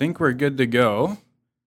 [0.00, 1.18] think we're good to go.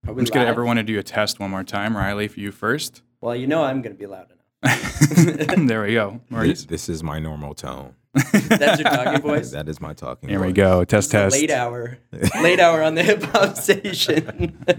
[0.06, 0.50] I'm just gonna live?
[0.52, 1.96] everyone to do a test one more time.
[1.96, 3.02] Riley, for you first.
[3.20, 4.26] Well, you know I'm going to be loud
[4.62, 5.56] enough.
[5.68, 6.20] there we go.
[6.24, 6.64] This, Maurice.
[6.66, 7.94] this is my normal tone.
[8.12, 9.52] That's your talking voice.
[9.52, 10.28] That is my talking.
[10.28, 10.84] Here we go.
[10.84, 11.36] Test It's test.
[11.36, 11.96] late hour.
[12.42, 14.58] late hour on the hip hop station.
[14.68, 14.74] All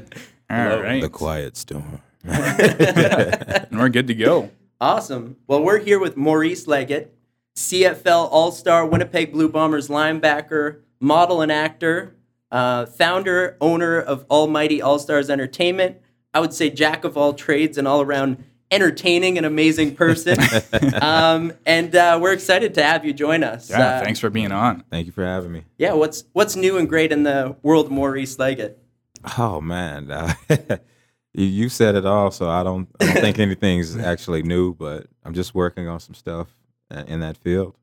[0.50, 0.82] Hello.
[0.82, 1.02] right.
[1.02, 2.02] The quiet storm.
[2.26, 4.52] and we're good to go.
[4.82, 5.38] awesome.
[5.48, 7.16] Well, we're here with Maurice Leggett,
[7.56, 12.16] CFL All Star Winnipeg Blue Bombers linebacker, model and actor,
[12.56, 15.98] uh, founder, owner of Almighty All Stars Entertainment.
[16.34, 20.38] I would say jack of all trades and all around entertaining and amazing person.
[21.02, 23.70] um, and uh, we're excited to have you join us.
[23.70, 23.98] Yeah.
[23.98, 24.86] Uh, thanks for being on.
[24.90, 25.66] Thank you for having me.
[25.78, 28.80] Yeah, what's what's new and great in the world of Maurice Leggett?
[29.38, 30.34] Oh man, uh,
[31.34, 32.88] you, you said it all, so I don't.
[33.02, 36.48] I don't think anything's actually new, but I'm just working on some stuff
[36.90, 37.76] uh, in that field.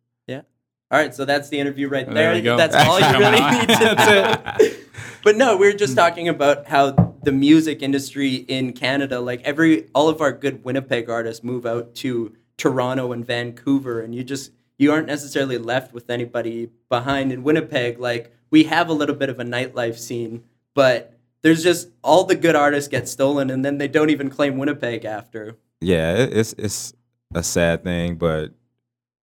[0.92, 2.37] All right, so that's the interview right There there.
[2.37, 2.56] you go.
[2.59, 3.59] That's all you really on.
[3.60, 4.77] need to do.
[5.24, 6.91] But no, we are just talking about how
[7.23, 11.95] the music industry in Canada, like every all of our good Winnipeg artists move out
[11.96, 17.43] to Toronto and Vancouver and you just you aren't necessarily left with anybody behind in
[17.43, 17.99] Winnipeg.
[17.99, 22.34] Like we have a little bit of a nightlife scene, but there's just all the
[22.34, 25.56] good artists get stolen and then they don't even claim Winnipeg after.
[25.80, 26.93] Yeah, it's it's
[27.34, 28.51] a sad thing, but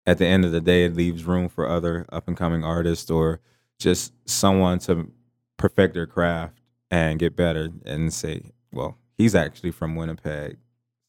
[0.10, 3.12] at the end of the day, it leaves room for other up and coming artists
[3.12, 3.42] or
[3.78, 5.12] just someone to
[5.58, 10.58] perfect their craft and get better and say, well, he's actually from Winnipeg,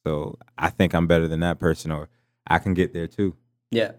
[0.07, 2.11] so I think I'm better than that person, or
[2.47, 3.35] I can get there too.
[3.71, 3.93] Yeah.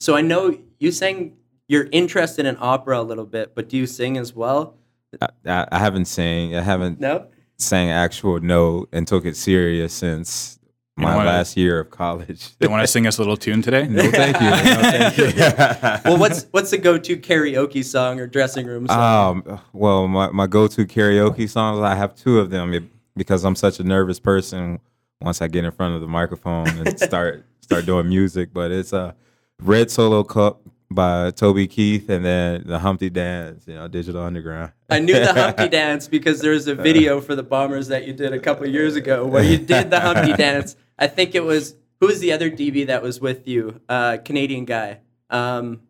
[0.00, 1.36] So I know you sang
[1.68, 4.74] you're interested in opera a little bit, but do you sing as well?
[5.20, 7.26] I, I, I haven't sang, I haven't No?
[7.58, 10.57] sang actual note and took it serious since
[10.98, 12.56] You my wanna- last year of college.
[12.58, 13.86] Do you want to sing us a little tune today?
[13.86, 14.50] no, thank you.
[14.50, 15.28] No, thank you.
[16.10, 19.42] Well, what's what's the go-to karaoke song or dressing room song?
[19.48, 22.84] Um, well, my, my go-to karaoke songs, I have two of them it-
[23.16, 24.80] because I'm such a nervous person
[25.20, 28.50] once I get in front of the microphone and start start doing music.
[28.52, 29.12] But it's a uh,
[29.60, 34.72] Red Solo Cup by Toby Keith and then the Humpty Dance, you know, Digital Underground.
[34.88, 38.12] I knew the Humpty Dance because there was a video for the Bombers that you
[38.14, 40.76] did a couple years ago where you did the Humpty Dance.
[40.98, 43.80] I think it was who was the other DB that was with you?
[43.88, 44.98] Uh, Canadian guy.
[45.30, 45.80] Um,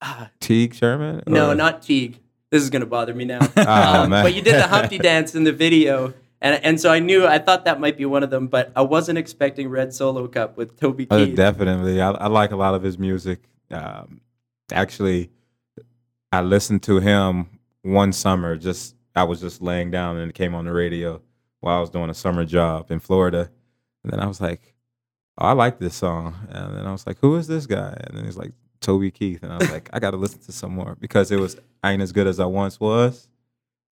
[0.00, 1.22] ah, Teague Sherman?
[1.26, 2.18] no, Or- not Teague.
[2.50, 3.38] This is gonna bother me now.
[3.56, 3.62] Oh,
[4.02, 4.24] Um, man.
[4.24, 6.14] but you did the Humpty Dance in the video.
[6.42, 8.80] And, and so I knew I thought that might be one of them, but I
[8.80, 11.36] wasn't expecting Red Solo Cup with Toby Uh, Keith.
[11.36, 12.00] definitely.
[12.00, 13.40] I, I like a lot of his music.
[13.70, 14.22] Um,
[14.72, 15.30] actually,
[16.32, 18.56] I listened to him one summer.
[18.56, 21.20] Just I was just laying down and it came on the radio
[21.60, 23.50] while I was doing a summer job in Florida,
[24.02, 24.74] and then I was like,
[25.38, 28.16] oh, "I like this song." And then I was like, "Who is this guy?" And
[28.16, 30.74] then he's like, "Toby Keith." And I was like, "I got to listen to some
[30.74, 33.28] more because it was I ain't as good as I once was,"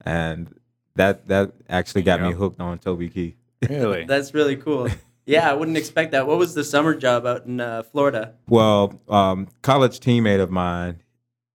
[0.04, 0.54] and
[0.97, 3.36] that that actually got me hooked on Toby Keith.
[3.68, 4.04] Really?
[4.08, 4.88] That's really cool.
[5.26, 6.26] Yeah, I wouldn't expect that.
[6.26, 8.34] What was the summer job out in uh, Florida?
[8.48, 11.02] Well, um, college teammate of mine,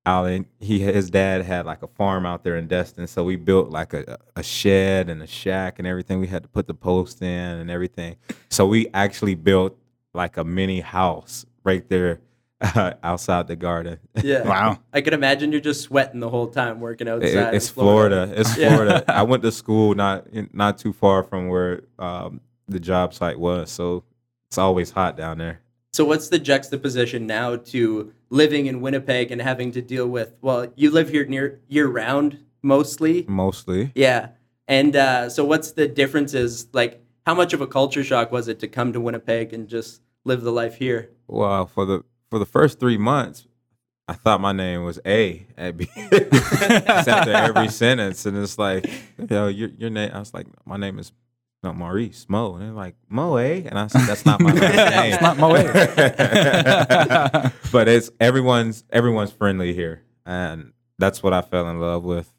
[0.06, 3.70] Alan, he his dad had like a farm out there in Destin, so we built
[3.70, 6.20] like a, a shed and a shack and everything.
[6.20, 8.18] We had to put the post in and everything.
[8.50, 9.78] So we actually built
[10.14, 12.20] like a mini house right there
[12.60, 14.00] uh, outside the garden.
[14.22, 14.44] Yeah.
[14.48, 14.80] Wow.
[14.94, 17.54] I could imagine you're just sweating the whole time working It- outside.
[17.56, 18.32] it's in Florida.
[18.36, 19.06] It's Florida.
[19.12, 23.72] I went to school not not too far from where um, the job site was,
[23.72, 24.04] so
[24.48, 25.62] it's always hot down there.
[25.94, 30.34] So what's the juxtaposition now to living in Winnipeg and having to deal with?
[30.42, 33.26] Well, you live here near year round mostly.
[33.28, 33.92] Mostly.
[33.94, 34.30] Yeah.
[34.68, 36.68] And uh, so what's the differences?
[36.74, 40.02] Like, how much of a culture shock was it to come to Winnipeg and just
[40.24, 41.12] live the life here?
[41.28, 43.46] Well, for the for the first three months,
[44.08, 45.88] I thought my name was A at B.
[45.96, 48.90] After every sentence, and it's like,
[49.30, 50.10] yo, your your name.
[50.12, 51.12] I was like, my name is
[51.64, 54.96] no Maurice Mo, and they're like Mo A, and I said, that's not my last
[54.96, 55.14] name.
[55.14, 57.50] It's not Mo eh?
[57.72, 62.32] but it's everyone's everyone's friendly here, and that's what I fell in love with.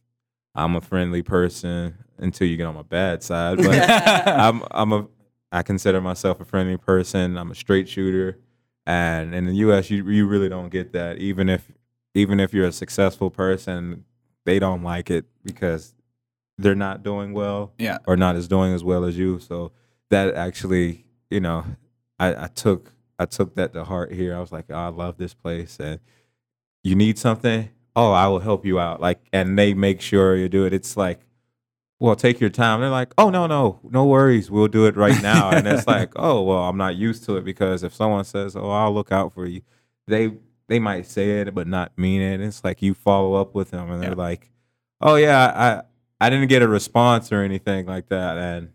[0.54, 3.88] I'm a friendly person until you get on my bad side, but
[4.28, 5.06] I'm I'm a
[5.50, 7.36] I consider myself a friendly person.
[7.36, 8.38] I'm a straight shooter,
[8.86, 9.91] and in the U.S.
[9.91, 11.18] you you really don't get that.
[11.18, 11.70] Even if
[12.15, 14.04] even if you're a successful person,
[14.44, 15.94] they don't like it because
[16.59, 17.98] they're not doing well yeah.
[18.06, 19.39] or not as doing as well as you.
[19.41, 19.72] So
[20.10, 21.65] that actually, you know,
[22.18, 24.36] I, I took I took that to heart here.
[24.36, 26.01] I was like, oh, I love this place, and
[26.83, 27.71] you need something.
[27.97, 29.01] Oh, I will help you out.
[29.01, 30.72] Like, and they make sure you do it.
[30.72, 31.21] It's like,
[32.01, 32.80] well, take your time.
[32.80, 34.51] They're like, oh no, no, no worries.
[34.51, 35.51] We'll do it right now.
[35.51, 38.71] and it's like, oh well, I'm not used to it because if someone says, oh,
[38.71, 39.62] I'll look out for you,
[40.06, 40.33] they
[40.68, 42.41] they might say it but not mean it.
[42.41, 44.16] It's like you follow up with them, and they're Yeah.
[44.16, 44.51] like,
[45.01, 45.83] oh yeah, I
[46.21, 48.71] didn't get a response or anything like that, and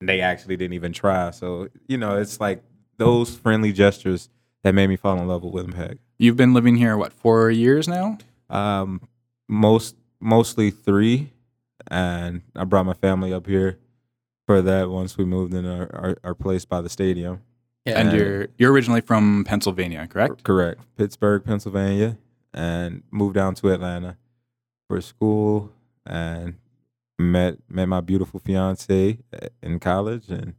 [0.00, 1.30] they actually didn't even try.
[1.30, 2.62] So you know, it's like
[2.96, 4.28] those friendly gestures
[4.62, 5.98] that made me fall in love with Winnipeg.
[6.18, 8.18] You've been living here what four years now?
[8.50, 9.00] Um,
[9.48, 11.32] most mostly three,
[11.90, 13.78] and I brought my family up here
[14.46, 17.40] for that once we moved in our, our, our place by the stadium.
[17.84, 17.98] Yeah.
[17.98, 18.16] And Yeah.
[18.18, 20.44] you're you're originally from Pennsylvania, correct?
[20.44, 20.80] Correct.
[20.96, 22.16] Pittsburgh, Pennsylvania,
[22.52, 24.16] and moved down to Atlanta
[24.88, 25.72] for school
[26.06, 26.54] and
[27.18, 30.54] met met my beautiful fiance uh, in college and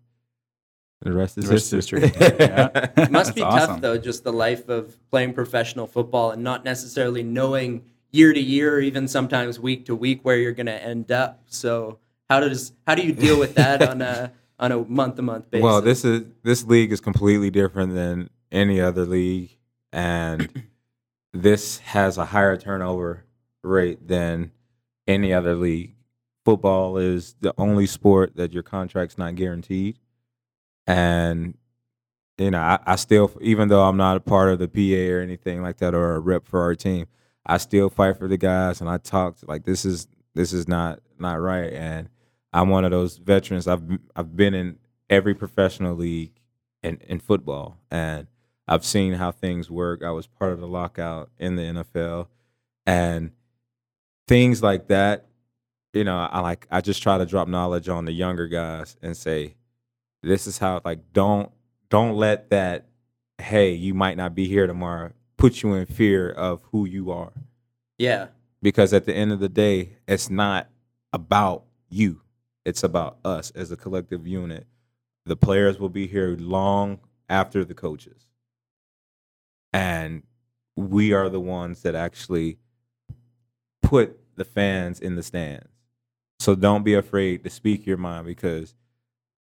[1.01, 2.07] the rest is The rest is history.
[2.07, 2.35] history.
[2.39, 2.69] Yeah.
[2.97, 6.63] It must be That's tough though, just the life of playing professional football and not
[6.63, 10.83] necessarily knowing year to year, or even sometimes week to week, where you're going to
[10.83, 11.43] end up.
[11.47, 11.99] So
[12.29, 15.51] how does how do you deal with that on a on a month to month
[15.51, 15.63] basis?
[15.63, 19.57] Well, this is this league is completely different than any other league,
[19.91, 20.63] and
[21.33, 23.25] this has a higher turnover
[23.63, 24.51] rate than
[25.07, 25.94] any other league.
[26.45, 29.99] Football is the only sport that your contract's not guaranteed,
[30.87, 31.57] and
[32.37, 35.21] you know I, I still, even though I'm not a part of the PA or
[35.21, 37.07] anything like that or a rep for our team,
[37.45, 40.67] I still fight for the guys, and I talk to, like this is this is
[40.67, 42.09] not not right, and
[42.53, 43.67] I'm one of those veterans.
[43.67, 43.83] I've
[44.15, 44.77] I've been in
[45.09, 46.33] every professional league
[46.83, 48.27] in, in football, and
[48.67, 50.03] I've seen how things work.
[50.03, 52.27] I was part of the lockout in the NFL,
[52.85, 53.31] and
[54.27, 55.25] things like that.
[55.95, 59.17] You know, I like I just try to drop knowledge on the younger guys and
[59.17, 59.55] say,
[60.21, 61.51] this is how like don't
[61.89, 62.87] don't let that
[63.37, 67.33] hey you might not be here tomorrow put you in fear of who you are
[67.97, 68.27] yeah,
[68.61, 70.69] because at the end of the day, it's not
[71.13, 72.21] about you.
[72.65, 74.67] It's about us as a collective unit.
[75.25, 76.99] The players will be here long
[77.29, 78.25] after the coaches.
[79.71, 80.23] And
[80.75, 82.57] we are the ones that actually
[83.81, 85.69] put the fans in the stands.
[86.39, 88.73] So don't be afraid to speak your mind because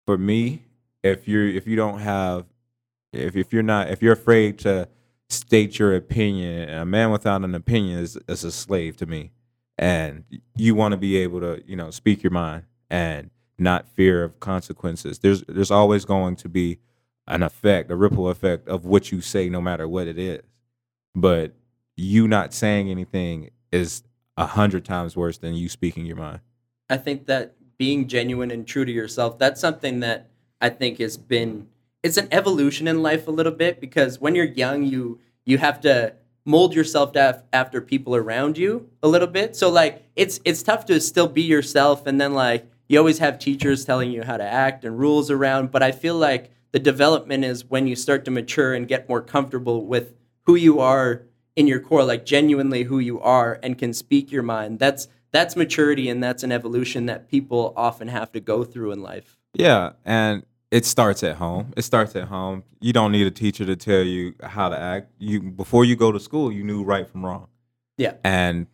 [0.05, 0.63] for me,
[1.03, 2.45] if you're if you don't have
[3.11, 4.87] if if you're not if you're afraid to
[5.33, 6.69] state your opinion.
[6.69, 9.31] A man without an opinion is, is a slave to me.
[9.77, 10.23] And
[10.55, 14.39] you want to be able to, you know, speak your mind and not fear of
[14.39, 15.19] consequences.
[15.19, 16.79] There's there's always going to be
[17.27, 20.41] an effect, a ripple effect of what you say, no matter what it is.
[21.15, 21.53] But
[21.95, 24.03] you not saying anything is
[24.37, 26.41] a hundred times worse than you speaking your mind.
[26.89, 30.29] I think that being genuine and true to yourself, that's something that
[30.61, 31.67] I think has been
[32.03, 35.79] it's an evolution in life a little bit because when you're young, you you have
[35.81, 36.13] to
[36.45, 39.55] mold yourself af- after people around you a little bit.
[39.55, 43.39] So like it's it's tough to still be yourself and then like you always have
[43.39, 47.45] teachers telling you how to act and rules around, but I feel like the development
[47.45, 50.13] is when you start to mature and get more comfortable with
[50.45, 51.23] who you are
[51.55, 54.79] in your core, like genuinely who you are and can speak your mind.
[54.79, 59.01] That's that's maturity and that's an evolution that people often have to go through in
[59.01, 59.37] life.
[59.53, 61.73] Yeah, and it starts at home.
[61.75, 62.63] It starts at home.
[62.79, 65.11] You don't need a teacher to tell you how to act.
[65.19, 67.47] You before you go to school, you knew right from wrong.
[67.97, 68.13] Yeah.
[68.23, 68.67] And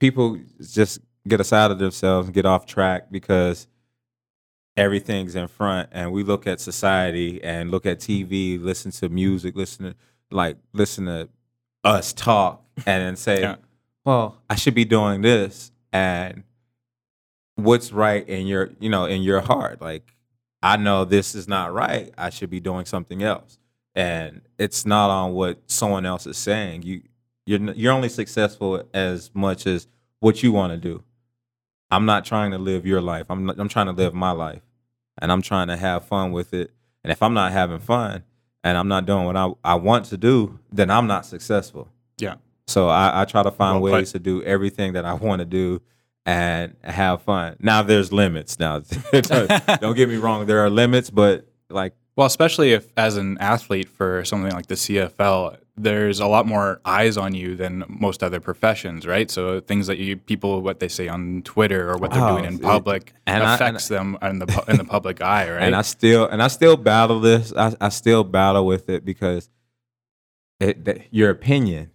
[0.00, 3.66] people just get aside of themselves and get off track because
[4.76, 9.56] everything's in front and we look at society and look at TV, listen to music,
[9.56, 9.94] listen to
[10.30, 11.28] like listen to
[11.84, 13.56] us talk and then say, Yeah.
[14.06, 16.44] Well, I should be doing this and
[17.56, 19.82] what's right in your, you know, in your heart.
[19.82, 20.14] Like
[20.62, 22.14] I know this is not right.
[22.16, 23.58] I should be doing something else.
[23.96, 26.82] And it's not on what someone else is saying.
[26.82, 27.02] You
[27.46, 29.88] you're you're only successful as much as
[30.20, 31.02] what you want to do.
[31.90, 33.26] I'm not trying to live your life.
[33.28, 33.58] I'm not.
[33.58, 34.62] I'm trying to live my life.
[35.18, 36.72] And I'm trying to have fun with it.
[37.02, 38.24] And if I'm not having fun
[38.62, 41.88] and I'm not doing what I, I want to do, then I'm not successful.
[42.68, 45.44] So I, I try to find Well ways to do everything that I want to
[45.46, 45.80] do
[46.24, 47.56] and have fun.
[47.60, 48.58] Now there's limits.
[48.58, 48.80] Now
[49.12, 53.88] don't get me wrong, there are limits, but like Well, especially if as an athlete
[53.88, 58.40] for something like the CFL, there's a lot more eyes on you than most other
[58.40, 59.30] professions, right?
[59.30, 62.46] So things that you people what they say on Twitter or what they're Oh, doing
[62.46, 65.62] in it- public and I- affects them in the in the public eye, right?
[65.62, 67.52] and I still and I still battle this.
[67.56, 69.48] I, I still battle with it because
[70.58, 71.90] it, that, your opinion.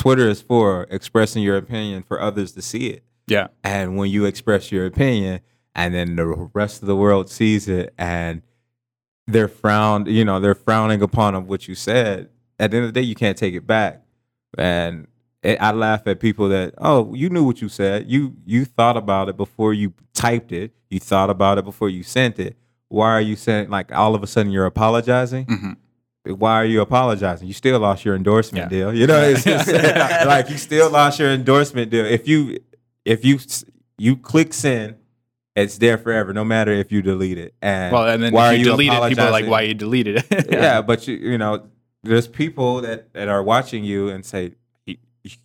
[0.00, 3.04] Twitter is for expressing your opinion for others to see it.
[3.26, 5.40] yeah, And when you express your opinion,
[5.74, 8.42] and then the rest of the world sees it, and
[9.26, 12.30] they're frowned, you know, they're frowning upon what you said.
[12.58, 14.02] At the end of the day, you can't take it back.
[14.58, 15.06] And
[15.42, 18.10] it, I laugh at people that, oh, you knew what you said.
[18.10, 20.72] You you thought about it before you typed it.
[20.90, 22.56] You thought about it before you sent it.
[22.88, 25.46] Why are you saying like all of a sudden you're apologizing?
[25.46, 25.76] Mhm.
[26.24, 27.48] Why are you apologizing?
[27.48, 28.78] You still lost your endorsement Yeah.
[28.78, 28.94] deal.
[28.94, 29.68] You know, it's just,
[30.26, 32.04] like you still lost your endorsement deal.
[32.04, 32.58] If you
[33.04, 33.38] if you
[33.96, 34.96] you click send,
[35.56, 37.54] it's there forever, no matter if you delete it.
[37.62, 39.46] And Well, and then why you, are delete it, people are like?
[39.46, 40.82] "Why you deleted it?" yeah.
[40.82, 41.66] but you you know,
[42.02, 44.52] there's people that that are watching you and say
[44.86, 44.96] you,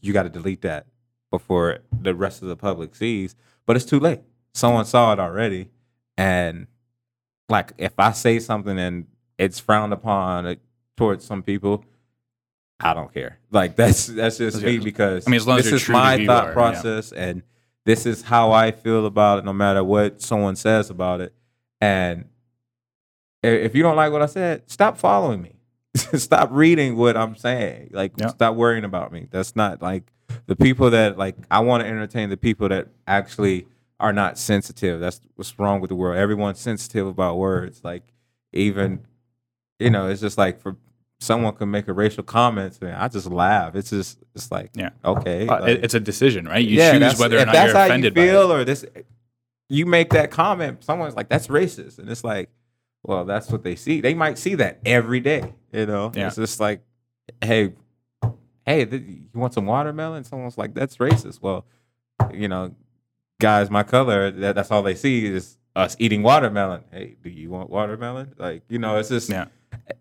[0.01, 0.87] you got to delete that
[1.31, 3.35] before the rest of the public sees.
[3.65, 4.19] But it's too late.
[4.53, 5.69] Someone saw it already,
[6.17, 6.67] and
[7.47, 10.57] like if I say something and it's frowned upon
[10.97, 11.83] towards some people.
[12.79, 13.39] I don't care.
[13.51, 15.93] Like that's that's just me because I mean, as long as this you're is true
[15.95, 16.53] to my you thought are, yeah.
[16.53, 17.41] process and
[17.85, 21.33] this is how I feel about it, no matter what someone says about it.
[21.79, 22.25] And
[23.43, 25.55] i- if you don't like what I said, stop following me.
[25.95, 27.91] stop reading what I'm saying.
[27.93, 28.27] Like, Yeah.
[28.29, 29.27] stop worrying about me.
[29.31, 30.11] That's not like
[30.47, 31.35] the people that like.
[31.49, 33.67] I want to entertain the people that actually
[33.99, 34.99] are not sensitive.
[34.99, 36.17] That's what's wrong with the world.
[36.17, 37.81] Everyone's sensitive about words.
[37.83, 38.03] Like,
[38.51, 39.05] even
[39.79, 40.75] you know, it's just like for
[41.19, 43.75] someone can make a racial comment, and I just laugh.
[43.75, 44.89] It's just it's like Yeah.
[45.03, 46.65] okay, Uh, like- it's a decision, right?
[46.65, 48.55] You that's- choose whether or not that's you're how offended you by feel it.
[48.61, 48.85] or this
[49.69, 52.49] you make that comment someone's like that's racist and it's like
[53.01, 56.27] well that's what they see they might see that every day you know Yeah.
[56.27, 56.81] it's just like
[57.43, 57.73] hey
[58.67, 61.65] hey th- you want some watermelon someone's like that's racist well
[62.31, 62.75] you know
[63.41, 67.49] guys my color that, that's all they see is us eating watermelon hey do you
[67.49, 69.45] want watermelon like you know it's just Yeah.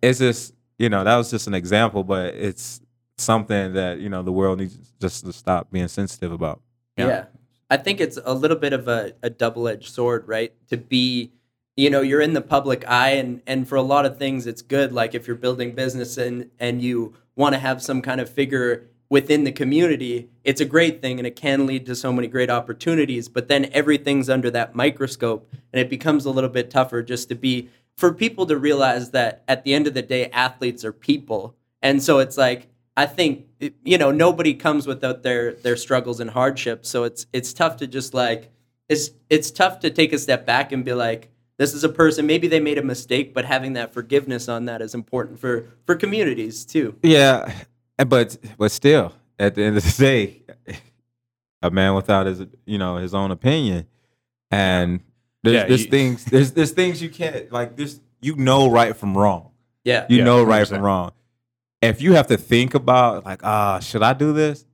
[0.03, 2.81] it's just you know that was just an example but it's
[3.17, 6.61] something that you know the world needs just to stop being sensitive about
[6.97, 7.07] Yeah.
[7.07, 7.25] Yeah.
[7.71, 10.53] I think it's a little bit of a, a double edged sword, right?
[10.69, 11.33] To be,
[11.77, 14.63] you know, you're in the public eye and, and for a lot of things it's
[14.63, 14.93] good.
[14.93, 18.87] Like if you're building business and, and you want to have some kind of figure
[19.09, 22.51] within the community, it's a great thing and it can lead to so many great
[22.51, 23.29] opportunities.
[23.29, 27.35] But then everything's under that microscope and it becomes a little bit tougher just to
[27.35, 31.57] be for people to realize that at the end of the day, athletes are people.
[31.83, 33.47] And so it's like, I think
[33.85, 36.89] you know nobody comes without their their struggles and hardships.
[36.89, 38.53] So it's it's tough to just like
[38.89, 42.27] it's it's tough to take a step back and be like, this is a person.
[42.27, 45.97] Maybe they made a mistake, but having that forgiveness on that is important for for
[45.97, 46.97] communities too.
[47.03, 47.53] Yeah,
[48.07, 50.43] but but still, at the end of the day,
[51.63, 53.87] a man without his you know his own opinion,
[54.51, 55.01] and
[55.45, 57.77] there's, Yeah, there's you- things there's there's things you can't like.
[57.77, 59.51] There's you know right from wrong.
[59.85, 60.69] Yeah, You Yeah, know right 100%.
[60.69, 61.13] from wrong.
[61.83, 64.65] If you have to think about like ah should I do this,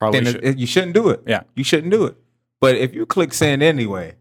[0.00, 0.44] Probably then should.
[0.44, 1.20] it- you shouldn't do it.
[1.26, 1.42] Yeah.
[1.54, 2.16] you shouldn't do it.
[2.60, 4.14] But if you click send anyway,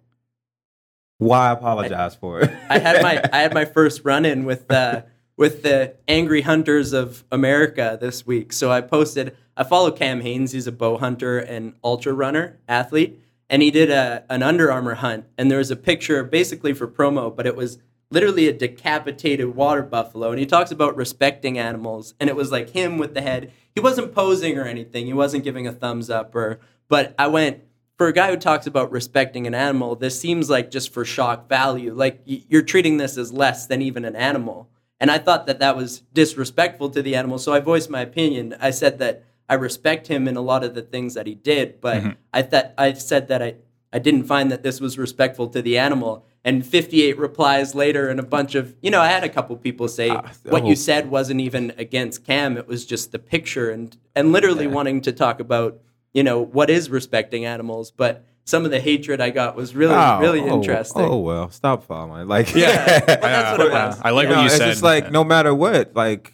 [1.17, 2.51] why apologize for it?
[2.69, 5.03] I had my I had my first run in with uh,
[5.37, 8.51] with the Angry Hunters of America this week.
[8.53, 9.35] So I posted.
[9.55, 10.51] I follow Cam Hanes.
[10.51, 14.95] He's a bow hunter and ultra runner athlete, and he did a an Under Armour
[14.95, 15.25] hunt.
[15.37, 19.83] And there was a picture, basically for promo, but it was literally a decapitated water
[19.83, 20.29] buffalo.
[20.29, 23.51] And he talks about respecting animals, and it was like him with the head.
[23.73, 25.05] He wasn't posing or anything.
[25.05, 26.59] He wasn't giving a thumbs up or.
[26.89, 27.63] But I went
[27.97, 31.47] for a guy who talks about respecting an animal, this seems like just for shock
[31.47, 31.93] value.
[31.93, 34.69] Like you're treating this as less than even an animal.
[34.99, 37.37] And I thought that that was disrespectful to the animal.
[37.37, 38.55] So I voiced my opinion.
[38.59, 41.81] I said that I respect him in a lot of the things that he did,
[41.81, 42.09] but mm-hmm.
[42.33, 43.55] I thought I said that I,
[43.91, 46.25] I didn't find that this was respectful to the animal.
[46.45, 49.87] And 58 replies later, and a bunch of, you know, I had a couple people
[49.87, 50.67] say ah, what oh.
[50.67, 52.57] you said wasn't even against Cam.
[52.57, 55.79] It was just the picture and, and literally wanting to talk about
[56.13, 59.95] you know what is respecting animals but some of the hatred i got was really
[59.95, 62.27] Oh, really oh, interesting Oh well, stop following.
[62.27, 63.99] Like Yeah, that's what it I- was.
[64.01, 64.69] I like You what you it's said.
[64.69, 66.33] just like no matter what, like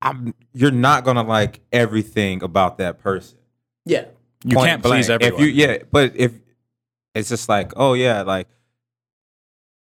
[0.00, 3.38] I'm you're not gonna like everything about that person.
[3.84, 4.04] yeah
[4.44, 5.22] you Point can't please blank.
[5.22, 5.42] everyone.
[5.42, 6.32] If you yeah, but if
[7.14, 8.48] it's just like, oh yeah, like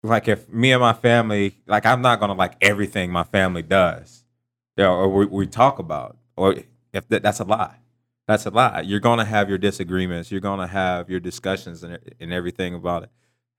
[0.03, 4.25] like if me and my family, like I'm not gonna like everything my family does,
[4.77, 6.57] you know, or we, we talk about, or
[6.93, 7.77] if that, that's a lie.
[8.29, 8.83] That's a lie.
[8.83, 10.31] You're gonna have your disagreements.
[10.31, 13.11] You're gonna have your discussions and, and everything about it.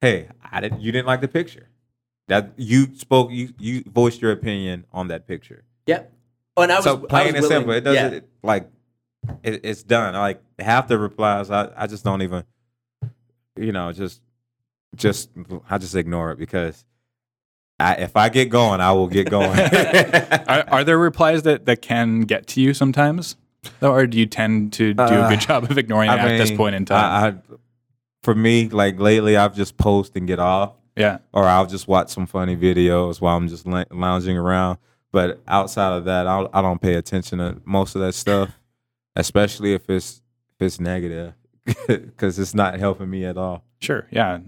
[0.01, 0.81] Hey, I didn't.
[0.81, 1.69] You didn't like the picture.
[2.27, 3.31] That you spoke.
[3.31, 5.63] You you voiced your opinion on that picture.
[5.87, 6.03] yeah
[6.57, 7.73] oh, and i was so I was plain and willing- simple.
[7.73, 8.19] It doesn't yeah.
[8.41, 8.69] like
[9.43, 10.13] it, it's done.
[10.13, 12.43] Like half the replies, I, I just don't even,
[13.55, 14.21] you know, just
[14.95, 15.29] just
[15.69, 16.85] I just ignore it because
[17.79, 19.59] I, if I get going, I will get going.
[20.47, 23.35] are, are there replies that, that can get to you sometimes?
[23.81, 26.51] Or do you tend to do a Uh, good job of ignoring it at this
[26.51, 26.97] point in time?
[27.23, 27.57] I, I,
[28.21, 31.19] for me, like lately, I've just post and get off, yeah.
[31.33, 34.77] or I'll just watch some funny videos while I'm just lounging around.
[35.13, 38.49] But outside of that, I'll, I don't pay attention to most of that stuff,
[39.15, 40.21] especially if it's
[40.59, 41.33] if it's negative,
[41.87, 43.63] because it's not helping me at all.
[43.79, 44.05] Sure.
[44.11, 44.39] Yeah.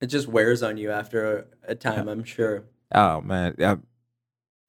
[0.00, 3.76] it just wears on you after a, a time i'm sure Oh man, I,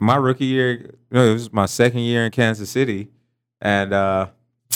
[0.00, 3.08] my rookie year, no, it was my second year in Kansas City,
[3.60, 4.28] and uh,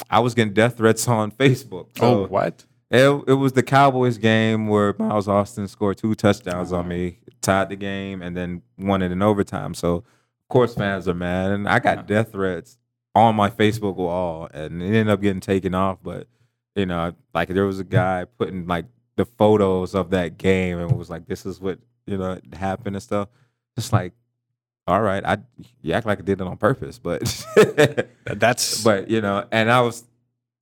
[0.09, 1.89] I was getting death threats on Facebook.
[1.99, 2.65] So, oh, what?
[2.91, 7.69] It, it was the Cowboys game where Miles Austin scored two touchdowns on me, tied
[7.69, 9.75] the game, and then won it in overtime.
[9.75, 10.05] So, of
[10.51, 11.53] course, fans are mad.
[11.53, 12.79] And I got death threats
[13.15, 15.99] on my Facebook wall, and it ended up getting taken off.
[16.03, 16.29] But,
[16.77, 18.85] you know, like there was a guy putting like
[19.17, 23.03] the photos of that game and was like, this is what, you know, happened and
[23.03, 23.29] stuff.
[23.77, 24.13] Just like,
[24.87, 25.39] all right, I
[25.83, 27.23] you act like I did it on purpose, but
[28.27, 30.05] That's but you know, and I was,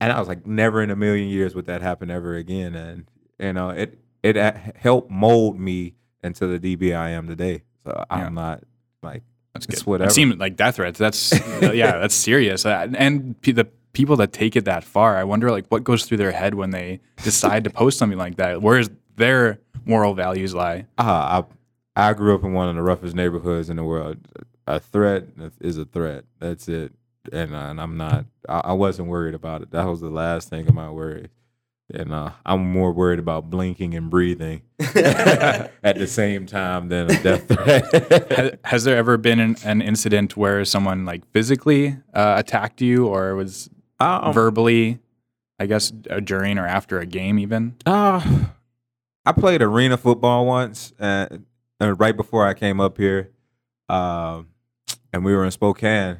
[0.00, 2.75] and I was like, never in a million years would that happen ever again.
[2.75, 7.62] And you know, it it uh, helped mold me into the DB I am today.
[7.85, 8.28] So I'm Yeah.
[8.28, 8.64] not
[9.02, 9.23] like
[9.66, 9.90] That's It's good.
[9.90, 10.08] whatever.
[10.10, 10.98] It seemed like death threats.
[10.98, 12.64] That's uh, yeah, that's serious.
[12.66, 16.18] Uh, and the people that take it that far, I wonder like what goes through
[16.18, 18.62] their head when they decide to post something like that.
[18.62, 20.86] Where's their moral values lie?
[20.98, 21.44] ah,
[21.96, 24.18] I I grew up in one of the roughest neighborhoods in the world.
[24.66, 25.24] A threat
[25.60, 26.24] is a threat.
[26.38, 26.92] That's it.
[27.32, 28.26] And, uh, and I'm not.
[28.48, 29.70] I, I wasn't worried about it.
[29.72, 31.28] That was the last thing of my worries.
[31.92, 37.23] And uh, I'm more worried about blinking and breathing at the same time than a
[37.23, 38.30] death threat.
[38.30, 43.07] has, has there ever been an, an incident where someone like physically uh, attacked you
[43.07, 44.99] or was Um, verbally,
[45.59, 47.76] I guess, uh, during or after a game even?
[47.87, 48.21] Uh,
[49.25, 51.47] I played arena football once, and,
[51.80, 53.30] and right before I came up here,
[53.88, 54.49] um,
[55.12, 56.18] and we were in Spokane,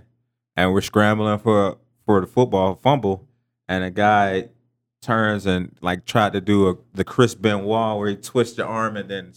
[0.57, 3.29] and we're scrambling for for the football fumble,
[3.69, 4.49] and a guy
[5.03, 8.97] turns and like tried to do a the Chris Benoit where he twists your arm
[8.97, 9.33] and then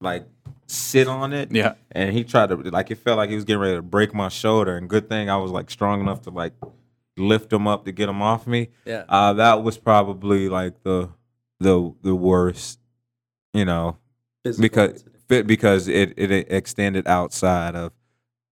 [0.00, 0.26] like
[0.66, 1.74] sit on it, Yeah.
[1.92, 4.28] and he tried to like it felt like he was getting ready to break my
[4.28, 6.52] shoulder, and good thing I was like strong enough to like
[7.16, 9.04] lift him up to get him off me Yeah.
[9.08, 11.10] uh, that was probably like the
[11.60, 12.78] the the worst,
[13.52, 13.98] you know,
[14.44, 15.16] Physical because incident.
[15.28, 17.92] fit because it it extended outside of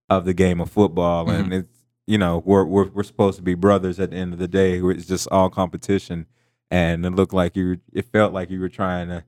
[0.09, 1.43] of the game of football, Mm-hmm.
[1.45, 4.39] and it's you know we're we're we're supposed to be brothers at the end of
[4.39, 4.81] the day.
[4.81, 6.27] It's just all competition,
[6.71, 9.25] and it looked like you it felt like you were trying to,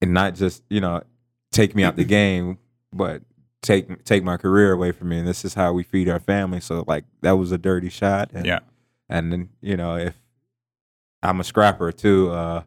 [0.00, 1.02] and not just you know
[1.52, 2.58] take me out the game,
[2.92, 3.22] but
[3.62, 5.18] take take my career away from me.
[5.18, 6.60] And this is how we feed our family.
[6.60, 8.30] So like that was a dirty shot.
[8.32, 8.60] And, Yeah.
[9.08, 10.14] and then you know if
[11.22, 12.30] I'm a scrapper too.
[12.30, 12.62] Uh,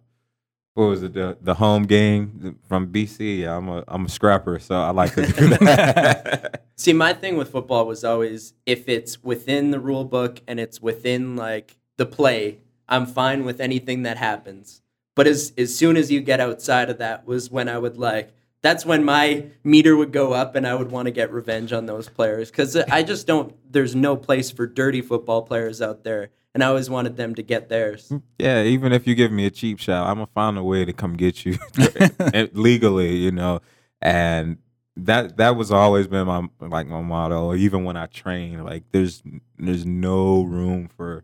[0.73, 1.13] what was it?
[1.13, 3.47] The, the home game from BC.
[3.47, 6.63] I'm a I'm a scrapper, so I like to do that.
[6.75, 10.81] See, my thing with football was always if it's within the rule book and it's
[10.81, 12.59] within like the play,
[12.89, 14.81] I'm fine with anything that happens.
[15.15, 18.33] But as as soon as you get outside of that was when I would like
[18.63, 21.85] that's when my meter would go up and I would want to get revenge on
[21.85, 26.29] those players cuz I just don't there's no place for dirty football players out there
[26.53, 28.11] and I always wanted them to get theirs.
[28.37, 30.93] yeah, even if you give me a cheap shot, I'm gonna find a way to
[30.93, 31.57] come get you
[32.53, 33.61] legally, you know.
[34.01, 34.57] And
[34.95, 37.55] that that was always been my like my motto.
[37.55, 39.23] Even when I train, like there's
[39.57, 41.23] there's no room for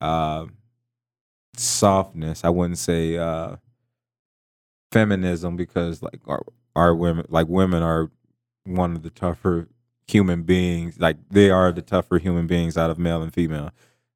[0.00, 0.46] uh,
[1.56, 2.44] softness.
[2.44, 3.56] I wouldn't say uh,
[4.92, 8.10] feminism because like our our women like women are
[8.64, 9.68] one of the tougher
[10.06, 10.98] human beings.
[10.98, 13.70] Like they are the tougher human beings out of male and female.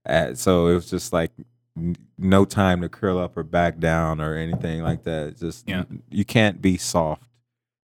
[0.07, 1.31] Uh, so it was just like
[1.77, 5.37] n- no time to curl up or back down or anything like that.
[5.39, 5.85] Just Yeah.
[6.11, 7.29] you can't be soft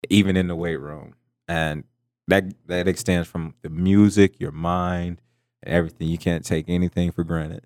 [0.09, 1.13] even in the weight room.
[1.47, 1.83] And
[2.27, 5.21] that that extends from the music, your mind,
[5.65, 6.07] everything.
[6.07, 7.63] You can't take anything for granted.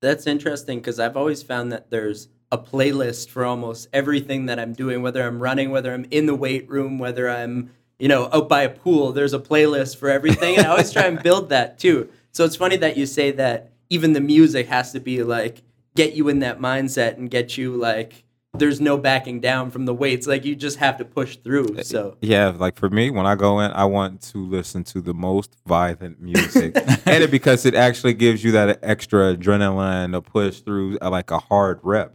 [0.00, 4.74] That's interesting because I've always found that there's a playlist for almost everything that I'm
[4.74, 8.48] doing, whether I'm running, whether I'm in the weight room, whether I'm, you know, out
[8.48, 9.12] by a pool.
[9.12, 10.58] There's a playlist for everything.
[10.58, 12.08] And I always try and build that too.
[12.32, 15.60] So it's funny that you say that even the music has to be like,
[15.94, 18.24] get you in that mindset and get you like,
[18.54, 20.26] there's no backing down from the weights.
[20.26, 21.82] Like you just have to push through.
[21.82, 25.12] So Yeah, like for me, when I go in, I want to listen to the
[25.12, 26.74] most violent music,
[27.06, 31.30] and it because it actually gives you that extra adrenaline to push through uh, like
[31.30, 32.14] a hard rep.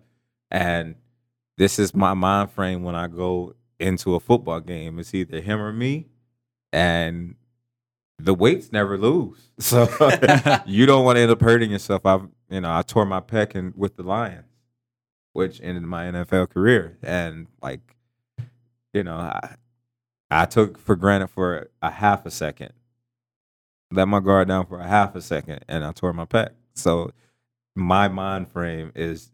[0.50, 0.96] And
[1.58, 4.98] this is my mind frame when I go into a football game.
[4.98, 6.08] It's either him or me,
[6.74, 7.36] and
[8.20, 9.44] the weights never lose.
[9.60, 9.88] So
[10.68, 12.06] you don't want to end up hurting yourself.
[12.06, 14.46] I've you know I tore my pec in, with the Lions,
[15.34, 17.96] which ended my NFL career, and like
[18.94, 19.56] you know I
[20.30, 22.74] I took for granted for a half a second,
[23.92, 26.50] let my guard down for a half a second, and I tore my pec.
[26.76, 27.12] So
[27.76, 29.32] my mind frame is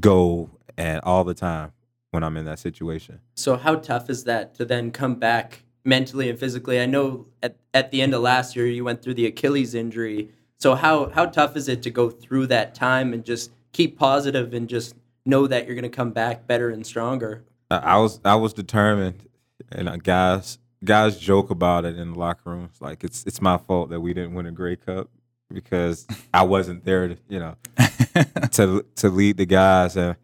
[0.00, 1.72] go and all the time
[2.10, 3.20] when I'm in that situation.
[3.36, 6.80] So how tough is that to then come back mentally and physically?
[6.80, 10.30] I know at, at the end of last year you went through the Achilles injury.
[10.58, 14.54] So how how tough is it to go through that time and just keep positive
[14.54, 14.94] and just
[15.24, 17.44] know that you're going to come back better and stronger?
[17.70, 19.28] I I was I was determined,
[19.70, 22.76] and uh, guys guys joke about it in the locker rooms.
[22.80, 25.10] Like it's it's my fault that we didn't win a Grey Cup
[25.52, 27.56] because I wasn't there, to, you know,
[28.52, 29.96] to to lead the guys.
[29.96, 30.16] And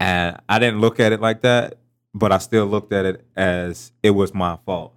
[0.00, 1.78] And I didn't look at it like that,
[2.14, 4.94] but I still looked at it as it was my fault.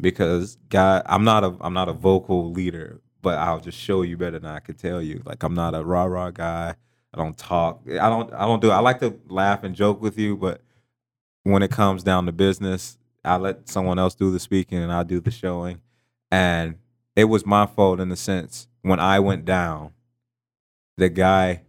[0.00, 4.16] Because God, I'm not a I'm not a vocal leader, but I'll just show you
[4.16, 5.22] better than I could tell you.
[5.24, 6.74] Like I'm not a rah rah guy.
[7.14, 7.82] I don't talk.
[7.88, 10.60] I don't I don't do I like to laugh and joke with you, but
[11.44, 15.02] when it comes down to business, I let someone else do the speaking and I
[15.02, 15.80] do the showing.
[16.30, 16.76] And
[17.14, 19.92] it was my fault in the sense when I went down,
[20.96, 21.62] the guy,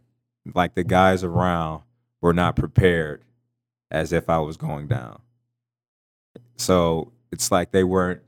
[0.53, 1.83] like the guys around,
[2.21, 3.23] were not prepared
[3.91, 5.21] as if I was going down.
[6.57, 8.21] So it's like they weren't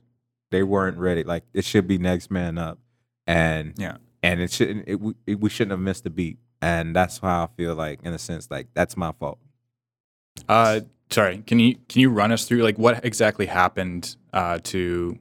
[0.51, 1.23] they weren't ready.
[1.23, 2.79] Like it should be next man up,
[3.27, 3.97] and Yeah.
[4.23, 4.83] and it shouldn't.
[4.87, 7.99] It, we, it, we shouldn't have missed a beat, and that's how I feel like
[8.03, 9.39] in a sense like that's my fault.
[10.49, 11.39] Uh, sorry.
[11.47, 15.17] Can you can you run us through like what exactly happened uh, to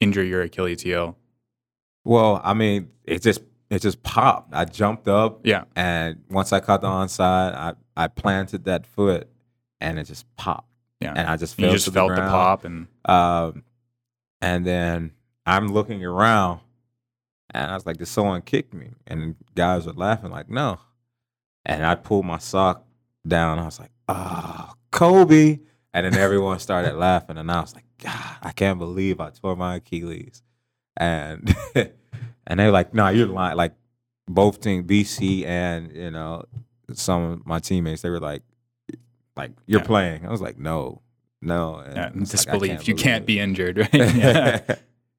[0.00, 1.16] injure your Achilles heel?
[2.04, 4.54] Well, I mean, it just it just popped.
[4.54, 5.64] I jumped up, Yeah.
[5.74, 9.28] and once I caught the onside, I I planted that foot,
[9.80, 10.68] and it just popped,
[11.00, 11.12] Yeah.
[11.14, 12.30] and I just you just felt the, ground.
[12.30, 13.62] pop and Um,
[14.40, 15.12] and then
[15.44, 16.60] I'm looking around,
[17.52, 20.78] and I was like, "Did someone kick me?" And guys were laughing, like, "No."
[21.64, 22.84] And I pulled my sock
[23.26, 23.58] down.
[23.58, 25.58] I was like, "Ah, Kobe!"
[25.92, 29.56] And then everyone started laughing, and I was like, "God, I can't believe I tore
[29.56, 30.42] my Achilles."
[30.96, 33.74] And and they were like, "No, you're lying." Like
[34.28, 36.44] both team, BC and you know
[36.94, 38.42] some of my teammates, they were like,
[39.36, 39.86] "Like you're Yeah.
[39.86, 41.02] playing." I was like, "No."
[41.42, 42.88] No, and uh, yeah, it's like, I disbelief.
[42.88, 43.26] you can't it.
[43.26, 43.94] be injured, right?
[43.94, 44.60] yeah.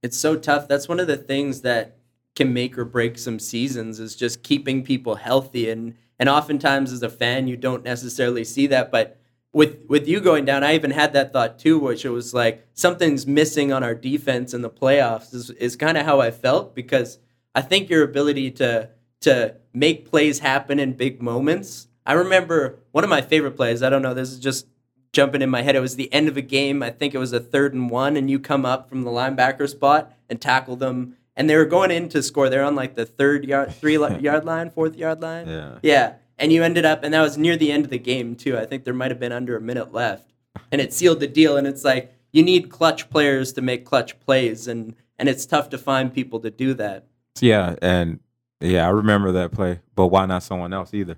[0.02, 0.68] It's so tough.
[0.68, 1.98] That's one of the things that
[2.36, 7.02] can make or break some seasons is just keeping people healthy and and oftentimes as
[7.04, 9.20] a fan you don't necessarily see that but
[9.54, 12.68] with with you going down I even had that thought too which it was like
[12.74, 16.76] something's missing on our defense in the playoffs is is kind of how I felt
[16.76, 17.18] because
[17.56, 18.90] I think your ability to
[19.22, 21.87] to make plays happen in big moments.
[22.08, 24.66] I remember one of my favorite plays, I don't know, this is just
[25.12, 25.76] jumping in my head.
[25.76, 26.82] It was the end of a game.
[26.82, 29.68] I think it was a third and one, and you come up from the linebacker
[29.68, 31.18] spot and tackle them.
[31.36, 32.50] And they were going in to score.
[32.50, 35.48] They're on like the third yard, three yard line, fourth yard line.
[35.48, 35.80] Yeah.
[35.84, 36.14] Yeah.
[36.40, 38.58] And you ended up, and that was near the end of the game too.
[38.58, 40.32] I think there might have been under a minute left,
[40.72, 41.58] and it sealed the deal.
[41.58, 45.70] And it's like you need clutch players to make clutch plays, and and it's tough
[45.72, 47.06] to find people to do that.
[47.42, 48.20] Yeah, and
[48.62, 49.82] yeah, I remember that play.
[49.96, 51.18] But why not someone else either?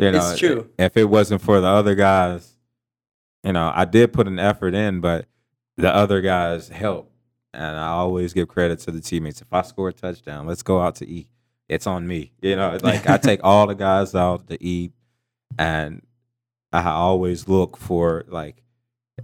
[0.00, 0.70] You know, It's true.
[0.78, 2.56] If it wasn't for the other guys,
[3.44, 5.26] you know, I did put an effort in, but
[5.76, 7.12] the other guys helped.
[7.52, 9.40] And I always give credit to the teammates.
[9.40, 11.28] If I score a touchdown, let's go out to eat.
[11.68, 12.32] It's on me.
[12.40, 14.92] You know, like I take all the guys out to eat,
[15.58, 16.02] and
[16.72, 18.62] I always look for like,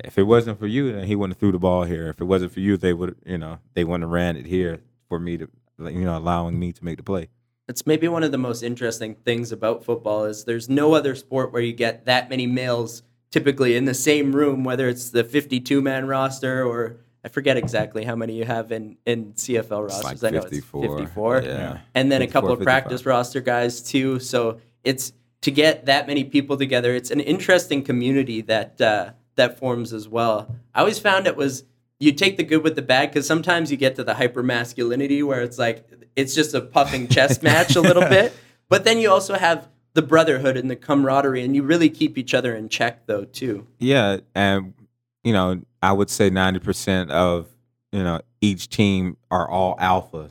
[0.04, 2.08] if it wasn't for you, then he wouldn't have threw the ball here.
[2.08, 4.80] If it wasn't for you, they would, you know, they wouldn't have ran it here
[5.08, 7.28] for me to, you know, allowing me to make the play.
[7.68, 11.52] It's maybe one of the most interesting things about football is there's no other sport
[11.52, 15.82] where you get that many males typically in the same room, whether it's the 52
[15.82, 20.22] man roster or I forget exactly how many you have in, in CFL rosters.
[20.22, 21.42] like I know it's 54.
[21.42, 21.78] Yeah.
[21.92, 22.64] And then a couple of 55.
[22.64, 24.20] practice roster guys too.
[24.20, 26.94] So it's to get that many people together.
[26.94, 30.54] It's an interesting community that uh, that forms as well.
[30.72, 31.64] I always found it was
[31.98, 35.22] you take the good with the bad because sometimes you get to the hyper masculinity
[35.22, 38.34] where it's like it's just a puffing chest match a little bit,
[38.68, 42.34] but then you also have the brotherhood and the camaraderie, and you really keep each
[42.34, 43.66] other in check though too.
[43.78, 44.74] Yeah, and
[45.22, 47.46] you know, I would say ninety percent of
[47.92, 50.30] you know each team are all alphas,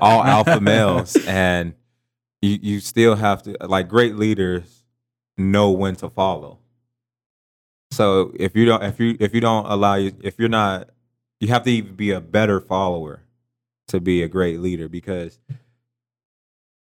[0.00, 1.74] all alpha males, and
[2.40, 4.84] you you still have to like great leaders
[5.36, 6.58] know when to follow.
[7.90, 10.90] So if you don't if you if you don't allow you if you're not
[11.40, 13.22] you have to even be a better follower
[13.88, 15.38] to be a great leader because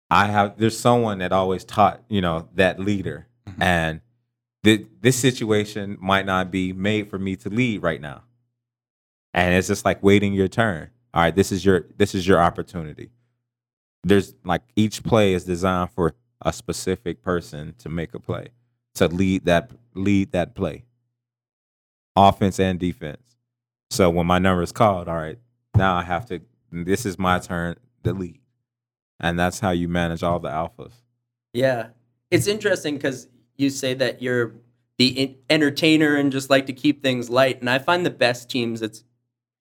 [0.09, 3.27] I have there's someone that always taught you know that leader.
[3.47, 3.61] Mhm.
[3.61, 4.01] and
[4.63, 8.23] th- this situation might not be made for me to lead right now.
[9.33, 10.89] And it's just like waiting your turn.
[11.13, 13.09] All right this is your this is your opportunity.
[14.03, 18.49] There's like each play is designed for a specific person to make a play
[18.95, 20.85] to lead that lead that play.
[22.15, 23.21] Offense and defense.
[23.89, 25.39] So when my number is called all right
[25.75, 28.41] now i have to this is my turn delete.
[29.19, 30.93] and that's how you manage all the alphas
[31.53, 31.87] Yeah,
[32.29, 34.53] it's interesting because you say that you're
[34.97, 37.59] the en- entertainer and just like to keep things light.
[37.59, 39.03] And I find the best teams, it's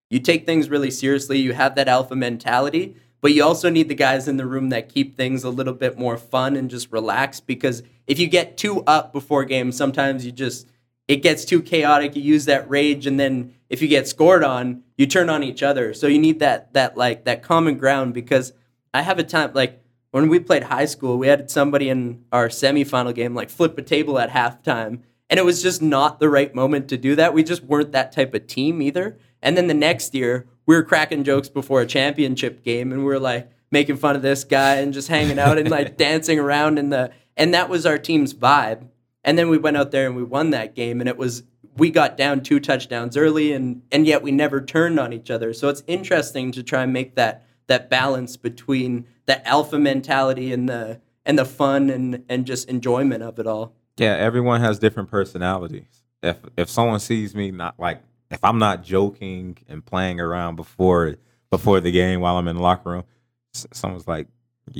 [0.08, 1.38] you take things really seriously.
[1.38, 4.88] You have that alpha mentality, but you also need the guys in the room that
[4.88, 7.46] keep things a little bit more fun and just relaxed.
[7.46, 10.66] Because if you get too up before games, sometimes you just
[11.10, 12.14] it gets too chaotic.
[12.14, 15.60] You use that rage, and then if you get scored on, you turn on each
[15.60, 15.92] other.
[15.92, 18.52] So you need that that like that common ground because
[18.94, 22.48] I have a time like when we played high school, we had somebody in our
[22.48, 26.54] semifinal game like flip a table at halftime, and it was just not the right
[26.54, 27.34] moment to do that.
[27.34, 29.18] We just weren't that type of team either.
[29.42, 33.06] And then the next year, we were cracking jokes before a championship game, and we
[33.06, 36.78] were like making fun of this guy and just hanging out and like dancing around
[36.78, 38.86] in the and that was our team's vibe.
[39.30, 41.44] And then we went out there and we won that game, and it was
[41.76, 45.52] we got down two touchdowns early, and and yet we never turned on each other.
[45.52, 50.68] So it's interesting to try and make that that balance between the alpha mentality and
[50.68, 53.72] the and the fun and and just enjoyment of it all.
[53.98, 56.02] Yeah, everyone has different personalities.
[56.24, 61.18] If if someone sees me not like if I'm not joking and playing around before
[61.50, 63.04] before the game while I'm in the locker room,
[63.52, 64.26] someone's like,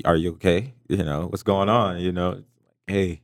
[0.05, 0.75] "Are you okay?
[0.89, 2.01] You know what's going on?
[2.01, 2.43] You know,
[2.89, 3.21] hey."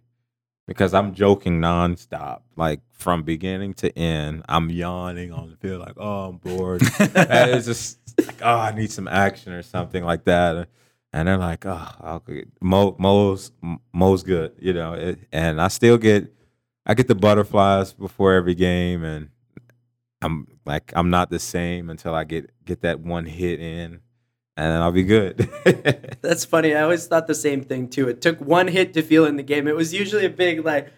[0.67, 4.43] Because I'm joking nonstop, like from beginning to end.
[4.49, 8.91] I'm yawning on the field, like, "Oh, I'm bored." it's just like, "Oh, I need
[8.91, 10.69] some action or something like that."
[11.17, 12.23] and they're like, "Oh, I'll
[12.61, 13.51] Mo, Mo's
[13.93, 14.93] Mo's good," you know.
[14.93, 16.31] It, and I still get,
[16.85, 19.31] I get the butterflies before every game, and
[20.21, 24.01] I'm like, I'm not the same until I get get that one hit in,
[24.57, 25.51] and then I'll be good.
[26.23, 26.75] That's funny.
[26.75, 28.09] I always thought the same thing too.
[28.09, 29.69] It took one hit to feel in the game.
[29.69, 30.93] It was usually a big like,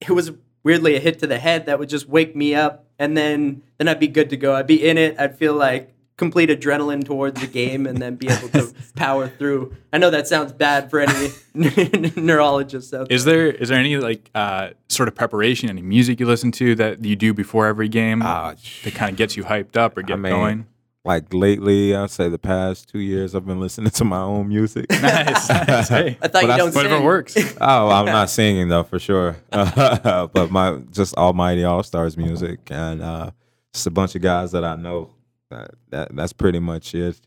[0.00, 3.16] it was weirdly a hit to the head that would just wake me up, and
[3.16, 4.54] then then I'd be good to go.
[4.54, 5.18] I'd be in it.
[5.18, 9.74] I'd feel like complete adrenaline towards the game and then be able to power through.
[9.92, 11.30] I know that sounds bad for any
[12.16, 13.16] neurologists out there.
[13.16, 16.74] Is there is there any like uh, sort of preparation, any music you listen to
[16.76, 20.02] that you do before every game uh, that kind of gets you hyped up or
[20.02, 20.66] get I mean, going?
[21.04, 24.88] Like lately, I'd say the past two years, I've been listening to my own music.
[24.90, 25.48] nice.
[25.48, 25.88] nice.
[25.88, 26.16] Hey.
[26.22, 27.04] I thought but you don't Whatever sing.
[27.04, 27.36] works.
[27.60, 29.36] oh, I'm not singing though for sure.
[29.50, 33.30] but my just Almighty All Stars music and uh,
[33.74, 35.10] just a bunch of guys that I know
[35.50, 37.20] that, that that's pretty much it.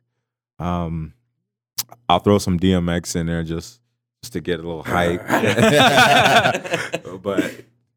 [0.57, 1.13] Um,
[2.07, 3.81] I'll throw some DMX in there just
[4.23, 5.21] just to get a little hype.
[7.21, 7.53] but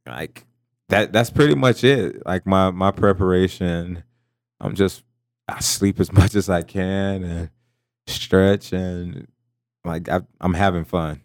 [0.06, 0.44] like
[0.88, 2.26] that that's pretty much it.
[2.26, 4.02] Like my my preparation,
[4.60, 5.04] I'm just
[5.48, 7.50] I sleep as much as I can and
[8.06, 9.28] stretch and
[9.84, 11.22] like I, I'm having fun.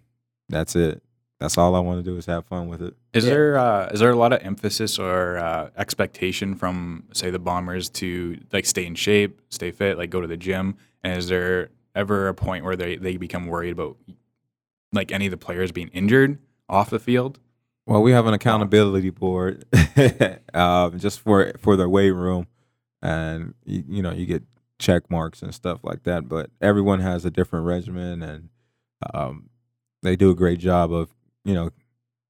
[0.49, 1.03] That's it
[1.43, 2.95] that's all I want to do is have fun with it.
[3.13, 3.29] Is yeah.
[3.29, 7.89] there uh, is there a lot of emphasis or uh, expectation from say the bombers
[7.89, 10.77] to like stay in shape, stay fit, like go to the gym?
[11.03, 13.97] And is there ever a point where they, they become worried about
[14.93, 17.39] like any of the players being injured off the field?
[17.85, 19.65] Well, we have an accountability board
[20.53, 22.47] um, just for for the weight room,
[23.03, 24.41] and you, you, know you get
[24.79, 26.27] check marks and stuff like that.
[26.27, 28.49] But everyone has a different regimen, and
[29.13, 29.49] um,
[30.01, 31.13] they do a great job of
[31.45, 31.69] you know,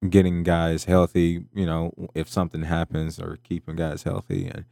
[0.10, 4.66] getting guys healthy, you know, if something happens or keeping guys healthy and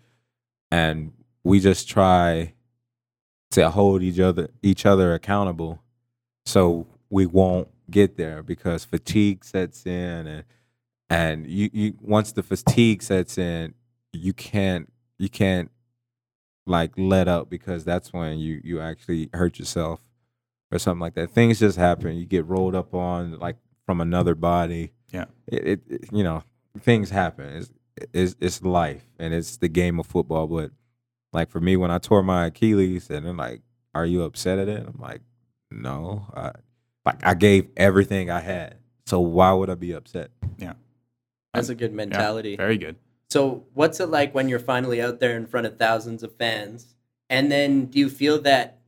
[0.69, 2.53] and we just try
[3.51, 5.81] to hold each other each other accountable
[6.45, 10.43] so we won't get there because fatigue sets in and
[11.09, 13.73] and you, you once the fatigue sets in
[14.13, 15.71] you can't you can't
[16.65, 20.01] like let up because that's when you you actually hurt yourself
[20.71, 23.57] or something like that things just happen you get rolled up on like
[23.91, 24.93] from another body.
[25.11, 26.43] Yeah, it, it you know
[26.79, 27.57] things happen.
[27.57, 27.71] It's,
[28.13, 30.47] it's it's life and it's the game of football.
[30.47, 30.71] But
[31.33, 33.61] like for me, when I tore my Achilles, and they're like,
[33.93, 35.19] "Are you upset at it?" I'm like,
[35.71, 36.51] "No, I,
[37.05, 40.73] like I gave everything I had, so why would I be upset?" Yeah,
[41.53, 42.51] that's a good mentality.
[42.51, 42.95] Yeah, very good.
[43.31, 46.95] So, what's it like when you're finally out there in front of thousands of fans?
[47.29, 48.81] And then, do you feel that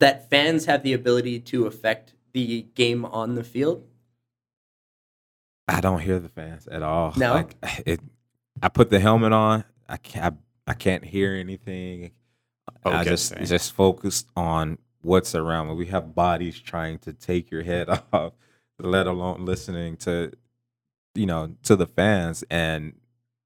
[0.00, 3.86] that fans have the ability to affect the game on the field?
[5.68, 7.12] I don't hear the fans at all.
[7.16, 7.54] No, like
[7.86, 8.00] it.
[8.60, 9.62] I put the helmet on.
[9.88, 10.34] I can't.
[10.66, 12.10] I, I can't hear anything.
[12.84, 15.74] Okay, I just just focused on what's around me.
[15.74, 18.32] We have bodies trying to take your head off,
[18.80, 20.32] let alone listening to,
[21.14, 22.42] you know, to the fans.
[22.50, 22.94] And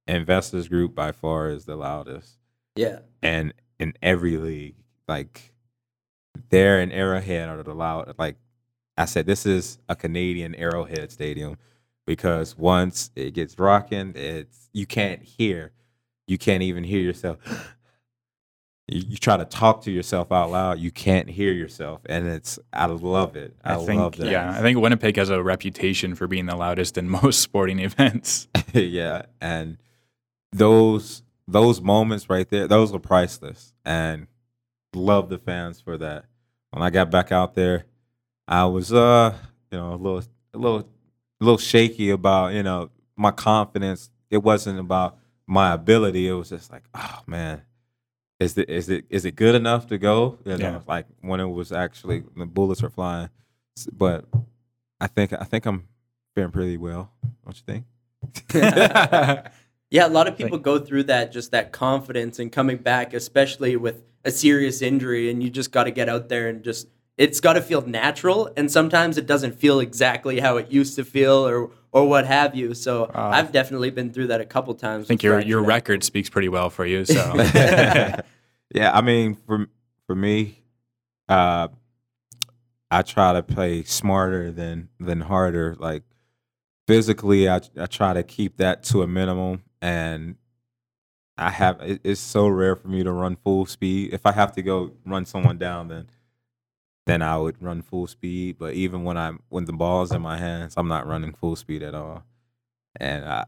[0.07, 2.39] investors group by far is the loudest.
[2.77, 3.01] Yeah.
[3.23, 4.77] And in every league,
[5.09, 5.53] like
[6.51, 8.15] they're in Arrowhead are the loud.
[8.19, 8.37] Like
[8.97, 11.57] I said, this is a Canadian Arrowhead Stadium
[12.07, 15.73] because once it gets rocking, it's you can't hear,
[16.27, 17.39] you can't even hear yourself.
[18.89, 22.59] you, you, try to talk to yourself out loud, you can't hear yourself, and it's
[22.73, 23.57] I love it.
[23.65, 24.31] I, I think, love that.
[24.31, 28.49] Yeah, I think Winnipeg has a reputation for being the loudest in most sporting events.
[28.73, 29.79] yeah, and
[30.57, 34.27] those those moments right there, those were priceless, and
[34.95, 36.25] love the fans for that.
[36.71, 37.85] When I got back out there,
[38.49, 39.37] I was uh
[39.71, 40.23] you know a little
[40.55, 44.11] a little a little shaky about you know my confidence.
[44.31, 46.27] It wasn't about my ability.
[46.27, 47.63] It was just like, oh man,
[48.41, 50.39] is it is it is it good enough to go?
[50.45, 50.81] You know, yeah.
[50.89, 53.31] like when it was actually the bullets were flying.
[53.93, 54.25] But
[55.01, 55.87] I think I think I'm
[56.35, 57.13] faring pretty well.
[57.45, 57.85] Don't you think?
[59.91, 63.77] Yeah, a lot of people go through that, just that confidence and coming back, especially
[63.77, 66.89] with a serious injury, and you just got to get out there and just.
[67.17, 71.05] It's got to feel natural, and sometimes it doesn't feel exactly how it used to
[71.05, 72.75] feel, or or what have you.
[72.75, 75.07] So Uh, I've definitely been through that a couple times.
[75.07, 75.69] I think your fractured your ankle.
[75.69, 77.07] record speaks pretty well for you.
[77.07, 77.15] So
[78.75, 79.67] yeah, I mean, for
[80.07, 80.63] for me,
[81.29, 81.69] uh,
[82.91, 85.75] I try to play smarter than than harder.
[85.79, 86.03] Like
[86.87, 90.37] physically, I I try to keep that to a minimum, and
[91.39, 91.55] I hmm.
[91.55, 91.81] have.
[91.81, 94.13] It, it's so rare for me to run full speed.
[94.13, 96.09] If I have to go run someone down, then
[97.07, 98.57] then I would run full speed.
[98.59, 101.83] But even when I'm when the ball's in my hands, I'm not running full speed
[101.83, 102.25] at all.
[102.99, 103.45] And I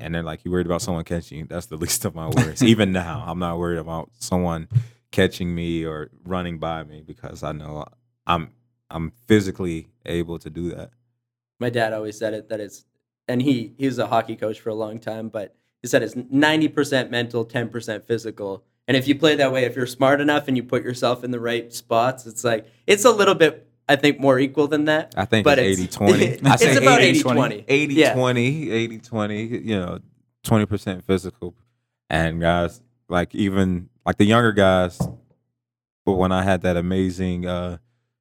[0.00, 1.46] and then like you worried about someone catching you.
[1.46, 2.62] That's the least of my worries.
[2.72, 4.68] even now, I'm not worried about someone
[5.10, 7.84] catching me or running by me because I know
[8.26, 8.52] I'm
[8.90, 10.90] I'm physically able to do that.
[11.60, 12.84] My dad always said it that it's,
[13.28, 16.14] and he he was a hockey coach for a long time, but he said it's
[16.16, 18.64] ninety percent mental, ten percent physical.
[18.88, 21.30] And if you play that way, if you're smart enough and you put yourself in
[21.30, 25.14] the right spots, it's like it's a little bit, I think, more equal than that.
[25.16, 26.48] I think But it's it's- 80 20.
[26.50, 27.64] I it's say about 80 80-20.
[27.68, 28.14] 80 Yeah.
[28.14, 29.98] 20, 80 20, you know,
[30.44, 31.54] 20% physical.
[32.10, 35.00] And guys, like even like the younger guys,
[36.04, 37.78] but when I had that amazing uh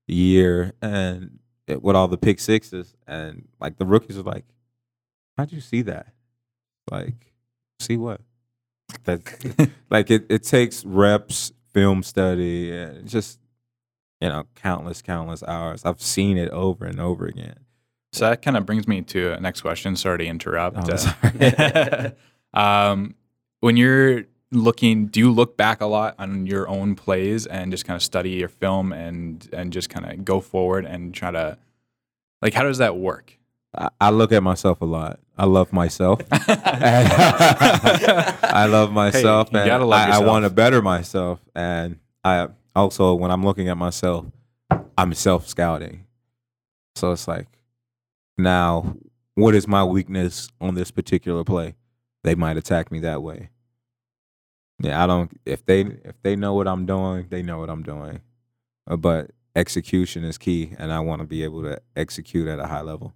[0.08, 4.46] year and it, with all the pick sixes and like the rookies were like,
[5.38, 6.14] How'd you see that?
[6.92, 7.31] Like,
[7.82, 8.22] see what?
[9.06, 13.40] That like it, it takes reps, film study, and just
[14.20, 15.84] you know, countless, countless hours.
[15.84, 17.56] I've seen it over and over again.
[18.14, 19.96] So that kind of brings me to a next question.
[19.96, 20.78] Sorry to interrupt.
[20.78, 22.14] Oh, Uh, sorry.
[22.54, 23.16] um,
[23.62, 27.86] when you're looking, do you look back a lot on your own plays and just
[27.86, 31.58] kind of study your film and and just kind of go forward and try to
[32.42, 33.38] like how does that work?
[33.74, 35.20] I, look at myself a lot.
[35.38, 36.20] I love myself.
[36.32, 36.42] I
[38.70, 41.40] love myself, you and love I, I want to better myself.
[41.56, 44.26] And I also, when I'm looking at myself,
[44.98, 46.06] I'm self scouting.
[46.96, 47.48] So it's like,
[48.38, 48.98] now,
[49.36, 51.76] what is my weakness on this particular play?
[52.24, 53.50] They might attack me that way.
[54.80, 55.32] Yeah, I don't.
[55.46, 58.22] If they if they know what I'm doing, they know what I'm doing.
[58.88, 62.68] Uh, But execution is key, and I want to be able to execute at a
[62.68, 63.14] high level.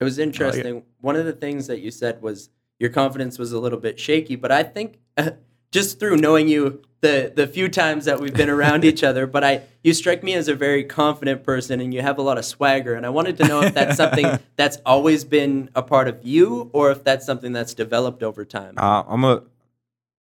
[0.00, 0.82] It was interesting.
[1.00, 4.36] One of the things that you said was your confidence was a little bit shaky,
[4.36, 4.98] but I think
[5.70, 9.44] just through knowing you the the few times that we've been around each other, but
[9.44, 12.44] I you strike me as a very confident person and you have a lot of
[12.44, 16.24] swagger and I wanted to know if that's something that's always been a part of
[16.24, 18.74] you or if that's something that's developed over time.
[18.76, 19.42] Uh, I'm a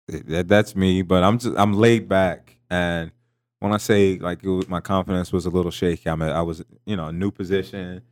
[0.08, 3.10] that's me, but I'm just I'm laid back, and
[3.58, 6.64] when I say like it was, my confidence was a little shaky, I'm I was
[6.86, 8.02] you know a new position,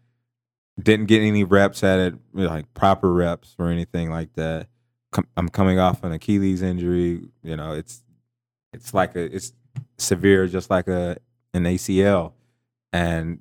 [0.81, 4.69] didn't get any reps at it, like proper reps or anything like that.
[5.13, 8.03] Com- I'm coming off an Achilles injury, you know it's
[8.73, 9.53] it's like a it's
[9.99, 11.17] severe, just like a
[11.55, 12.33] an ACL,
[12.93, 13.41] and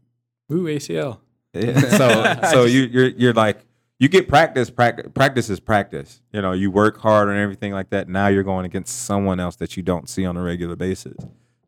[0.51, 1.19] Ooh, ACL.
[1.53, 3.65] yeah, so so you you're you're like
[3.99, 6.21] you get practice practice practice is practice.
[6.31, 8.07] You know, you work hard and everything like that.
[8.07, 11.17] Now you're going against someone else that you don't see on a regular basis.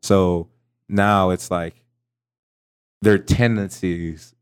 [0.02, 0.48] So
[0.88, 1.82] now it's like
[3.02, 4.34] their tendencies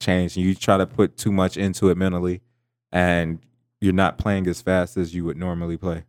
[0.00, 2.40] change and you try to put too much into it mentally
[2.92, 3.40] and
[3.80, 6.04] you're not playing as fast as you would normally play.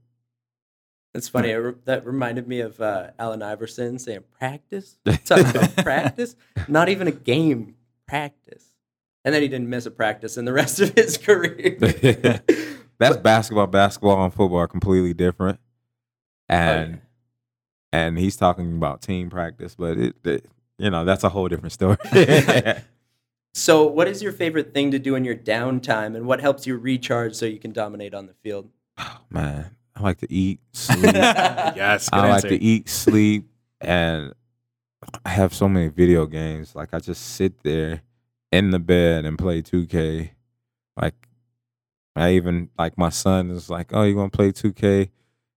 [1.13, 1.51] It's funny.
[1.53, 4.97] Re- that reminded me of uh, Allen Iverson saying practice.
[5.25, 6.35] Talking about practice,
[6.67, 7.75] not even a game.
[8.07, 8.65] Practice,
[9.25, 11.77] and then he didn't miss a practice in the rest of his career.
[12.99, 13.67] That's basketball.
[13.67, 15.59] Basketball and football are completely different.
[16.49, 16.99] Oh, And yeah.
[17.99, 20.45] and he's talking about team practice, but it, it
[20.79, 21.97] you know that's a whole different story.
[23.53, 26.77] So, what is your favorite thing to do in your downtime, and what helps you
[26.77, 28.69] recharge so you can dominate on the field?
[28.97, 31.13] Oh, man, I like to eat, sleep.
[31.13, 32.49] Yes, good I like answer.
[32.49, 33.49] to eat, sleep,
[33.81, 34.33] and
[35.25, 36.75] I have so many video games.
[36.75, 38.01] Like I just sit there
[38.51, 40.31] in the bed and play 2K.
[40.99, 41.15] Like
[42.15, 45.09] I even like my son is like, "Oh, you want to play 2K?"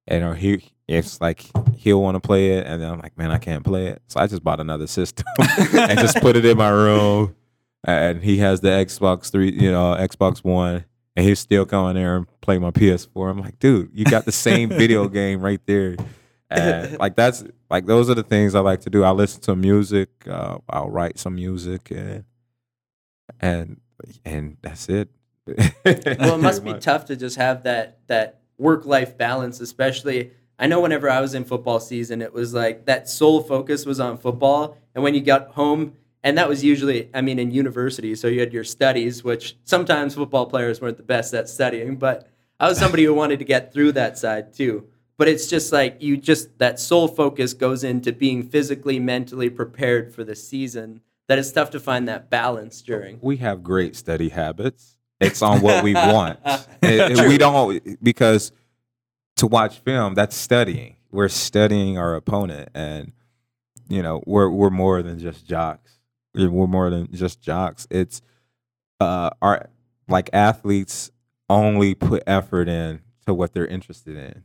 [0.06, 1.44] And or he it's like
[1.76, 4.20] he'll want to play it, and then I'm like, "Man, I can't play it." So
[4.20, 5.26] I just bought another system
[5.74, 7.34] and just put it in my room.
[7.84, 10.84] And he has the Xbox three, you know, Xbox One,
[11.16, 13.30] and he's still coming there and play my PS4.
[13.30, 15.96] I'm like, dude, you got the same video game right there.
[16.48, 19.04] And like that's like those are the things I like to do.
[19.04, 20.10] I listen to music.
[20.28, 22.24] Uh, I'll write some music, and
[23.40, 23.80] and
[24.24, 25.08] and that's it.
[25.46, 30.32] well, it must be tough to just have that that work life balance, especially.
[30.58, 33.98] I know whenever I was in football season, it was like that sole focus was
[33.98, 35.94] on football, and when you got home,
[36.24, 38.14] and that was usually, I mean, in university.
[38.14, 42.28] So you had your studies, which sometimes football players weren't the best at studying, but
[42.60, 44.86] I was somebody who wanted to get through that side too.
[45.18, 50.14] But it's just like you just that sole focus goes into being physically, mentally prepared
[50.14, 51.00] for the season.
[51.28, 53.18] That it's tough to find that balance during.
[53.22, 54.96] we have great study habits.
[55.20, 56.40] It's on what we want.
[56.82, 58.50] It- it- we don't because
[59.36, 60.96] to watch film that's studying.
[61.10, 63.12] We're studying our opponent, and
[63.88, 65.98] you know we're we're more than just jocks.
[66.34, 67.86] We're more than just jocks.
[67.90, 68.22] It's
[69.00, 69.68] uh, our
[70.08, 71.10] like athletes
[71.50, 74.44] only put effort in to what they're interested in,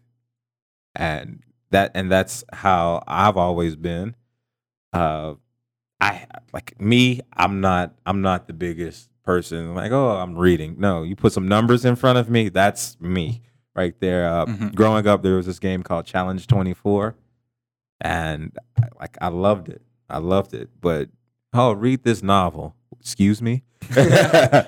[0.95, 4.15] and that and that's how I've always been.
[4.93, 5.35] Uh,
[6.01, 7.21] I like me.
[7.33, 7.95] I'm not.
[8.05, 9.73] I'm not the biggest person.
[9.75, 10.75] Like, oh, I'm reading.
[10.79, 12.49] No, you put some numbers in front of me.
[12.49, 13.41] That's me
[13.75, 14.27] right there.
[14.29, 14.75] Uh, Mhm.
[14.75, 17.15] Growing up, there was this game called Challenge 24,
[18.01, 19.81] and I- like I loved it.
[20.09, 20.69] I loved it.
[20.79, 21.09] But
[21.58, 22.76] oh, read this novel.
[22.99, 23.64] Excuse me.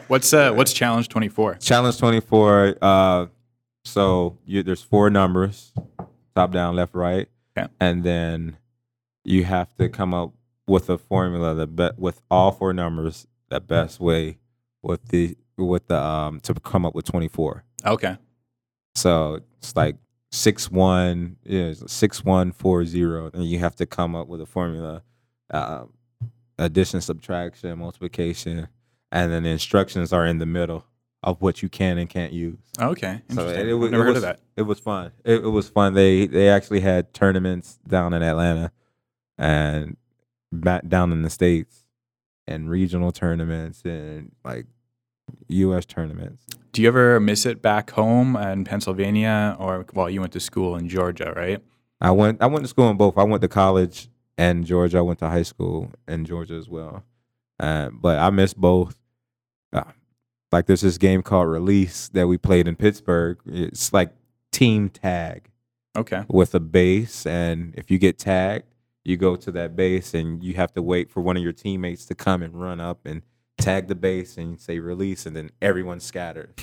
[0.07, 1.55] What's uh what's challenge 24?
[1.55, 2.75] Challenge 24.
[2.81, 3.25] Uh,
[3.83, 5.73] so you, there's four numbers,
[6.35, 7.27] top down, left, right,
[7.57, 7.67] Okay.
[7.79, 8.57] and then
[9.25, 10.33] you have to come up
[10.67, 14.37] with a formula that be, with all four numbers the best way
[14.83, 17.63] with the with the um to come up with 24.
[17.85, 18.15] Okay.
[18.95, 19.95] So it's like
[20.31, 24.45] six one is six one four zero, and you have to come up with a
[24.45, 25.01] formula,
[25.51, 25.85] uh,
[26.59, 28.67] addition, subtraction, multiplication,
[29.11, 30.85] and then the instructions are in the middle
[31.23, 32.59] of what you can and can't use.
[32.79, 33.21] Okay.
[33.29, 33.61] So Interesting.
[33.61, 34.39] it, it, was- never it heard was, of that.
[34.55, 35.11] It was fun.
[35.25, 35.93] It, it was fun.
[35.93, 38.71] They they actually had tournaments down in Atlanta
[39.37, 39.97] and
[40.51, 41.85] back down in the states,
[42.47, 44.65] and regional tournaments and like
[45.47, 45.85] U.S.
[45.85, 46.45] tournaments.
[46.71, 50.75] Do you ever miss it back home in Pennsylvania or well, you went to school
[50.75, 51.61] in Georgia, right?
[52.01, 53.17] I went I went to school in both.
[53.17, 54.09] I went to college
[54.39, 54.97] in Georgia.
[54.99, 57.03] I went to high school in Georgia as well.
[57.59, 58.97] Uh, but I miss both.
[59.73, 59.83] Uh,
[60.51, 63.37] like there's this game called Release that we played in Pittsburgh.
[63.45, 64.11] It's like
[64.51, 65.49] team tag
[65.97, 66.23] Okay.
[66.29, 68.65] with a base, and if you get tagged,
[69.03, 72.05] you go to that base and you have to wait for one of your teammates
[72.05, 73.21] to come and run up and
[73.57, 76.53] tag the base and say release, and then everyone scatters.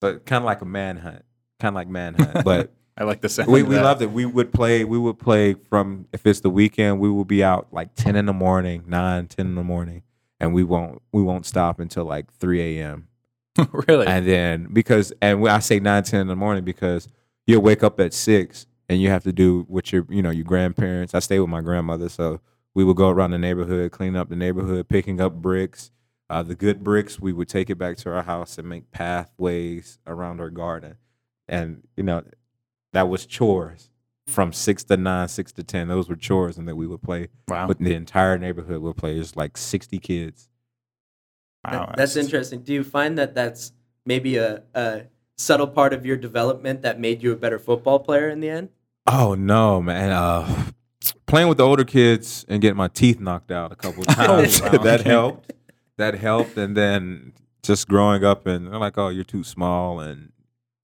[0.00, 1.24] But kind of like a manhunt,
[1.58, 3.50] kind of like manhunt, but I like the sound.
[3.50, 4.10] we we loved it.
[4.10, 4.84] We would play.
[4.84, 7.00] We would play from if it's the weekend.
[7.00, 10.02] We would be out like ten in the morning, 9, 10 in the morning,
[10.38, 13.08] and we won't we won't stop until like three a.m.
[13.72, 14.06] really?
[14.06, 17.08] And then because and I say 9, 10 in the morning because
[17.46, 20.44] you'll wake up at six and you have to do what your you know your
[20.44, 21.14] grandparents.
[21.14, 22.40] I stay with my grandmother, so
[22.74, 25.90] we would go around the neighborhood, clean up the neighborhood, picking up bricks.
[26.28, 29.98] Uh, the good bricks, we would take it back to our house and make pathways
[30.06, 30.96] around our garden.
[31.48, 32.22] And you know,
[32.92, 33.90] that was chores
[34.26, 35.88] from six to nine, six to ten.
[35.88, 37.28] Those were chores, and then we would play.
[37.48, 37.66] wow.
[37.66, 39.14] But the entire neighborhood would play.
[39.14, 40.48] There's like sixty kids.
[41.64, 41.86] wow.
[41.86, 42.62] That- that's interesting.
[42.62, 43.72] Do you find that that's
[44.06, 45.02] maybe a, a
[45.36, 48.68] subtle part of your development that made you a better football player in the end?
[49.06, 50.10] Oh no, man!
[50.12, 50.64] Uh,
[51.26, 54.70] playing with the older kids and getting my teeth knocked out a couple times wow.
[54.78, 55.08] that Okay.
[55.10, 55.52] helped.
[55.96, 57.32] That helped, and then
[57.62, 60.32] just growing up and they're like, "Oh, you're too small and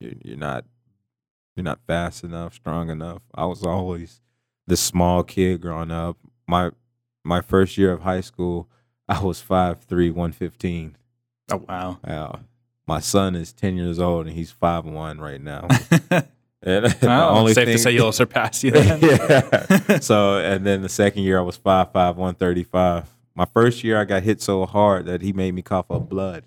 [0.00, 0.64] you're, you're not
[1.56, 4.20] you're not fast enough, strong enough." I was always
[4.66, 6.16] the small kid growing up.
[6.46, 6.70] My
[7.24, 8.68] my first year of high school,
[9.08, 10.96] I was 5'3", 115.
[11.52, 11.98] Oh wow.
[12.06, 12.40] Wow.
[12.86, 15.68] my son is ten years old and he's five one right now.
[16.62, 18.98] And well, only safe to say you'll surpass you then.
[19.00, 19.98] yeah.
[20.00, 23.08] So and then the second year I was five five one thirty five.
[23.36, 26.44] My first year I got hit so hard that he made me cough up blood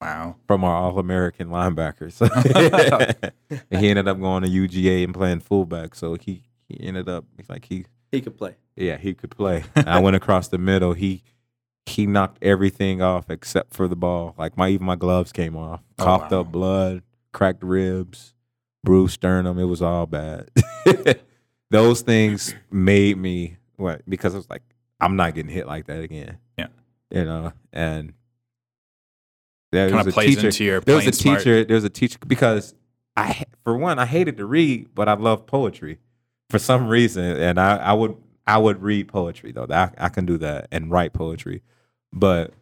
[0.00, 0.36] wow.
[0.46, 2.18] from our All American linebackers.
[3.78, 5.94] he ended up going to UGA and playing fullback.
[5.94, 8.56] So he he ended up he's like he He could play.
[8.76, 9.64] yeah he could play.
[9.76, 10.92] I went across the middle.
[10.94, 11.22] He
[11.86, 14.34] he knocked everything off except for the ball.
[14.38, 15.80] Like my even my gloves came off.
[15.98, 16.40] Oh, Coughed wow.
[16.40, 18.34] up blood, cracked ribs,
[18.84, 19.58] bruised sternum.
[19.58, 20.50] It was all bad.
[21.70, 24.62] Those things made me what because it was like
[25.00, 26.38] I'm not getting hit like that again.
[26.58, 26.66] Yeah.
[27.10, 28.12] you know, and
[29.72, 30.46] there Kind was of a plays teacher.
[30.48, 31.38] into your There was a smart.
[31.40, 31.64] teacher.
[31.64, 32.74] There was a teacher because
[33.16, 35.98] I, for one, I hated to read, but I love poetry
[36.50, 38.16] for some reason, and I, I would
[38.46, 39.66] I would read poetry though.
[39.70, 41.62] I, I can do that and write poetry,
[42.12, 42.52] but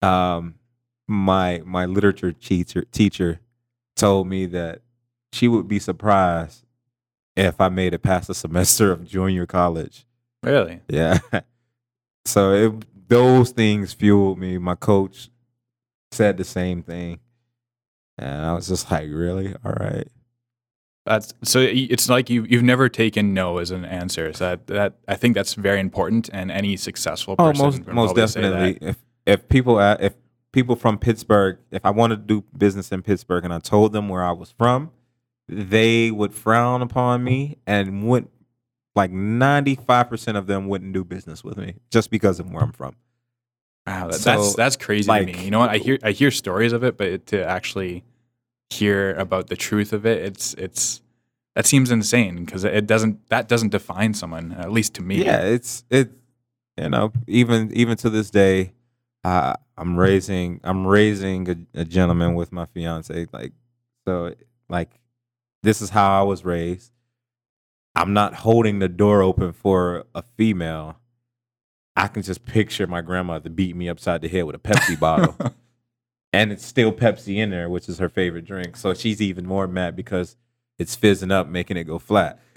[0.00, 0.54] um,
[1.06, 3.40] my my literature teacher teacher
[3.96, 4.80] told me that
[5.32, 6.64] she would be surprised
[7.36, 10.04] if I made it past a semester of junior college.
[10.42, 10.80] Really?
[10.88, 11.18] Yeah.
[12.24, 14.56] So it, those things fueled me.
[14.56, 15.28] My coach
[16.12, 17.20] said the same thing.
[18.18, 19.54] And I was just like, really?
[19.64, 20.06] All right.
[21.04, 21.58] That's so.
[21.60, 24.32] It's like you you've never taken no as an answer.
[24.32, 26.30] So that that I think that's very important.
[26.32, 28.40] And any successful person Oh, person, most would most that.
[28.42, 28.88] definitely.
[28.88, 28.96] If
[29.26, 30.14] if people uh, if
[30.52, 34.08] people from Pittsburgh, if I wanted to do business in Pittsburgh and I told them
[34.08, 34.92] where I was from,
[35.48, 38.28] they would frown upon me and would
[38.94, 42.62] like ninety five percent of them wouldn't do business with me just because of where
[42.62, 42.94] I'm from.
[43.86, 45.44] Wow, that, So, that's that's crazy like- to me.
[45.44, 45.70] You know what?
[45.70, 48.04] I hear I hear stories of it, but to actually
[48.70, 51.02] hear about the truth of it, it's it's
[51.54, 55.24] that seems insane because it doesn't that doesn't define someone at least to me.
[55.24, 56.12] Yeah, it's it.
[56.78, 58.72] You know, even even to this day,
[59.24, 63.26] uh, I'm raising I'm raising a, a gentleman with my fiance.
[63.32, 63.52] Like
[64.06, 64.34] so,
[64.70, 64.90] like
[65.62, 66.92] this is how I was raised.
[67.94, 70.96] I'm not holding the door open for a female.
[71.96, 75.36] I can just picture my grandmother beat me upside the head with a Pepsi bottle,
[76.32, 78.76] and it's still Pepsi in there, which is her favorite drink.
[78.76, 80.36] So she's even more mad because
[80.78, 82.40] it's fizzing up, making it go flat.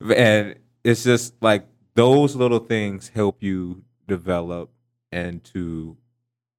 [0.00, 4.70] and it's just like those little things help you develop
[5.12, 5.96] into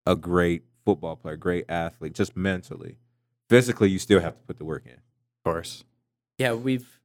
[0.06, 2.98] a great football player, great athlete, just mentally.
[3.50, 4.94] Physically, you still have to put the work in.
[4.94, 5.84] of course.
[6.38, 6.97] Yeah, we've.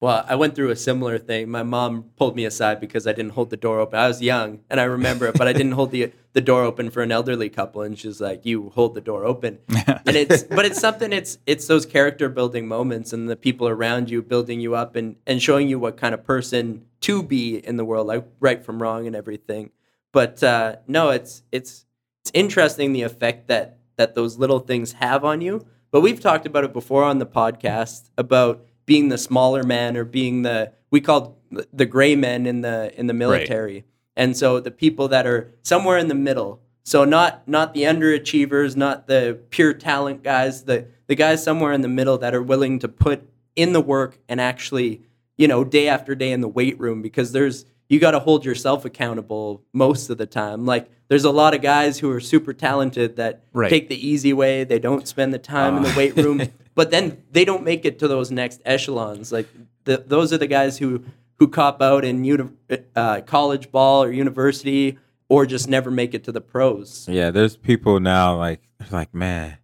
[0.00, 1.50] Well, I went through a similar thing.
[1.50, 3.98] My mom pulled me aside because I didn't hold the door open.
[3.98, 6.90] I was young and I remember it, but I didn't hold the the door open
[6.90, 10.64] for an elderly couple, and she's like, "You hold the door open." and it's but
[10.64, 11.12] it's something.
[11.12, 15.16] It's it's those character building moments and the people around you building you up and
[15.26, 18.80] and showing you what kind of person to be in the world, like right from
[18.80, 19.70] wrong and everything.
[20.12, 21.84] But uh, no, it's it's
[22.22, 25.66] it's interesting the effect that that those little things have on you.
[25.90, 30.04] But we've talked about it before on the podcast about being the smaller man or
[30.04, 31.36] being the we called
[31.72, 33.84] the gray men in the in the military.
[34.16, 36.60] And so the people that are somewhere in the middle.
[36.82, 41.80] So not not the underachievers, not the pure talent guys, the the guys somewhere in
[41.82, 43.22] the middle that are willing to put
[43.56, 45.02] in the work and actually,
[45.36, 48.44] you know, day after day in the weight room because there's you got to hold
[48.44, 50.64] yourself accountable most of the time.
[50.64, 53.68] Like there's a lot of guys who are super talented that Right.
[53.68, 54.62] take the easy way.
[54.64, 55.96] They don't spend the time in the Ah.
[55.96, 56.40] weight room,
[56.80, 59.30] but then they don't make it to those next echelons.
[59.30, 59.46] Like
[59.84, 61.04] the, those are the guys who
[61.38, 62.48] who cop out in uni-
[62.96, 64.96] uh, college ball or university
[65.28, 67.06] or just never make it to the pros.
[67.06, 69.58] Yeah, there's people now like like man,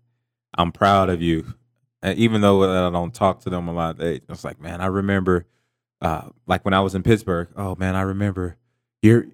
[0.58, 1.54] I'm proud of you.
[2.02, 4.86] And even though I don't talk to them a lot, they it's like man, I
[4.88, 5.46] remember
[6.02, 7.48] uh like when I was in Pittsburgh.
[7.56, 8.58] Oh man, I remember
[9.00, 9.24] you're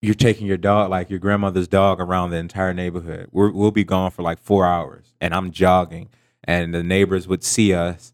[0.00, 3.28] you're taking your dog like your grandmother's dog around the entire neighborhood.
[3.32, 6.08] We're, we'll be gone for like four hours, and I'm jogging,
[6.44, 8.12] and the neighbors would see us.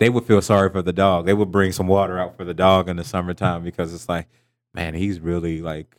[0.00, 1.26] They would feel sorry for the dog.
[1.26, 4.28] They would bring some water out for the dog in the summertime because it's like,
[4.74, 5.96] man, he's really like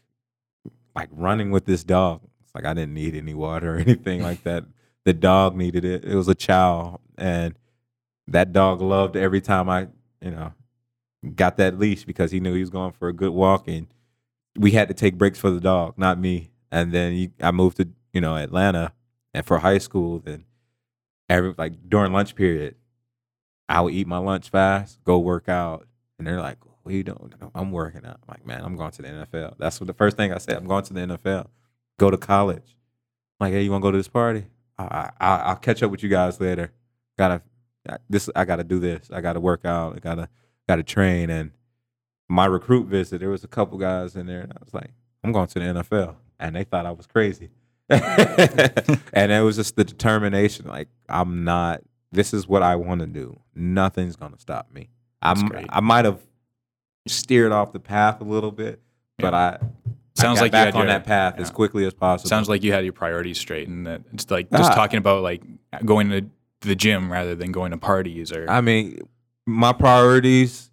[0.96, 2.22] like running with this dog.
[2.44, 4.66] It's like I didn't need any water or anything like that.
[5.06, 6.04] The dog needed it.
[6.04, 7.56] It was a chow, and
[8.28, 9.88] that dog loved every time I,
[10.20, 10.54] you know,
[11.36, 13.88] got that leash because he knew he was going for a good walk, and
[14.58, 16.52] we had to take breaks for the dog, not me.
[16.72, 18.94] And then he, I moved to you know Atlanta,
[19.34, 20.46] and for high school, then
[21.30, 22.76] every like during lunch period,
[23.68, 27.04] I would eat my lunch fast, go work out, and they're like, "What are you
[27.04, 28.20] doing?" I'm working out.
[28.24, 29.56] I'm like, man, I'm going to the NFL.
[29.58, 30.58] That's what the first thing I said.
[30.58, 31.48] I'm going to the NFL.
[31.98, 32.76] Go to college.
[33.40, 34.46] I'm like, hey, you want to go to this party?
[34.78, 36.72] I, I, I'll catch up with you guys later.
[37.18, 37.42] Gotta
[38.10, 38.30] this.
[38.36, 39.10] I gotta do this.
[39.12, 39.96] I gotta work out.
[39.96, 40.30] I gotta
[40.68, 41.30] gotta train.
[41.30, 41.52] And
[42.28, 44.92] my recruit visit, there was a couple guys in there, and I was like,
[45.24, 47.50] I'm going to the NFL, and they thought I was crazy.
[47.90, 50.68] and it was just the determination.
[50.68, 51.82] Like, I'm not.
[52.12, 53.40] This is what I want to do.
[53.56, 54.90] Nothing's gonna stop me.
[55.22, 55.52] I'm.
[55.70, 56.20] I might have
[57.08, 58.82] steered off the path a little bit,
[59.20, 59.60] but I
[60.16, 62.30] Sounds I got like you back had on your- that path as quickly as possible.
[62.30, 64.76] Sounds like you had your priorities straight, and that it's like just Ah.
[64.76, 65.44] talking about like
[65.84, 66.26] going to
[66.62, 69.00] the gym rather than going to parties or I mean,
[69.46, 70.72] my priorities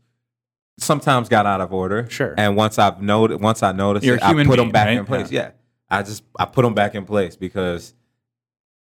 [0.78, 2.06] sometimes got out of order.
[2.08, 2.34] Sure.
[2.38, 4.96] And once I've noted, once I noticed, You're it, I put them back right?
[4.98, 5.30] in place.
[5.30, 5.40] Yeah.
[5.40, 5.50] Yeah.
[5.92, 7.94] I just I put them back in place because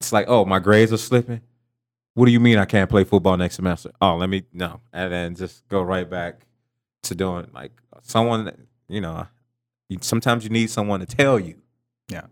[0.01, 1.41] it's like, oh, my grades are slipping.
[2.15, 3.91] What do you mean I can't play football next semester?
[4.01, 6.47] Oh, let me no, and then just go right back
[7.05, 7.73] to doing like
[8.03, 8.67] someone.
[8.89, 9.27] You know,
[9.89, 11.57] you, sometimes you need someone to tell you.
[12.09, 12.27] Yeah.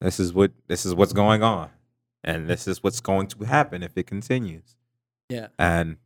[0.00, 1.68] This is what this is what's going on,
[2.24, 4.76] and this is what's going to happen if it continues
[5.28, 5.48] Yeah.
[5.58, 5.96] and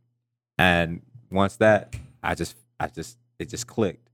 [0.57, 1.01] and
[1.31, 4.09] once that i just i just it just clicked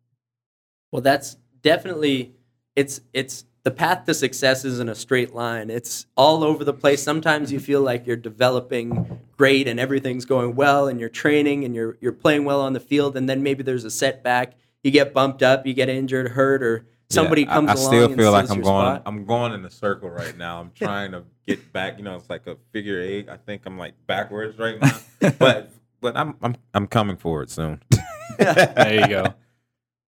[0.91, 2.33] Well, that's definitely
[2.75, 5.69] it's it's the path to success isn't a straight line.
[5.69, 7.03] It's all over the place.
[7.03, 11.75] Sometimes you feel like you're developing great and everything's going well and you're training and
[11.75, 14.53] you're you're playing well on the field and then maybe there's a setback.
[14.83, 17.85] You get bumped up, you get injured, hurt or somebody Yeah, I- comes I, along
[17.85, 18.63] I still and feel like I'm going.
[18.65, 19.01] spot.
[19.05, 20.61] I'm going in a circle right now.
[20.61, 21.97] I'm trying to get back.
[21.97, 23.27] You know, it's like a figure eight.
[23.29, 24.97] I think I'm like backwards right now.
[25.37, 27.81] but but I'm I'm I'm coming forward soon.
[28.37, 29.33] There you go.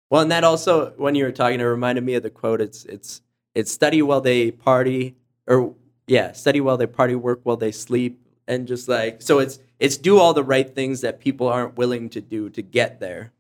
[0.10, 2.62] Well, and that also, when you were talking, it reminded me of the quote.
[2.62, 3.22] It's it's
[3.56, 5.16] it's study while they party,
[5.48, 5.74] or
[6.08, 9.98] yeah, study while they party, work while they sleep, and just like so, it's it's
[9.98, 13.32] do all the right things that people aren't willing to do to get there.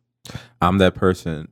[0.61, 1.47] I'm that person.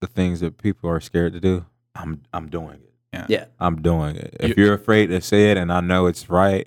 [0.00, 2.92] The things that people are scared to do, I'm I'm doing it.
[3.12, 3.44] Yeah, yeah.
[3.60, 4.36] I'm doing it.
[4.40, 6.66] If You- you're afraid to say it, and I know it's right,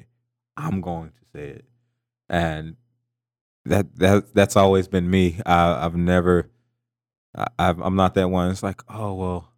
[0.55, 1.65] I'm going to say it.
[2.29, 2.77] And
[3.65, 5.39] that that that's always been me.
[5.45, 6.49] I, I've never.
[7.37, 8.49] I, I've, I'm not that one.
[8.49, 9.53] It's like, oh well,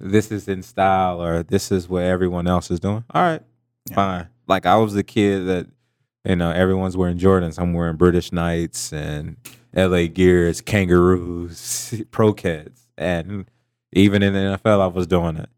[0.00, 3.04] this is in style, or this is what everyone else is doing.
[3.12, 3.42] All right,
[3.88, 3.94] Yeah.
[3.94, 4.28] fine.
[4.48, 5.66] Like I was the kid that,
[6.24, 7.58] you know, everyone's wearing Jordans.
[7.58, 9.36] I'm wearing British Knights and
[9.74, 10.08] L.A.
[10.08, 13.46] Gears, Kangaroos, Pro-Keds, and
[13.92, 15.48] even in the NFL, I was doing it.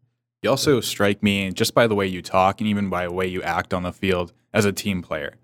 [0.41, 3.25] You also strike me just by the way you talk and even by the way
[3.25, 5.35] you act on the field as a team player.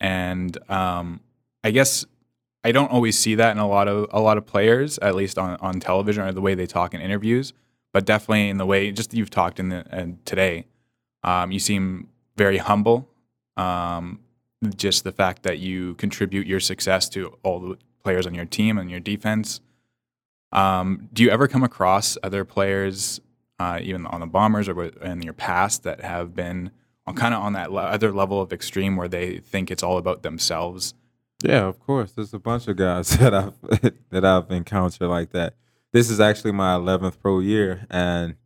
[0.00, 1.20] And um,
[1.62, 2.04] I guess
[2.64, 5.38] I don't always see that in a lot of a lot of players, at least
[5.38, 7.52] on, on television or the way they talk in interviews.
[7.92, 10.66] But definitely in the way just you've talked in the and today,
[11.22, 13.08] um, you seem very humble.
[13.56, 14.20] Um,
[14.76, 18.78] just the fact that you contribute your success to all the players on your team
[18.78, 19.60] and your defense.
[20.52, 23.20] Um, do you ever come across other players
[23.58, 26.70] uh, even on the Bombers or in your past that have been
[27.14, 30.22] kind of on that le- other level of extreme where they think it's all about
[30.22, 30.94] themselves.
[31.44, 32.12] Yeah, of course.
[32.12, 33.60] There's a bunch of guys that I've
[34.10, 35.54] that I've encountered like that.
[35.92, 38.36] This is actually my 11th pro year, and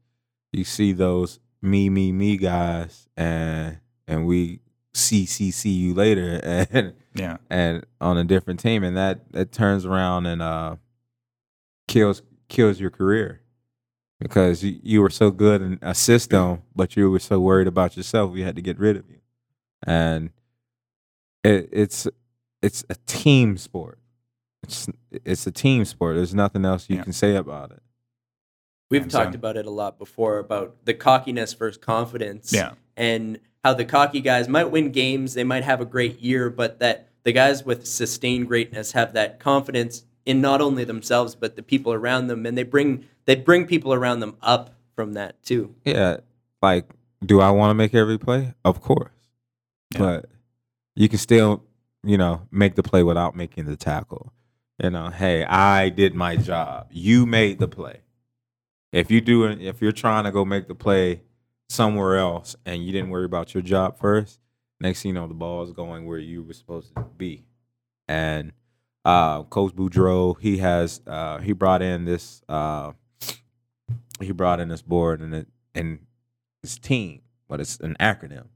[0.52, 3.78] you see those me, me, me guys, and
[4.08, 4.60] and we
[4.94, 9.52] see see see you later, and Yeah, and on a different team, and that that
[9.52, 10.76] turns around and uh
[11.88, 13.40] kills kills your career.
[14.18, 17.98] Because you, you were so good in a system, but you were so worried about
[17.98, 19.18] yourself, we had to get rid of you,
[19.86, 20.30] and
[21.44, 22.08] it, it's
[22.62, 23.98] it's a team sport.
[24.66, 24.88] It's
[25.24, 26.16] it's a team sport.
[26.16, 27.04] There's nothing else you Yeah.
[27.04, 27.82] can say about it.
[28.90, 32.52] we've And talked so- about it a lot before about the cockiness versus confidence.
[32.52, 36.50] yeah, and how the cocky guys might win games, they might have a great year,
[36.50, 41.56] but that the guys with sustained greatness have that confidence in not only themselves but
[41.56, 45.42] the people around them, and they bring they bring people around them up from that
[45.42, 45.74] too.
[45.84, 46.18] Yeah,
[46.62, 46.88] like,
[47.24, 48.54] do I want to make every play?
[48.64, 49.10] Of course,
[49.94, 49.98] Yeah.
[49.98, 50.26] but
[50.94, 51.64] you can still,
[52.04, 54.32] you know, make the play without making the tackle.
[54.82, 56.88] You know, hey, I did my job.
[56.90, 58.00] You made the play.
[58.92, 61.22] If you do, if you're trying to go make the play
[61.68, 64.38] somewhere else and you didn't worry about your job first,
[64.80, 67.44] next thing you know, the ball is going where you were supposed to be.
[68.06, 68.52] And
[69.04, 72.92] uh, Coach Boudreau, he has uh, he brought in this uh,
[74.20, 76.00] he brought in this board and it and
[76.62, 78.46] it's team, but it's an acronym.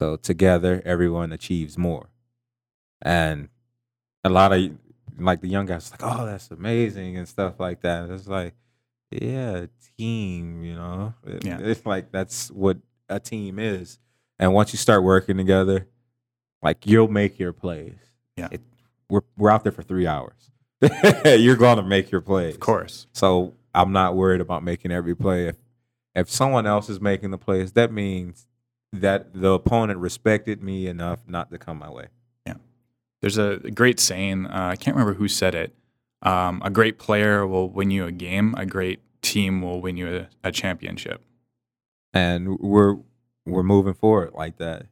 [0.00, 2.08] So together, everyone achieves more.
[3.00, 3.48] And
[4.24, 4.70] a lot of
[5.24, 8.10] like the young guys, like, oh, that's amazing and stuff like that.
[8.10, 8.54] It's like,
[9.10, 9.66] yeah,
[9.98, 11.14] team, you know.
[11.26, 11.58] It- Yeah.
[11.60, 13.98] It's like that's what a team is.
[14.38, 15.86] And once you start working together,
[16.62, 17.94] like you'll make your plays.
[18.36, 18.48] Yeah.
[18.50, 18.60] It,
[19.10, 20.50] we're we're out there for three hours.
[21.24, 22.54] You're gonna make your plays.
[22.54, 23.06] of course.
[23.12, 25.48] So I'm not worried about making every play.
[25.48, 25.56] If
[26.14, 28.46] if someone else is making the plays, that means
[28.92, 32.06] that the opponent respected me enough not to come my way.
[33.22, 34.46] There's a great saying.
[34.46, 35.74] Uh, I can't remember who said it.
[36.22, 38.54] Um, a great player will win you a game.
[38.58, 41.22] A great team will win you a, a championship.
[42.12, 42.96] And we're
[43.46, 44.86] we're moving forward like that.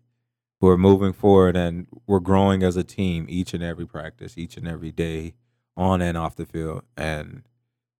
[0.60, 4.66] We're moving forward and we're growing as a team each and every practice, each and
[4.68, 5.34] every day,
[5.76, 6.82] on and off the field.
[6.96, 7.42] And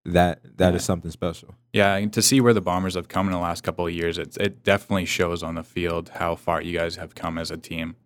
[0.05, 0.87] that that is Yeah.
[0.87, 1.55] something special.
[1.73, 4.17] Yeah, and to see where the Bombers have come in the last couple of years,
[4.19, 7.57] it it definitely shows on the field how far you guys have come as a
[7.57, 7.97] team.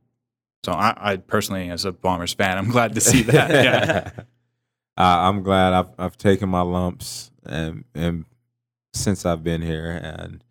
[0.64, 3.50] So I, I personally, as a Bombers fan, I'm glad to see that.
[3.64, 4.10] Yeah,
[4.96, 8.24] uh, I'm glad I've I've taken my lumps and and
[8.92, 10.42] since I've been here, and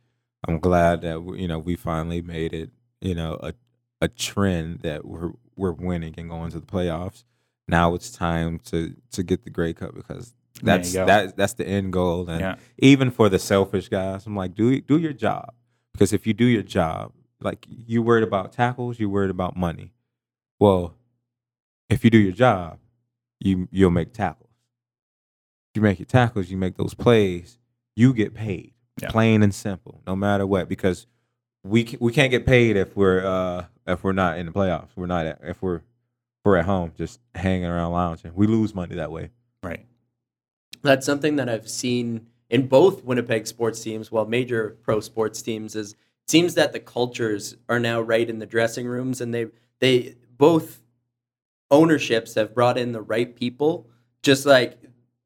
[0.47, 2.70] I'm glad that you know we finally made it.
[3.01, 3.53] You know, a
[4.01, 7.24] a trend that we're we're winning and going to the playoffs.
[7.68, 11.93] Now it's time to to get the Grey Cup because that's that that's the end
[11.93, 12.30] goal.
[12.30, 15.53] And yeah, even for the selfish guys, I'm like, do do your job
[15.93, 19.93] because if you do your job, like you worried about tackles, you worried about money.
[20.64, 20.95] Well,
[21.89, 22.80] if you do your job,
[23.41, 24.47] you you'll make tackles.
[25.76, 27.57] You make your tackles, you make those plays,
[27.97, 28.72] you get paid.
[29.01, 29.09] Yeah.
[29.09, 31.05] Plain and simple, no matter what, because
[31.66, 34.91] we ca- we can't get paid if we're uh if we're not in the playoffs.
[34.95, 35.82] We're not at, if we're
[36.45, 38.32] we're at home just hanging around lounging.
[38.34, 39.32] We lose money that way.
[39.64, 39.86] right.
[40.82, 45.76] That's something that I've seen in both Winnipeg sports teams, well, major pro sports teams,
[45.76, 45.97] is it
[46.30, 49.47] seems that the cultures are now right in the dressing rooms, and they
[49.82, 50.82] they both
[51.72, 53.88] ownerships have brought in the right people.
[54.24, 54.78] Just like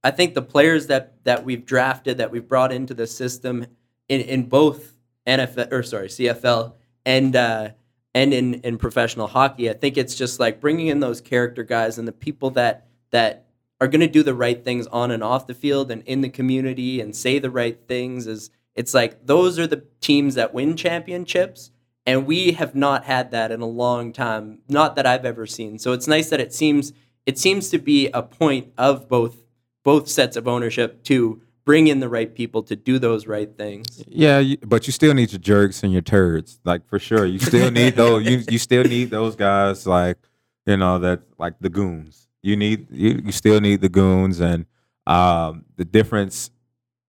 [0.04, 3.66] I think the players that that we've drafted, that we've brought into the system
[4.10, 4.94] in in both
[5.26, 7.70] NFL or sorry CFL and uh,
[8.14, 11.98] and in in professional hockey, I think it's just like bringing in those character guys
[11.98, 13.48] and the people that that
[13.82, 16.30] are going to do the right things on and off the field and in the
[16.30, 20.78] community and say the right things is it's like those are the teams that win
[20.78, 21.72] championships
[22.08, 25.78] and we have not had that in a long time not that i've ever seen
[25.78, 26.94] so it's nice that it seems
[27.28, 29.38] it seems to be a point of both
[29.84, 34.02] both sets of ownership to bring in the right people to do those right things
[34.08, 37.26] Yeah, you, but you still need your jerks and your turds, like for sure.
[37.26, 38.26] You still need those.
[38.26, 40.18] You you still need those guys, like
[40.66, 42.30] you know that like the goons.
[42.42, 44.66] You need you, you still need the goons, and
[45.06, 46.52] um, the difference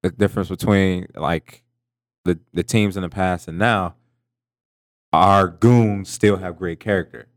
[0.02, 1.62] the difference between like
[2.24, 3.94] the the teams in the past and now,
[5.12, 7.28] our goons still have great character,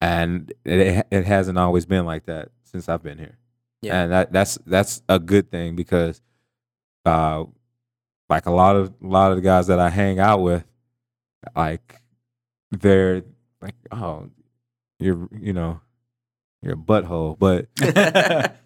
[0.00, 3.38] and it it hasn't always been like that since I've been here.
[3.82, 4.02] Yeah.
[4.02, 6.20] and that that's that's a good thing because
[7.06, 7.44] uh
[8.28, 10.64] like a lot of a lot of the guys that I hang out with,
[11.56, 12.00] like
[12.70, 13.22] they're
[13.60, 14.30] like, oh,
[14.98, 15.80] you're you know,
[16.62, 17.66] you're a butthole, but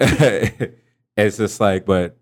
[1.16, 2.16] it's just like, but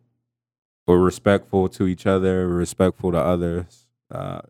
[0.86, 4.42] we're respectful to each other, we're respectful to others, uh,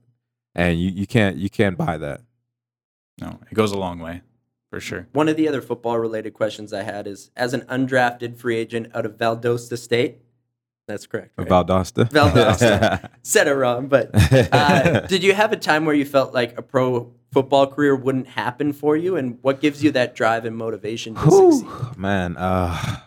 [0.55, 2.21] and you you can't you can't buy that.
[3.21, 4.23] No, it goes a long way
[4.71, 5.07] for sure.
[5.13, 8.91] one of the other football related questions i had is as an undrafted free agent
[8.95, 10.17] out of valdosta state
[10.89, 11.47] that's correct right?
[11.47, 12.09] Valdosta.
[12.09, 13.11] Valdosta.
[13.23, 14.11] said it wrong but
[14.51, 18.29] uh, did you have a time where you felt like a pro football career wouldn't
[18.29, 23.01] happen for you and what gives you that drive and motivation to succeed man, uh,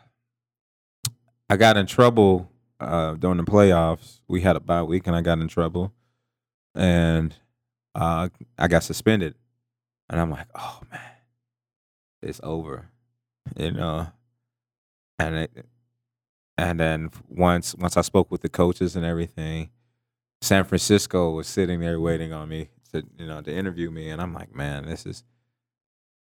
[1.49, 4.19] I got in trouble uh, during the playoffs.
[4.27, 5.93] We had a bye week, and I got in trouble,
[6.75, 7.35] and
[7.95, 9.35] uh, I got suspended.
[10.09, 11.01] And I'm like, oh man,
[12.21, 12.89] it's over,
[13.57, 14.07] you know.
[15.17, 15.65] And it,
[16.57, 19.69] and then once once I spoke with the coaches and everything,
[20.41, 24.21] San Francisco was sitting there waiting on me to you know to interview me, and
[24.21, 25.23] I'm like, man, this is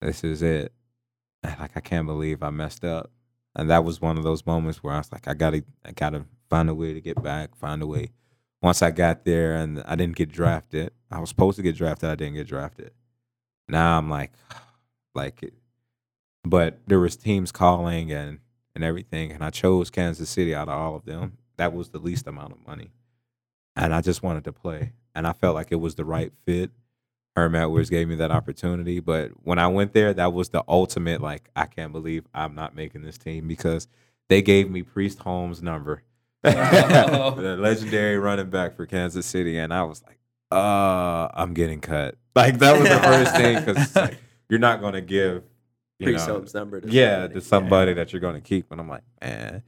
[0.01, 0.73] this is it.
[1.43, 3.11] And, Like I can't believe I messed up,
[3.55, 6.25] and that was one of those moments where I was like, I gotta I gotta
[6.51, 8.11] find a way to get back, find a way.
[8.63, 12.11] Once I got there and I didn't get drafted, I was supposed to get drafted,
[12.11, 12.93] I didn't get drafted.
[13.69, 14.33] Now I'm like,
[15.15, 15.55] like, it-
[16.45, 18.39] but there was teams calling and
[18.75, 21.39] and everything, and I chose Kansas City out of all of them.
[21.57, 22.93] That was the least amount of money,
[23.77, 26.71] and I just wanted to play, and I felt like it was the right fit.
[27.37, 31.21] Herm Edwards gave me that opportunity, but when I went there, that was the ultimate.
[31.21, 33.89] Like, I can't believe I'm not making this team because
[34.29, 36.03] they gave me Priest Holmes' number.
[37.37, 40.19] the legendary running back for Kansas City, and I was like,
[40.51, 44.11] "Uh, I'm getting cut." Like that was the first thing because
[44.49, 45.43] you're not going to give,
[45.99, 47.35] you Priest know, Holmes number to yeah, somebody.
[47.35, 48.71] to somebody that you're going to keep.
[48.71, 49.63] And I'm like, man.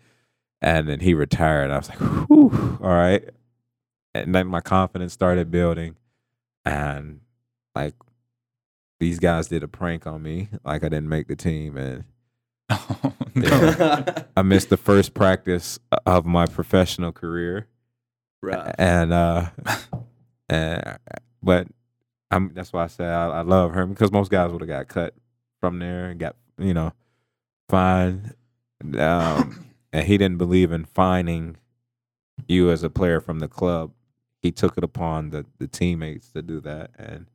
[0.63, 1.71] And then he retired.
[1.71, 3.29] I was like, whew, all right.
[4.15, 5.97] And then my confidence started building.
[6.65, 7.21] And
[7.75, 7.95] like,
[8.99, 10.51] these guys did a prank on me.
[10.65, 11.77] Like, I didn't make the team.
[11.77, 12.05] And
[12.71, 14.23] Oh, Yeah.
[14.37, 17.67] I missed the first practice of my professional career.
[18.43, 18.75] Rough.
[18.79, 19.51] And, uh,
[20.49, 20.99] and,
[21.43, 21.67] but
[22.31, 24.89] I'm, that's why I say I, I love her because most guys would have got
[24.89, 25.15] cut
[25.61, 26.93] from there and got, you know,
[27.69, 28.35] fined.
[28.99, 31.57] Um, and he didn't believe in fining
[32.49, 33.93] you as a player from the club.
[34.43, 37.27] He took it upon the, the teammates to do that, and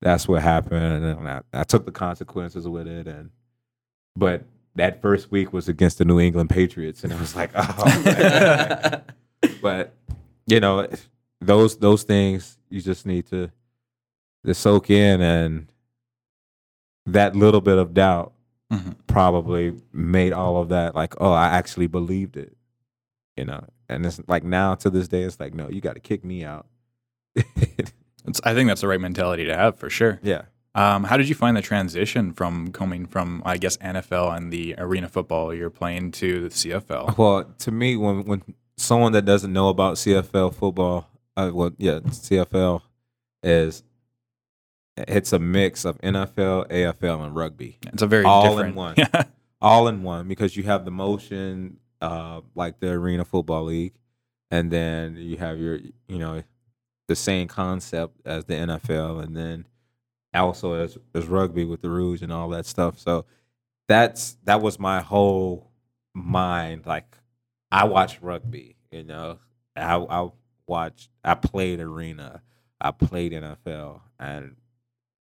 [0.00, 1.04] that's what happened.
[1.04, 3.08] And I, I took the consequences with it.
[3.08, 3.30] And
[4.14, 4.44] but
[4.76, 9.00] that first week was against the New England Patriots, and it was like, oh.
[9.62, 9.94] but
[10.46, 10.88] you know,
[11.40, 13.50] those those things you just need to
[14.44, 15.70] to soak in, and
[17.06, 18.32] that little bit of doubt
[18.72, 18.94] Mhm.
[19.06, 22.56] probably made all of that like, oh, I actually believed it,
[23.36, 23.66] you know.
[23.90, 26.42] And it's like now to this day, it's like, no, you got to kick me
[26.44, 26.66] out.
[28.24, 30.20] It's, I think that's the right mentality to have for sure.
[30.22, 30.42] yeah.
[30.74, 34.74] Um, how did you find the transition from coming from, I guess, NFL and the
[34.78, 37.18] arena football you're playing to the CFL?
[37.18, 38.42] Well, to me, when when
[38.76, 42.80] someone that doesn't know about CFL football, uh, well, yeah, CFL
[43.42, 43.82] is
[44.96, 47.78] it's a mix of NFL, AFL, and rugby.
[47.92, 49.24] It's a very all in one, Yeah.
[49.60, 53.92] all in one because you have the motion uh like the arena football league
[54.50, 56.42] and then you have your you know
[57.08, 59.66] the same concept as the NFL and then
[60.40, 63.24] also as as rugby with the rouge and all that stuff so
[63.88, 65.70] that's that was my whole
[66.14, 67.16] mind like
[67.70, 69.38] I watched rugby you know
[69.76, 70.28] I, I
[70.66, 71.10] watched.
[71.24, 72.42] I played arena.
[72.80, 74.56] I played NFL, and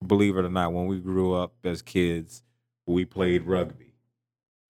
[0.07, 2.43] believe it or not, when we grew up as kids,
[2.87, 3.95] we played rugby.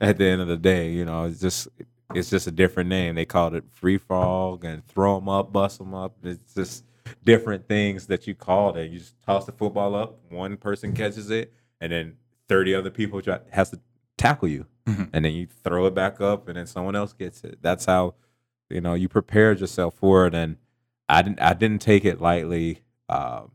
[0.01, 1.68] At the end of the day, you know, it's just
[2.14, 3.14] it's just a different name.
[3.16, 6.16] They called it free fall and throw them up, bust them up.
[6.22, 6.84] It's just
[7.24, 8.90] different things that you called it.
[8.90, 12.16] You just toss the football up, one person catches it, and then
[12.48, 13.80] thirty other people try, has to
[14.16, 15.11] tackle you, Mhm.
[15.12, 17.59] and then you throw it back up, and then someone else gets it.
[17.62, 18.14] That's how
[18.70, 20.34] you know you prepared yourself for it.
[20.34, 20.57] And
[21.09, 22.82] I didn't I didn't take it lightly.
[23.09, 23.52] Um,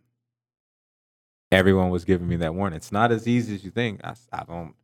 [1.52, 2.78] everyone was giving me that warning.
[2.78, 4.02] It's not as easy as you think.
[4.04, 4.76] I don't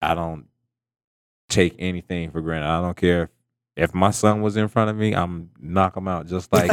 [0.00, 0.46] I don't
[1.48, 2.68] take anything for granted.
[2.68, 3.30] I don't care if,
[3.78, 6.70] if my son was in front of me, I'm knock him out just like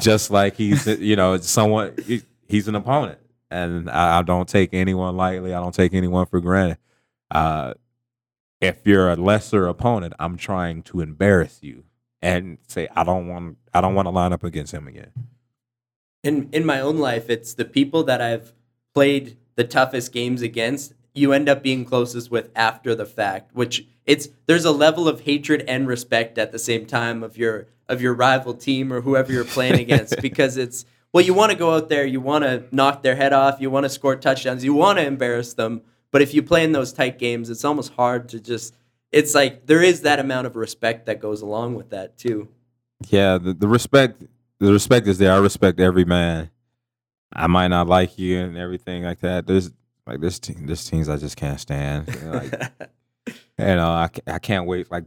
[0.00, 1.94] just like he's you know someone
[2.46, 3.18] he's an opponent,
[3.50, 5.52] and I, I don't take anyone lightly.
[5.52, 6.78] I don't take anyone for granted.
[7.30, 7.74] Uh,
[8.60, 11.84] if you're a lesser opponent, I'm trying to embarrass you
[12.22, 15.10] and say I don't want I don't want to line up against him again.
[16.22, 18.52] in in my own life, it's the people that I've
[18.94, 20.94] played the toughest games against.
[21.14, 25.20] You end up being closest with after the fact, which it's there's a level of
[25.20, 29.32] hatred and respect at the same time of your of your rival team or whoever
[29.32, 32.64] you're playing against because it's well you want to go out there, you want to
[32.72, 36.22] knock their head off, you want to score touchdowns, you want to embarrass them, but
[36.22, 38.74] if you play in those tight games, it's almost hard to just
[39.12, 42.48] it's like there is that amount of respect that goes along with that too.
[43.08, 44.22] Yeah, the, the respect
[44.58, 45.32] the respect is there.
[45.32, 46.50] I respect every man.
[47.30, 49.46] I might not like you and everything like that.
[49.46, 49.70] There's
[50.06, 52.08] like this team, this teams I just can't stand.
[52.08, 52.86] Like you know,
[53.58, 54.90] I, ca- I can't wait.
[54.90, 55.04] Like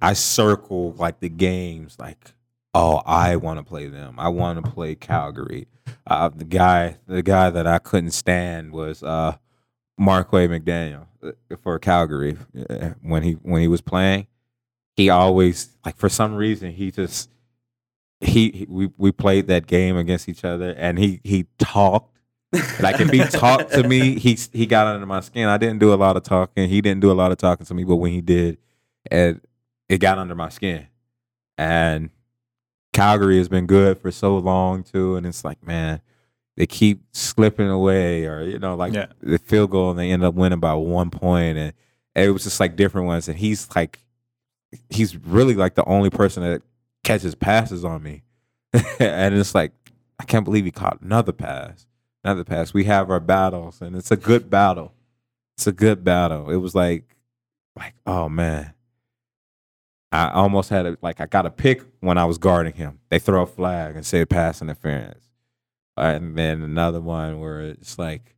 [0.00, 1.96] I circle like the games.
[1.98, 2.32] Like
[2.74, 4.16] oh, I want to play them.
[4.18, 5.66] I want to play Calgary.
[6.06, 9.36] Uh, the guy, the guy that I couldn't stand was uh,
[9.98, 11.32] Marquay McDaniel uh,
[11.62, 12.36] for Calgary
[12.68, 14.26] uh, when he when he was playing.
[14.96, 17.30] He always like for some reason he just
[18.20, 22.11] he, he we we played that game against each other and he he talked
[22.80, 25.48] like if he talked to me, he he got under my skin.
[25.48, 26.68] I didn't do a lot of talking.
[26.68, 28.58] He didn't do a lot of talking to me, but when he did,
[29.10, 29.42] it
[29.88, 30.86] it got under my skin.
[31.58, 32.10] And
[32.92, 36.00] Calgary has been good for so long too, and it's like, man,
[36.56, 39.06] they keep slipping away, or you know, like Yeah.
[39.20, 41.72] the field goal, and they end up winning by one point, and
[42.14, 43.28] it was just like different ones.
[43.28, 43.98] And he's like,
[44.90, 46.62] he's really like the only person that
[47.04, 48.22] catches passes on me,
[48.98, 49.72] and it's like,
[50.18, 51.86] I can't believe he caught another pass
[52.24, 52.74] another pass.
[52.74, 54.92] We have our battles, and it's a good battle.
[55.56, 56.50] It's a good battle.
[56.50, 57.04] It was like,
[57.76, 58.74] like, oh man,
[60.10, 63.00] I almost had a like I got a pick when I was guarding him.
[63.08, 65.28] They throw a flag and say pass interference,
[65.96, 68.36] and then another one where it's like,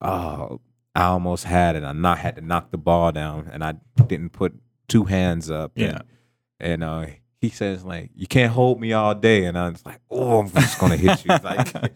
[0.00, 0.60] oh,
[0.94, 1.84] I almost had it.
[1.84, 3.74] I not had to knock the ball down, and I
[4.06, 4.54] didn't put
[4.88, 5.72] two hands up.
[5.74, 5.86] Yeah.
[5.86, 6.02] and,
[6.60, 7.06] and uh,
[7.40, 10.50] he says like, you can't hold me all day, and I was like, oh, I'm
[10.50, 11.30] just gonna hit you.
[11.42, 11.92] Like,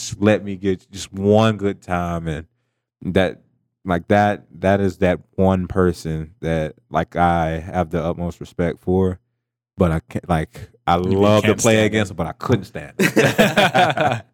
[0.00, 2.46] just let me get just one good time and
[3.02, 3.40] that
[3.84, 9.18] like that that is that one person that like I have the utmost respect for
[9.76, 12.14] but I can't like I You love to play against him.
[12.14, 14.22] him but I couldn't stand him.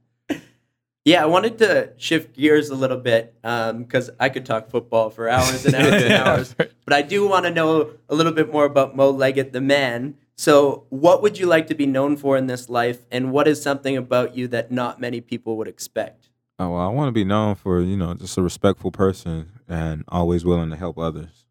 [1.04, 5.08] Yeah, I wanted to shift gears a little bit um, because I could talk football
[5.08, 6.54] for hours and hours and hours.
[6.84, 10.16] But I do want to know a little bit more about Mo Leggett, the man.
[10.38, 13.60] So, what would you like to be known for in this life, and what is
[13.60, 16.28] something about you that not many people would expect?
[16.58, 20.04] oh, well, I want to be known for you know just a respectful person and
[20.08, 21.46] always willing to help others.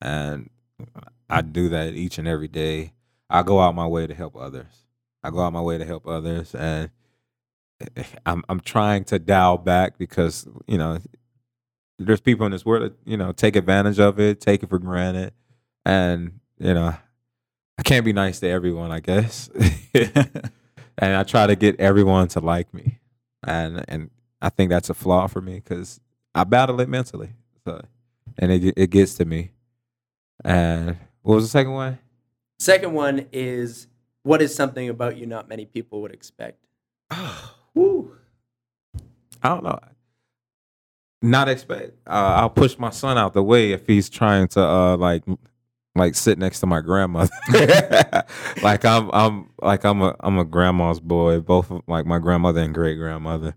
[0.00, 0.50] And
[1.28, 2.92] I do that each and every day.
[3.28, 4.84] I go out my way to help others.
[5.22, 6.90] I go out my way to help others and
[8.26, 10.98] I'm I'm trying to dial back because you know
[11.98, 14.78] there's people in this world that you know take advantage of it, take it for
[14.78, 15.32] granted,
[15.84, 16.94] and you know
[17.78, 19.50] I can't be nice to everyone, I guess.
[19.94, 22.98] and I try to get everyone to like me,
[23.46, 24.10] and and
[24.40, 26.00] I think that's a flaw for me because
[26.34, 27.30] I battle it mentally,
[27.64, 27.82] so
[28.38, 29.50] and it it gets to me.
[30.44, 31.98] And what was the second one?
[32.58, 33.88] Second one is
[34.22, 36.58] what is something about you not many people would expect?
[37.74, 38.16] Woo.
[39.42, 39.78] I don't know.
[41.22, 41.92] Not expect.
[42.06, 45.24] Uh, I'll push my son out the way if he's trying to uh like
[45.96, 47.30] like sit next to my grandmother.
[48.62, 51.40] like I'm I'm like I'm a I'm a grandma's boy.
[51.40, 53.56] Both of- like my grandmother and great grandmother.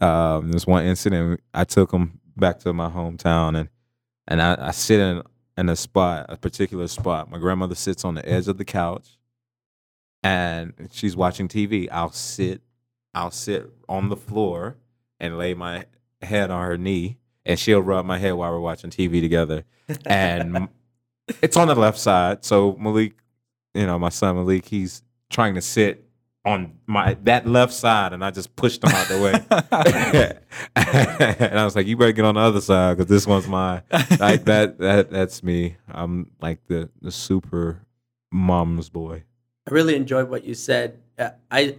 [0.00, 3.68] Um, there's one incident I took him back to my hometown and
[4.28, 5.22] and I, I sit in
[5.58, 7.30] in a spot, a particular spot.
[7.30, 9.18] My grandmother sits on the edge of the couch
[10.22, 11.88] and she's watching TV.
[11.90, 12.62] I'll sit
[13.14, 14.76] I'll sit on the floor
[15.20, 15.84] and lay my
[16.22, 19.64] head on her knee, and she'll rub my head while we're watching TV together.
[20.06, 20.68] And
[21.40, 23.14] it's on the left side, so Malik,
[23.74, 26.08] you know, my son Malik, he's trying to sit
[26.44, 29.32] on my that left side, and I just pushed him out the way.
[30.76, 33.82] and I was like, "You better get on the other side because this one's mine."
[34.18, 34.78] Like that.
[34.78, 35.76] That that's me.
[35.88, 37.86] I'm like the the super
[38.32, 39.24] mom's boy.
[39.68, 40.98] I really enjoyed what you said.
[41.18, 41.76] Uh, I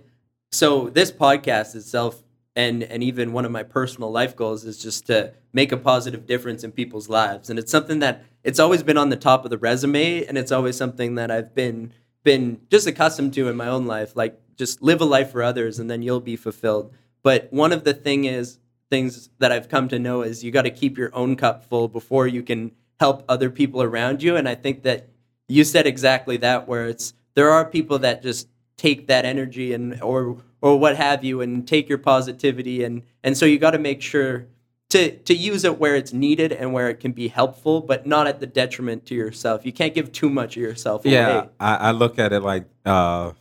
[0.51, 2.22] so this podcast itself
[2.55, 6.25] and and even one of my personal life goals is just to make a positive
[6.25, 7.49] difference in people's lives.
[7.49, 10.51] And it's something that it's always been on the top of the resume and it's
[10.51, 11.93] always something that I've been
[12.23, 15.79] been just accustomed to in my own life like just live a life for others
[15.79, 16.93] and then you'll be fulfilled.
[17.21, 20.63] But one of the thing is things that I've come to know is you got
[20.63, 24.35] to keep your own cup full before you can help other people around you.
[24.35, 25.09] And I think that
[25.47, 28.47] you said exactly that where it's there are people that just
[28.78, 32.84] take that energy and or or what have you and take your positivity.
[32.84, 34.47] And and so you got to make sure
[34.89, 38.28] to to use it where it's needed and where it can be helpful but not
[38.28, 39.65] at the detriment to yourself.
[39.65, 43.32] You can't give too much of yourself Yeah, I, I look at it like uh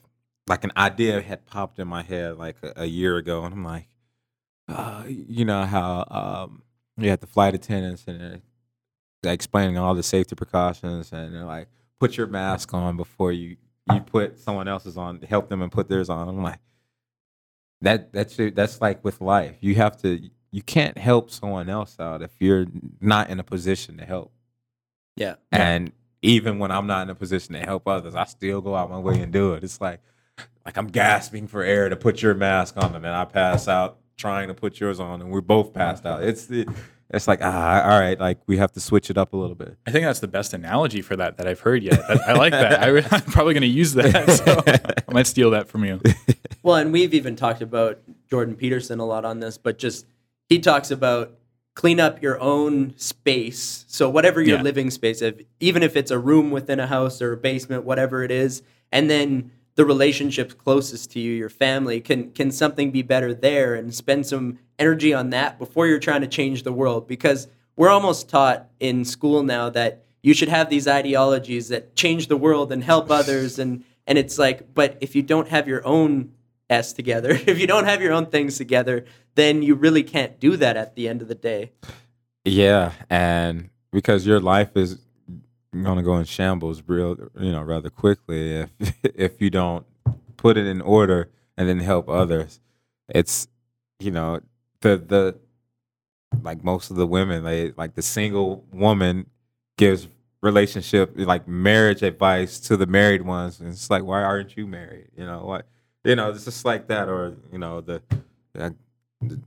[0.48, 3.64] like an idea had popped in my head like a, a year ago, and I'm
[3.64, 3.88] like,
[4.68, 6.62] uh, you know how um
[6.96, 8.42] you had the flight attendants and
[9.22, 11.68] they're explaining all the safety precautions, and they're like,
[12.00, 13.56] put your mask on before you
[13.90, 16.28] you put someone else's on, help them and put theirs on.
[16.28, 16.58] I'm like,
[17.80, 19.56] that that's it- that's like with life.
[19.60, 20.20] You have to
[20.50, 22.66] you can't help someone else out if you're
[23.00, 24.32] not in a position to help.
[25.16, 28.76] yeah And even when I'm not in a position to help others, I still go
[28.76, 29.64] out my way and do it.
[29.64, 30.00] It's like
[30.64, 33.98] like I'm gasping for air to put your mask on, and then I pass out
[34.16, 36.22] trying to put yours on, and we're both passed out.
[36.22, 36.66] It's the
[37.12, 39.76] it's like ah, all right, like we have to switch it up a little bit.
[39.86, 42.00] I think that's the best analogy for that that I've heard yet.
[42.08, 42.82] I, I like that.
[42.82, 44.30] I, re- I'm probably going to use that.
[44.30, 44.62] So
[45.08, 46.00] I might steal that from you.
[46.64, 47.98] Well, and we've even talked about
[48.30, 50.06] Jordan Peterson a lot on this, but just
[50.48, 51.36] he talks about
[51.74, 53.84] clean up your own space.
[53.88, 54.62] So whatever your Yeah.
[54.62, 58.22] living space, if, even if it's a room within a house or a basement, whatever
[58.22, 63.02] it is, and then the relationships closest to you, your family, can can something be
[63.02, 67.08] better there and spend some energy on that before you're trying to change the world?
[67.08, 72.28] Because we're almost taught in school now that you should have these ideologies that change
[72.28, 75.84] the world and help others and and it's like but if you don't have your
[75.86, 76.32] own
[76.68, 79.04] s together if you don't have your own things together
[79.34, 81.72] then you really can't do that at the end of the day.
[82.44, 84.98] Yeah, and because your life is
[85.72, 88.70] gonna go in shambles real, you know, rather quickly if
[89.02, 89.86] if you don't
[90.36, 92.60] put it in order and then help others.
[93.08, 93.48] It's
[93.98, 94.40] you know
[94.80, 95.36] the the
[96.42, 99.26] like most of the women they like the single woman
[99.76, 100.08] gives
[100.40, 105.08] relationship like marriage advice to the married ones and it's like why aren't you married
[105.16, 105.66] you know what
[106.04, 108.02] you know it's just like that or you know the
[108.54, 108.74] the,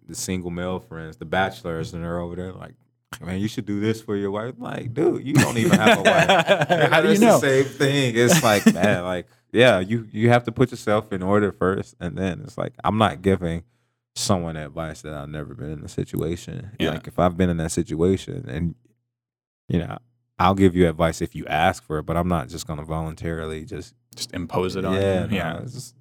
[0.08, 2.76] the single male friends the bachelors and they're over there like
[3.22, 6.02] man you should do this for your wife like dude you don't even have a
[6.02, 7.40] wife How do you know?
[7.40, 11.22] the same thing it's like man like yeah you you have to put yourself in
[11.24, 13.64] order first and then it's like i'm not giving
[14.16, 16.92] someone advice that i've never been in a situation Yeah.
[16.92, 18.76] like if i've been in that situation and
[19.68, 19.98] you know
[20.40, 22.86] i'll give you advice if you ask for it but i'm not just going to
[22.86, 25.30] voluntarily just Just impose it on yeah you.
[25.32, 25.58] no, Yeah.
[25.60, 25.96] it's just,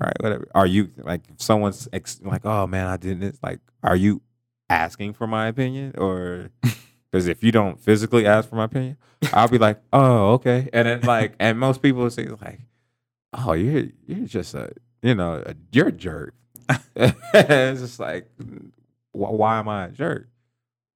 [0.00, 3.42] all right whatever are you like if someone's ex- like oh man i didn't it's
[3.42, 4.22] like are you
[4.70, 6.50] asking for my opinion or
[7.10, 8.96] because if you don't physically ask for my opinion
[9.32, 10.68] i'll be like oh okay.
[10.72, 12.60] And then like and most people will say like
[13.32, 16.34] oh you're you're just a you know a, you're a jerk.
[16.96, 18.28] It's just like
[19.12, 20.28] wh- why am i a jerk?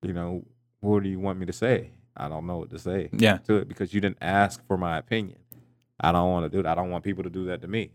[0.02, 0.44] You know
[0.80, 1.90] what do you want me to say?
[2.16, 3.38] I don't know what to say Yeah.
[3.46, 5.38] to it because you didn't ask for my opinion.
[5.98, 6.70] I don't want to do that.
[6.72, 7.92] I don't want people to do that to me.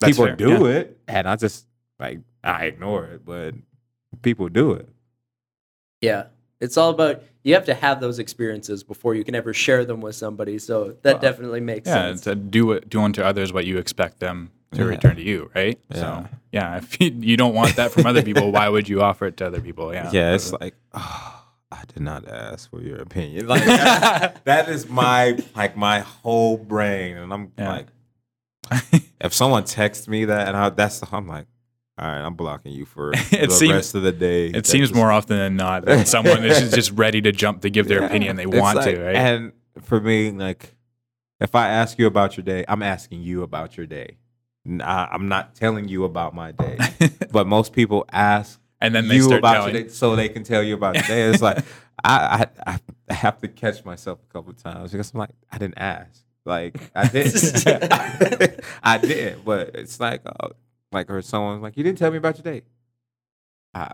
[0.00, 1.66] That's people fair, do it and i just
[1.98, 3.54] like i ignore it but
[4.22, 4.88] people do it
[6.00, 6.24] yeah
[6.60, 10.00] it's all about you have to have those experiences before you can ever share them
[10.00, 11.94] with somebody so that Well, definitely makes Yeah.
[11.94, 14.88] sense To do it, do unto others what you expect them to Yeah.
[14.88, 15.78] return to you, right?
[15.90, 15.96] Yeah.
[16.00, 19.26] So yeah, if you, you don't want that from other people, why would you offer
[19.26, 19.92] it to other people?
[19.94, 20.10] Yeah.
[20.12, 24.88] yeah it's like oh, i did not ask for your opinion like that, that is
[24.88, 27.68] my like my whole brain and i'm Yeah.
[27.68, 27.86] like
[29.20, 31.46] if someone texts me that and I, that's i'm like
[31.98, 34.88] all right i'm blocking you for It the seems- rest of the day It seems
[34.88, 38.00] just- more often than not that someone is just ready to jump to give their
[38.00, 38.06] Yeah.
[38.06, 39.16] opinion they want like- to, right?
[39.16, 40.74] And for me, like,
[41.40, 44.16] if I ask you about your day, I'm asking you about your day.
[44.66, 46.78] I, am not telling you about my day.
[47.30, 49.74] but most people ask and then they you start about telling.
[49.74, 51.22] your day so they can tell you about your day.
[51.24, 51.58] It's like
[52.02, 52.78] I, I
[53.08, 56.22] I have to catch myself a couple times because I'm like I didn't ask.
[56.46, 58.60] Like I didn't.
[58.82, 60.48] I did, but it's like uh,
[60.92, 62.62] like or someone's like you didn't tell me about your day.
[63.74, 63.92] I,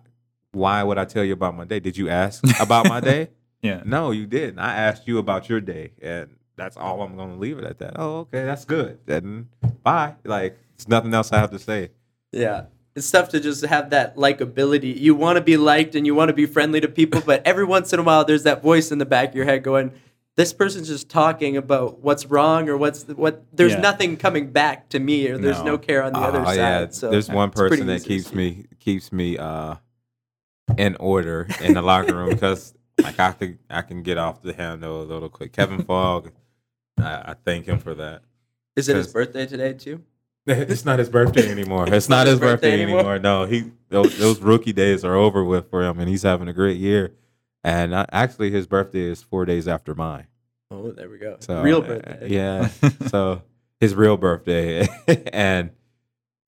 [0.52, 1.80] why would I tell you about my day?
[1.80, 3.30] Did you ask about my day?
[3.62, 3.82] yeah.
[3.84, 4.58] No, you didn't.
[4.58, 7.94] I asked you about your day, and that's all I'm gonna leave it at that.
[7.96, 8.98] Oh, okay, that's good.
[9.06, 9.48] Then
[9.82, 10.14] bye.
[10.24, 11.90] Like it's nothing else I have to say.
[12.32, 12.66] Yeah.
[12.94, 14.94] It's tough to just have that likability.
[14.98, 17.64] You want to be liked and you want to be friendly to people, but every
[17.64, 19.92] once in a while there's that voice in the back of your head going,
[20.36, 23.80] this person's just talking about what's wrong or what's the, what there's Yeah.
[23.80, 25.78] nothing coming back to me or there's no, No.
[25.78, 26.56] care on the other Oh, side.
[26.56, 28.34] yeah, So there's one person that keeps see.
[28.36, 29.76] me keeps me uh
[30.78, 34.52] in order in the locker room because like I can I can get off the
[34.54, 35.52] handle a little quick.
[35.52, 36.30] Kevin Fogg,
[36.98, 38.22] I, I thank him for that.
[38.76, 40.02] Is it his birthday today too?
[40.46, 41.86] It's not his birthday anymore.
[41.94, 43.20] It's, not, his birthday, anymore.
[43.20, 46.52] No, he those, those rookie days are over with for him, and he's having a
[46.52, 47.12] great year.
[47.64, 50.26] And uh, actually, his birthday is four days after mine.
[50.70, 51.36] Oh, there we go.
[51.40, 52.28] So Real uh, birthday.
[52.28, 52.68] yeah.
[53.08, 53.42] so
[53.80, 54.88] his real birthday,
[55.32, 55.70] and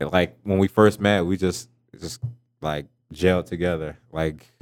[0.01, 1.69] like when we first met, we just
[2.01, 2.21] just
[2.61, 4.53] like gelled together, like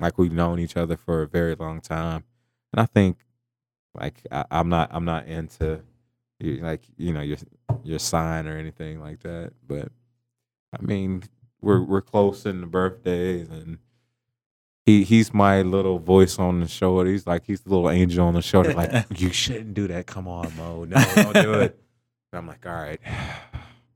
[0.00, 2.24] like we've known each other for a very long time.
[2.72, 3.18] And I think
[3.94, 5.80] like I, I'm not I'm not into
[6.40, 7.38] like you know your
[7.84, 9.88] your sign or anything like that, but
[10.78, 11.22] I mean
[11.60, 13.78] we're we're close in the birthdays and.
[14.84, 17.08] He, he's my little voice on the shoulder.
[17.10, 18.72] He's like he's the little angel on the shoulder.
[18.72, 20.06] Like you shouldn't do that.
[20.06, 20.84] Come on, Mo.
[20.84, 21.78] No, don't do it.
[22.32, 23.00] And I'm like, all right.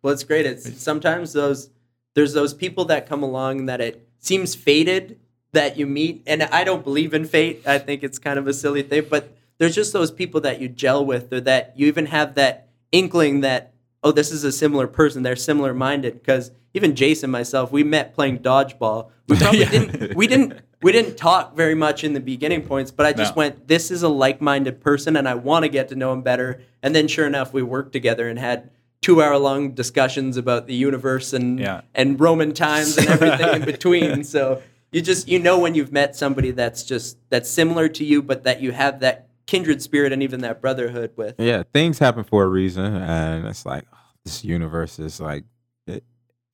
[0.03, 0.47] Well, it's great.
[0.47, 1.71] It's sometimes those
[2.15, 5.19] there's those people that come along that it seems fated
[5.51, 7.67] that you meet, and I don't believe in fate.
[7.67, 10.69] I think it's kind of a silly thing, but there's just those people that you
[10.69, 13.73] gel with, or that you even have that inkling that
[14.05, 15.25] oh, this is a similar person.
[15.25, 16.15] They're similar minded.
[16.15, 19.11] Because even Jason, and myself, we met playing dodgeball.
[19.27, 19.71] We probably Yeah.
[19.71, 20.15] didn't.
[20.17, 20.61] We didn't.
[20.87, 23.39] We didn't talk very much in the beginning points, but I just No.
[23.41, 26.23] went, this is a like minded person, and I want to get to know him
[26.23, 26.61] better.
[26.81, 28.71] And then, sure enough, we worked together and had
[29.03, 31.81] two hour long discussions about the universe and Yeah.
[31.93, 34.23] and Roman times and everything in between.
[34.37, 34.63] So
[34.93, 38.45] you just you know when you've met somebody that's just that's similar to you, but
[38.45, 41.35] that you have that kindred spirit and even that brotherhood with.
[41.41, 45.43] Yeah, things happen for a reason, and it's like oh, this universe is like
[45.89, 46.05] it.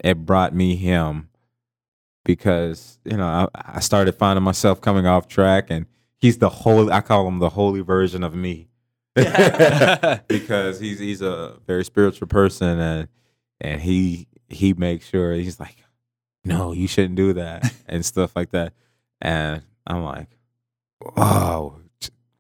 [0.03, 1.29] It brought me him
[2.25, 5.87] because you know I, I started finding myself coming off track, and
[6.19, 6.93] he's the holy.
[6.93, 8.69] I call him the holy version of me
[9.15, 13.09] because he's he's a very spiritual person, and
[13.61, 15.77] and he he makes sure he's like,
[16.45, 18.73] no, you shouldn't do that, and stuff like that,
[19.21, 20.29] and I'm like,
[21.17, 21.77] wow.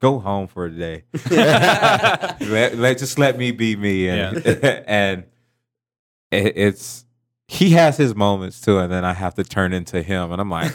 [0.01, 1.05] Go home for a day.
[1.31, 5.25] let, let just let me be me and and
[6.33, 7.05] it, it's
[7.53, 10.51] he has his moments too and then i have to turn into him and i'm
[10.51, 10.73] like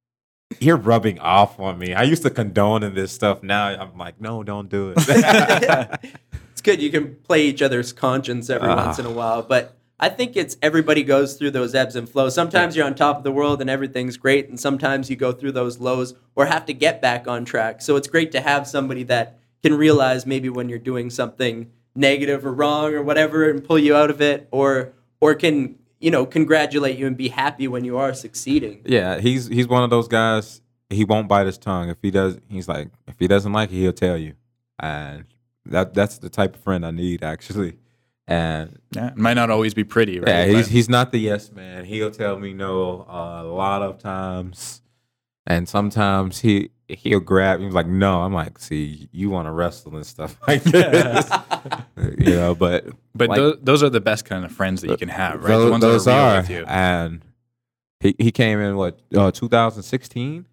[0.60, 4.20] you're rubbing off on me i used to condone in this stuff now i'm like
[4.20, 4.98] no don't do it
[6.52, 8.84] it's good you can play each other's conscience every Ah.
[8.86, 12.34] once in a while, but I think it's everybody goes through those ebbs and flows.
[12.34, 15.52] Sometimes you're on top of the world and everything's great, and sometimes you go through
[15.52, 17.82] those lows or have to get back on track.
[17.82, 22.46] So it's great to have somebody that can realize maybe when you're doing something negative
[22.46, 26.26] or wrong or whatever and pull you out of it or or can, you know,
[26.26, 28.80] congratulate you and be happy when you are succeeding.
[28.84, 32.38] yeah he's he's one of those guys he won't bite his tongue if he does
[32.48, 34.34] he's like if he doesn't like it he'll tell you
[34.80, 35.24] and
[35.66, 37.76] that that's the type of friend i need actually
[38.26, 40.28] and yeah, it might not always be pretty, right?
[40.28, 41.84] Yeah, he's he's not the yes man.
[41.84, 44.82] He'll tell me no uh, a lot of times,
[45.48, 48.22] and sometimes he he'll grab me like no.
[48.22, 51.30] I'm like, see, you want to wrestle and stuff like this,
[52.18, 52.54] you know.
[52.54, 55.40] But but like, tho- those are the best kind of friends that you can have,
[55.42, 55.48] right?
[55.48, 56.64] those, the ones those that are, real are, with you.
[56.66, 57.22] and
[58.00, 60.46] he he came in what uh, 2016.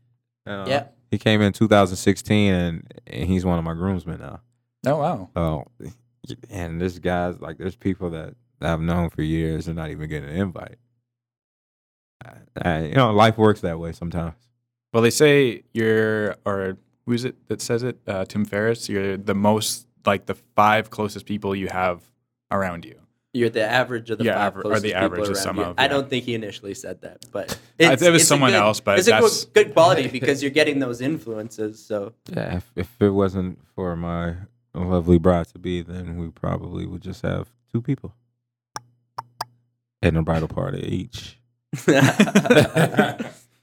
[0.45, 0.83] Uh, Yeah.
[1.11, 4.39] he came in 2016, and, and he's one of my groomsmen now.
[4.85, 5.29] Oh wow.
[5.35, 10.07] So, and this guy's like, there's people that I've known for years and not even
[10.09, 10.77] getting an invite.
[12.25, 12.31] Uh,
[12.65, 14.35] uh, you know, life works that way sometimes.
[14.93, 17.99] Well, they say you're, or who is it that says it?
[18.07, 18.89] Uh, Tim Ferriss.
[18.89, 22.01] You're the most like the five closest people you have
[22.51, 22.95] around you.
[23.33, 25.63] You're the average of the Yeah, five aver- or the people average of some you.
[25.63, 25.87] of, I yeah.
[25.89, 28.97] don't think he initially said that, but it's, it was it's someone good- else, but
[28.97, 31.83] it's a that's- good, good quality because you're getting those influences.
[31.83, 34.35] So Yeah, if, if it wasn't for my
[34.73, 38.15] lovely bride to be, then we probably would just have two people
[40.01, 41.37] and a bridal party each.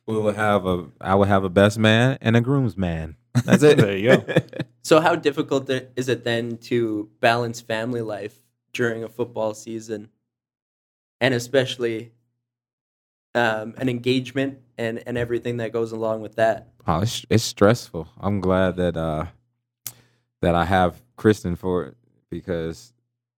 [0.07, 3.17] we would have a, I would have a best man and a groomsman.
[3.45, 3.79] That's it.
[3.79, 4.25] There you go.
[4.85, 8.37] So how difficult is it then to balance family life
[8.75, 10.11] during a football season,
[11.23, 12.13] and especially
[13.35, 16.69] um, an engagement and and everything that goes along with that?
[16.87, 18.09] Oh, it's it's stressful.
[18.21, 19.25] I'm glad that uh
[20.43, 21.97] that I have Kristen for it
[22.31, 22.93] because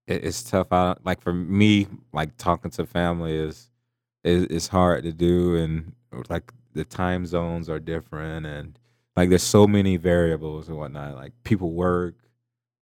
[0.09, 0.73] it, it's tough.
[0.73, 3.71] I like for me, like talking to family is
[4.25, 5.93] is is hard to do, and
[6.29, 8.79] like the time zones are different, and
[9.17, 11.17] like there's so many variables and whatnot.
[11.17, 12.15] Like people work,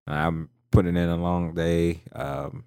[0.08, 2.02] I'm putting in a long day.
[2.14, 2.66] Um,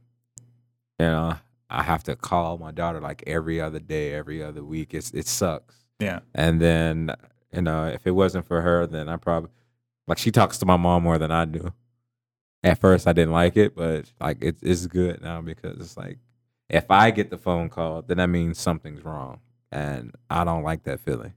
[0.99, 1.37] you know,
[1.69, 4.95] I have to call my daughter like every other day, every other week.
[4.95, 5.75] It's it sucks.
[5.99, 6.21] Yeah.
[6.35, 7.15] And then
[7.53, 9.51] you know, if it wasn't for her, then I probably
[10.07, 11.73] like she talks to my mom more than I do.
[12.63, 16.19] At first, I didn't like it, but like it's it's good now because it's like
[16.69, 19.41] if I get the phone call, then that means something's wrong,
[19.71, 21.35] and I don't like that feeling.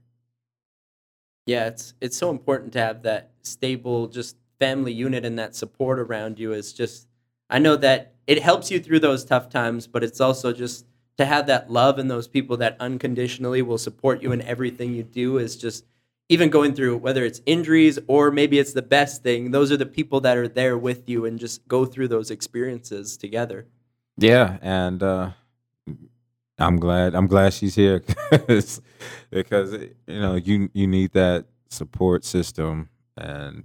[1.46, 5.98] Yeah, it's it's so important to have that stable, just family unit and that support
[5.98, 6.52] around you.
[6.52, 7.08] Is just
[7.48, 10.86] I know that it helps you through those tough times, but it's also just
[11.16, 15.02] to have that love and those people that unconditionally will support you in everything you
[15.02, 15.84] do is just
[16.30, 19.50] even going through whether it's injuries or maybe it's the best thing.
[19.50, 23.16] Those are the people that are there with you and just go through those experiences
[23.16, 23.66] together.
[24.16, 25.30] Yeah, and uh,
[26.60, 28.02] I'm glad I'm glad she's here
[29.30, 33.64] because you know you you need that support system and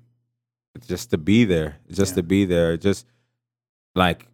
[0.87, 2.15] just to be there, just Yeah.
[2.17, 3.05] to be there, just
[3.95, 4.27] like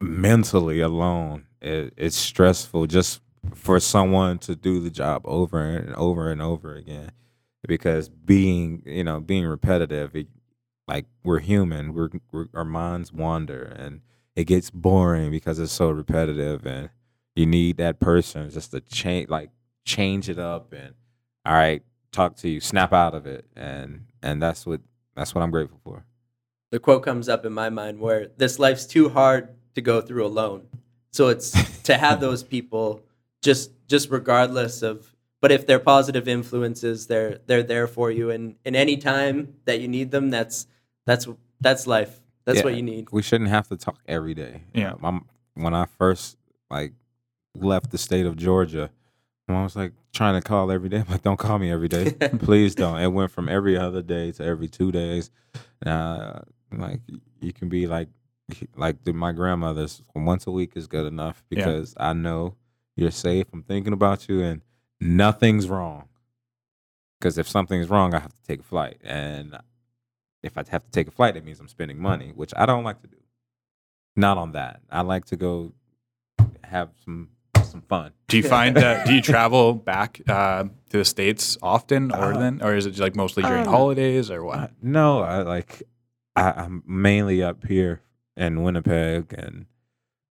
[0.00, 3.20] mentally alone, it, it's stressful just
[3.54, 7.10] for someone to do the job over and over and over again
[7.66, 10.28] because being you know being repetitive it,
[10.86, 14.00] like we're human we're, we're our minds wander and
[14.36, 16.90] it gets boring because it's so repetitive and
[17.38, 19.50] you need that person just to change like
[19.84, 20.94] change it up and
[21.46, 21.82] all right
[22.12, 24.80] talk to you snap out of it and and that's what
[25.14, 26.04] that's what i'm grateful for
[26.70, 30.26] the quote comes up in my mind where this life's too hard to go through
[30.26, 30.66] alone.
[31.12, 33.02] So it's to have those people
[33.42, 38.56] just just regardless of but if they're positive influences, they're they're there for you and
[38.64, 40.66] in any time that you need them, that's
[41.06, 41.26] that's
[41.60, 42.20] that's life.
[42.44, 43.10] That's what you need.
[43.12, 44.92] we shouldn't have to talk every day Yeah.
[44.92, 46.38] Um, I'm, when i first
[46.70, 46.94] like
[47.62, 48.90] left the state of georgia
[49.50, 50.98] I was like trying to call every day.
[51.06, 52.10] I'm like, don't call me every day.
[52.40, 52.98] Please don't.
[53.00, 55.30] It went from every other day to every two days.
[55.86, 56.40] Uh,
[56.70, 57.00] like
[57.40, 58.08] you can be like
[58.76, 61.64] like my grandmother's once a week is good enough Yeah.
[61.64, 62.56] because I know
[62.94, 63.46] you're safe.
[63.54, 64.60] I'm thinking about you and
[65.00, 66.08] nothing's wrong.
[67.18, 69.56] Because if something's wrong, I have to take a flight, and
[70.42, 72.84] if I have to take a flight, it means I'm spending money, which I don't
[72.84, 73.16] like to do.
[74.14, 74.82] Not on that.
[74.90, 75.72] I like to go
[76.64, 77.30] have some
[77.68, 78.12] some fun.
[78.28, 79.06] Do you find that?
[79.06, 82.98] Do you travel back uh, to the states often, or Uh, then, or is it
[82.98, 84.58] like mostly during uh, holidays, or what?
[84.58, 85.82] Uh, no, I like
[86.36, 88.00] I, I'm mainly up here
[88.36, 89.66] in Winnipeg, and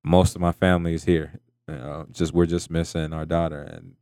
[0.03, 1.39] most of my family is here.
[1.67, 3.95] You know, just we're just missing our daughter, and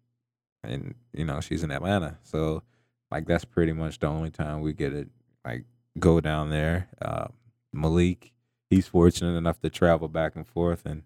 [0.64, 2.64] and you know she's in Atlanta, so
[3.12, 5.07] like that's pretty much the only time we get it.
[5.45, 5.66] like
[5.99, 6.90] go down there.
[7.02, 7.28] Uh,
[7.72, 8.32] Malik,
[8.70, 11.03] he's fortunate enough to travel back and forth and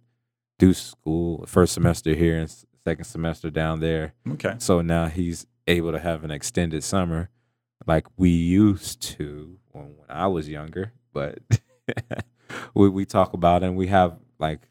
[0.59, 2.53] do school first semester here and
[2.83, 4.13] second semester down there.
[4.33, 4.55] Okay.
[4.59, 7.29] So now he's able to have an extended summer
[7.87, 10.93] like we used to when, when I was younger.
[11.13, 11.39] But
[12.75, 14.69] we we talk about it and we have like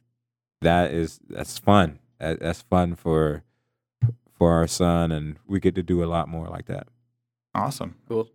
[0.61, 1.99] that is that's fun.
[2.21, 3.43] That, that's fun for
[4.37, 6.87] for our son and we get to do a lot more like that.
[7.55, 7.97] Awesome.
[8.09, 8.29] Cool.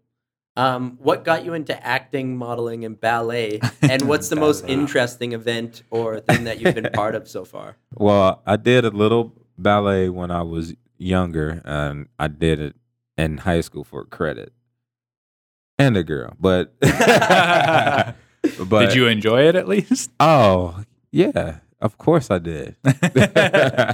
[0.56, 3.60] Um, what got you into acting, modeling, and ballet?
[3.82, 7.78] And what's the most interesting event or thing that you've been part of so far?
[7.96, 12.76] Well, I did a little ballet when I was younger, and I did it
[13.18, 14.52] in high school for credit.
[15.78, 18.16] And a girl, but but
[18.70, 20.12] Did you enjoy it at least?
[20.20, 22.76] Oh yeah, of course I did.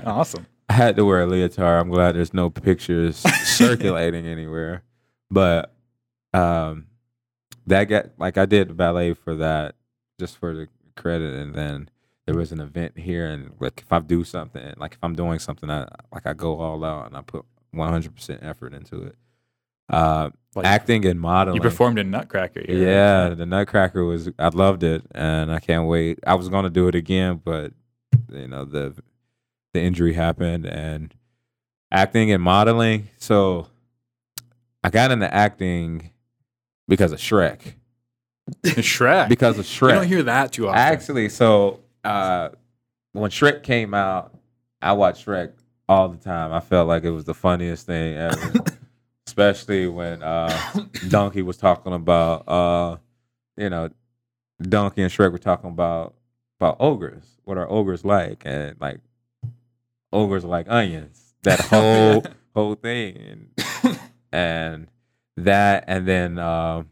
[0.06, 0.46] awesome.
[0.70, 1.82] I had to wear a leotard.
[1.82, 4.84] I'm glad there's no pictures circulating anywhere.
[5.32, 5.74] But
[6.34, 6.86] um,
[7.68, 9.76] that got like I did ballet for that,
[10.20, 11.90] just for the credit, and then
[12.26, 15.40] there was an event here, and like if I do something, like if I'm doing
[15.40, 19.16] something, I like I go all out and I put 100 percent effort into it.
[19.90, 21.56] Uh, Like, acting and modeling.
[21.56, 22.62] You performed in Nutcracker.
[22.68, 23.30] here, right?
[23.30, 24.30] Yeah, the Nutcracker was.
[24.38, 26.20] I loved it, and I can't wait.
[26.28, 27.74] I was gonna do it again, but
[28.32, 28.94] you know the
[29.74, 31.14] the injury happened, and
[31.92, 33.10] acting and modeling.
[33.18, 33.68] So
[34.84, 36.12] I got into acting
[36.90, 37.76] because of Shrek.
[38.64, 39.30] Shrek.
[39.30, 39.90] Because of Shrek.
[39.90, 40.80] you don't hear that too often.
[40.80, 42.50] Actually, so uh,
[43.14, 44.34] when Shrek came out,
[44.82, 45.54] I watched Shrek
[45.88, 46.52] all the time.
[46.52, 48.54] I felt like it was the funniest thing ever.
[49.28, 50.52] Especially when uh,
[51.08, 52.98] Donkey was talking about, uh,
[53.56, 53.90] you know,
[54.62, 56.16] Donkey and Shrek were talking about
[56.60, 57.38] about ogres.
[57.44, 58.42] What are ogres like?
[58.46, 59.00] And like
[60.12, 61.36] ogres are like onions.
[61.44, 62.24] That whole
[62.56, 63.50] whole thing,
[63.84, 64.00] and
[64.32, 64.88] and
[65.46, 66.84] that, and then uh,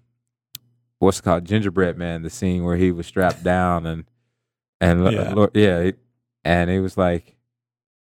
[0.99, 4.05] what's it called Gingerbread Man, the scene where he was strapped down and
[4.81, 5.33] and Yeah.
[5.33, 5.99] lo- yeah, it,
[6.43, 7.35] and it was like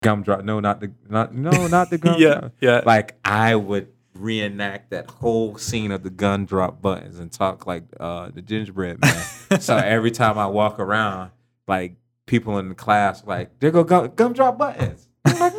[0.04, 0.44] gumdrop.
[0.44, 2.20] No, not the not no, not the gumdrop
[2.62, 2.82] yeah, yeah.
[2.86, 7.84] like I would reenact that whole scene of the gun drop buttons and talk like
[7.99, 9.26] uh, the gingerbread man.
[9.62, 11.32] so every time I walk around,
[11.68, 11.95] like
[12.26, 15.08] people in the class, like there go gum, gum drop buttons.
[15.26, 15.54] I'm like,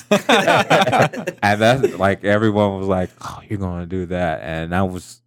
[0.10, 5.20] and that's like everyone was like, oh, you're gonna do that, and I was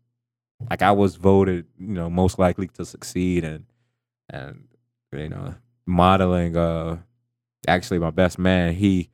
[0.70, 3.66] like, I was voted, you know, most likely to succeed, and
[4.30, 4.68] and
[5.12, 5.56] you know,
[5.86, 6.58] modeling.
[6.58, 6.98] Uh,
[7.68, 9.10] actually, my best man, he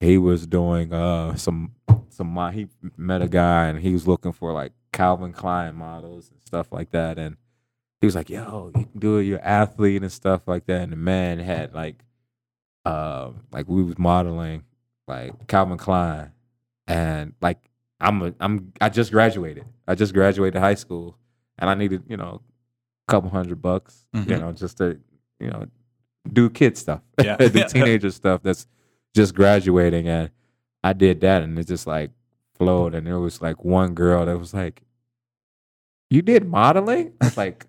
[0.00, 1.72] he was doing uh some
[2.10, 6.38] some he met a guy and he was looking for like Calvin Klein models and
[6.44, 7.18] stuff like that.
[7.18, 7.36] And
[8.00, 9.24] he was like yo you can do it.
[9.24, 10.82] You're athlete and stuff like that.
[10.82, 12.04] And the man had like
[12.84, 14.64] uh like we was modeling
[15.06, 16.32] like Calvin Klein
[16.86, 17.58] and like
[18.00, 21.16] I'm a, I'm I just graduated I just graduated high school
[21.58, 22.40] and I needed you know
[23.08, 24.40] a couple hundred bucks you Mhm.
[24.40, 24.98] know just to
[25.40, 25.66] you know
[26.32, 27.36] do kid stuff Yeah.
[27.36, 28.66] do teenager stuff that's
[29.14, 30.30] just graduating and
[30.82, 32.10] I did that and it just like
[32.54, 34.82] flowed and there was like one girl that was like,
[36.10, 37.12] You did modeling?
[37.20, 37.66] I was like,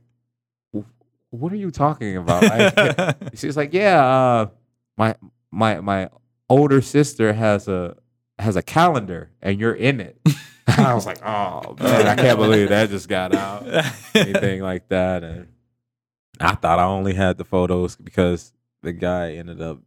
[1.32, 2.44] what are you talking about?
[2.44, 4.48] Like, she's like, Yeah, uh,
[4.98, 5.16] my
[5.52, 6.10] my my
[6.50, 7.96] older sister has a
[8.38, 10.20] has a calendar and you're in it.
[10.68, 13.66] I was like, Oh man, I can't believe that just got out.
[14.14, 15.24] Anything like that.
[15.24, 15.48] And
[16.40, 19.80] I thought I only had the photos because the guy ended up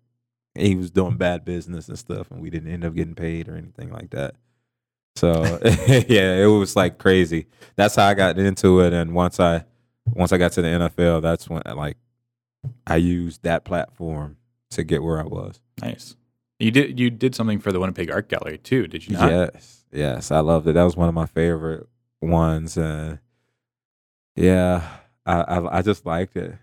[0.55, 3.57] he was doing bad business and stuff and we didn't end up getting paid or
[3.57, 4.35] anything like that.
[5.17, 7.47] So yeah, it was like crazy.
[7.77, 9.65] That's how I got into it and once I
[10.07, 11.97] once I got to the NFL, that's when like
[12.87, 14.37] I used that platform
[14.71, 15.61] to get where I was.
[15.83, 16.17] nice.
[16.59, 19.31] You did you did something for the Winnipeg Art Gallery too, did you not?
[19.31, 19.85] Yes.
[19.93, 20.73] Yes, I loved it.
[20.75, 21.87] That was one of my favorite
[22.21, 23.19] ones and
[24.37, 24.83] yeah,
[25.25, 26.55] I I, I just liked it.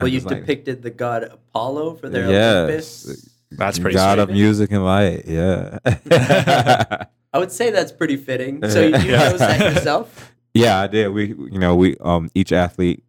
[0.00, 2.64] Well, you just liked depicted the god Apollo for their Yes.
[2.64, 3.28] Olympus.
[3.52, 4.22] That's pretty God sweet.
[4.22, 5.24] of music and light.
[5.26, 5.78] Yeah.
[7.32, 8.66] I would say that's pretty fitting.
[8.68, 9.30] So you Yeah.
[9.30, 10.32] chose that yourself?
[10.54, 11.08] yeah, I did.
[11.08, 13.02] We you know, we um each athlete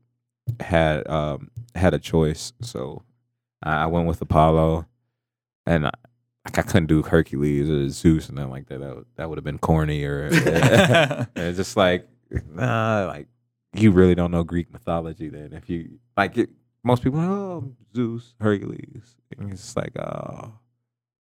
[0.60, 2.53] had um had a choice.
[2.61, 3.03] So
[3.64, 4.88] I I went with Apollo
[5.65, 5.91] and I,
[6.45, 8.79] like I couldn't do Hercules or Zeus and nothing like that.
[8.79, 12.07] That would, that would have been corny or it's just like
[12.49, 13.27] nah, like
[13.73, 16.49] you really don't know Greek mythology then if you like it,
[16.83, 19.15] most people are like, oh Zeus, Hercules.
[19.38, 20.53] And it's just like, oh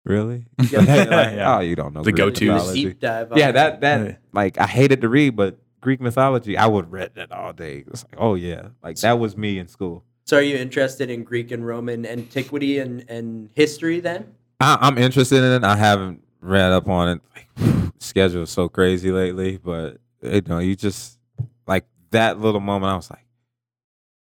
[0.05, 0.45] really?
[0.71, 0.79] Yeah.
[0.79, 0.87] like,
[1.35, 1.57] Yeah.
[1.57, 2.83] oh you don't know The Greek go to mythology.
[2.85, 3.31] Deep dive.
[3.35, 4.15] Yeah, that that Yeah.
[4.33, 7.83] like I hated to read, but Greek mythology, I would read that all day.
[7.87, 10.03] It's like, oh yeah, like that was me in school.
[10.27, 14.35] So are you interested in Greek and Roman antiquity and, and history then?
[14.59, 15.63] I, I'm interested in it.
[15.63, 17.21] I haven't read up on it.
[17.33, 21.17] Like, schedule is so crazy lately, but you know, you just
[21.65, 22.91] like that little moment.
[22.91, 23.25] I was like,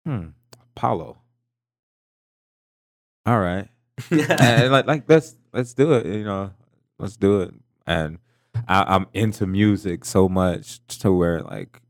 [0.04, 0.28] hmm,
[0.76, 1.18] Apollo.
[3.26, 3.66] All right.
[4.12, 6.06] and like like let's let's do it.
[6.06, 6.52] You know,
[7.00, 7.54] let's do it.
[7.84, 8.20] And
[8.68, 11.80] I, I'm into music so much to where like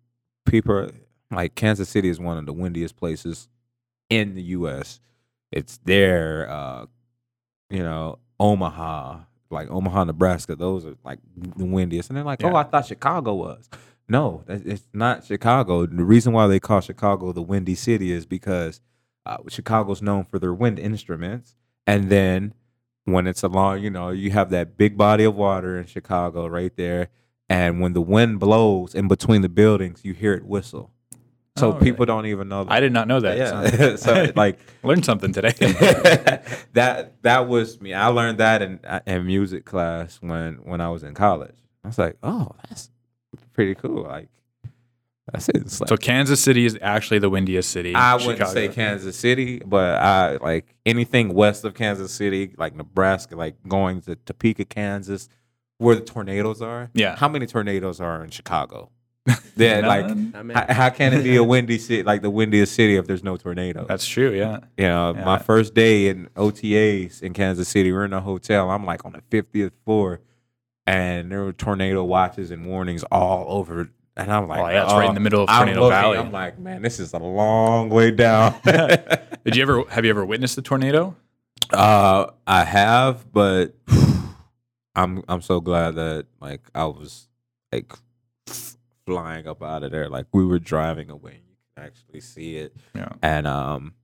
[0.46, 0.90] people are,
[1.30, 3.48] like Kansas City is one of the windiest places
[4.10, 5.00] in the U.S.
[5.52, 6.48] It's there.
[6.50, 6.86] Uh,
[7.70, 9.20] you know, Omaha,
[9.50, 10.56] like Omaha, Nebraska.
[10.56, 12.10] Those are like the windiest.
[12.10, 13.68] And they're like, oh, I thought Chicago was.
[14.08, 15.84] No, it's not Chicago.
[15.84, 18.80] The reason why they call Chicago the windy city is because
[19.24, 21.56] uh, Chicago's known for their wind instruments.
[21.88, 22.54] And then
[23.04, 26.74] when it's along, you know, you have that big body of water in Chicago right
[26.76, 27.08] there.
[27.48, 30.92] And when the wind blows in between the buildings, you hear it whistle.
[31.56, 31.84] So Oh, really?
[31.90, 32.72] people don't even know that.
[32.72, 33.36] I did not know that.
[33.38, 33.96] Yeah.
[33.96, 35.52] so like learned something today.
[36.74, 37.94] that that was me.
[37.94, 41.56] I learned that in uh, in music class when when I was in college.
[41.84, 42.90] I was like, oh, that's
[43.52, 44.02] pretty cool.
[44.04, 44.28] Like
[45.32, 45.56] that's it.
[45.80, 47.94] Like, so Kansas City is actually the windiest city.
[47.94, 48.52] I wouldn't Chicago.
[48.52, 54.00] say Kansas City, but I like anything west of Kansas City, like Nebraska, like going
[54.02, 55.28] to Topeka, Kansas,
[55.78, 56.90] where the tornadoes are.
[56.94, 57.16] Yeah.
[57.16, 58.90] How many tornadoes are in Chicago?
[59.56, 60.32] Yeah, like None?
[60.36, 63.06] I mean, how, how can it be a windy city, like the windiest city, if
[63.06, 63.86] there's no tornadoes?
[63.88, 64.30] That's true.
[64.32, 64.60] Yeah.
[64.76, 65.24] You know, Yeah.
[65.24, 68.70] my first day in OTAs in Kansas City, we're in a hotel.
[68.70, 70.20] I'm like on the 50th floor,
[70.86, 73.88] and there were tornado watches and warnings all over.
[74.18, 76.18] And I'm like, Oh, yeah, it's right in the middle of I'm Tornado looking, Valley.
[76.18, 78.54] I'm like, man, this is a long way down.
[78.64, 81.16] Did you ever have you ever witnessed the tornado?
[81.72, 83.74] uh, I have, but
[84.94, 87.28] I'm I'm so glad that like I was
[87.72, 87.92] like
[89.06, 90.08] flying up out of there.
[90.08, 92.76] Like we were driving away, you can actually see it.
[92.94, 93.08] Yeah.
[93.22, 93.94] and um,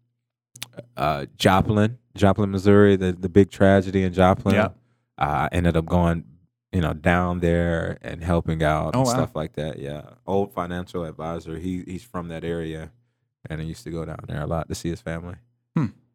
[0.97, 4.55] uh, Joplin, Joplin, Missouri, the the big tragedy in Joplin.
[4.55, 4.67] Yeah.
[5.19, 6.25] uh, I ended up going,
[6.73, 9.13] you know, down there and helping out Oh, and wow.
[9.13, 9.79] stuff like that.
[9.79, 11.59] Yeah, old financial advisor.
[11.59, 12.93] He he's from that area,
[13.51, 15.35] and I used to go down there a lot to see his family.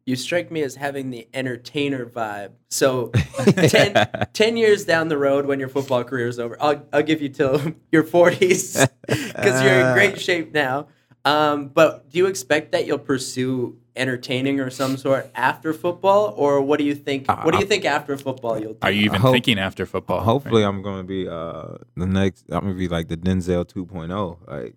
[0.08, 2.52] You strike me as having the entertainer vibe.
[2.70, 3.08] So
[3.44, 7.20] 10, 10 years down the road when your football career is over, I'll, I'll give
[7.20, 7.60] you till
[7.92, 10.88] your 40s because you're in great shape now.
[11.26, 16.62] Um, but do you expect that you'll pursue entertaining or some sort after football, or
[16.62, 17.28] what do you think?
[17.28, 18.78] What do you think after football you'll do?
[18.82, 20.20] Are you even hope- thinking after football?
[20.20, 22.46] Hopefully, I'm going to be uh, the next.
[22.50, 24.74] I'm going to be like the Denzel 2.0, like,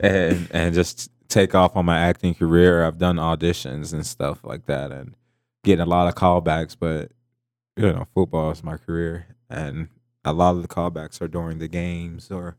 [0.00, 2.84] and and just take off on my acting career.
[2.84, 5.14] I've done auditions and stuff like that, and
[5.64, 6.76] getting a lot of callbacks.
[6.78, 7.12] But
[7.76, 9.88] you know, football is my career, and
[10.24, 12.56] a lot of the callbacks are during the games or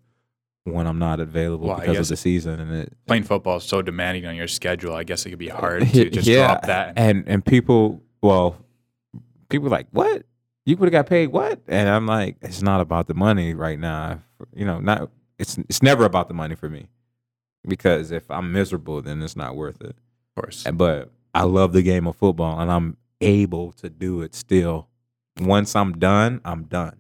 [0.66, 3.82] when I'm not available Well, because of the season, and it Playing football is so
[3.82, 4.94] demanding on your schedule.
[4.94, 6.94] I guess it could be hard to just drop that.
[6.96, 8.58] and and people, well,
[9.50, 10.24] people like what
[10.66, 13.80] you would have got paid what, and I'm like, it's not about the money right
[13.80, 14.20] now.
[14.54, 15.10] You know, not
[15.40, 16.88] it's it's never about the money for me
[17.68, 19.96] because if I'm miserable, then it's not worth it.
[19.98, 20.66] of course.
[20.74, 24.88] But I love the game of football, and I'm able to do it still.
[25.40, 26.98] Once I'm done, I'm done,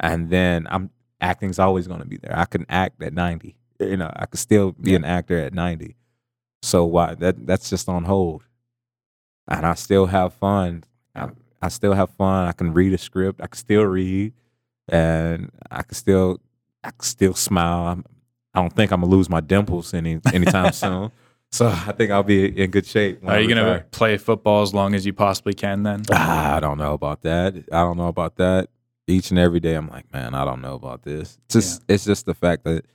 [0.00, 0.90] and then I'm
[1.20, 2.36] acting's always going to be there.
[2.36, 3.56] I can act at 90.
[3.80, 5.96] You know, I could still be an actor at 90.
[6.62, 8.44] So why that that's just on hold,
[9.48, 10.84] and I still have fun.
[11.14, 12.48] I, I still have fun.
[12.48, 13.40] I can read a script.
[13.40, 14.32] I can still read,
[14.88, 16.40] and I can still
[16.84, 17.86] I can still smile.
[17.86, 18.04] I'm,
[18.54, 21.10] I don't think I'm gonna lose my dimples any anytime soon.
[21.52, 23.20] So I think I'll be in good shape.
[23.28, 23.86] Are you going to retire.
[23.90, 26.02] play football as long as you possibly can then?
[26.10, 27.54] Ah, I don't know about that.
[27.70, 28.70] I don't know about that.
[29.06, 31.38] Each and every day, I'm like, man, I don't know about this.
[31.44, 32.86] It's just, it's just the fact that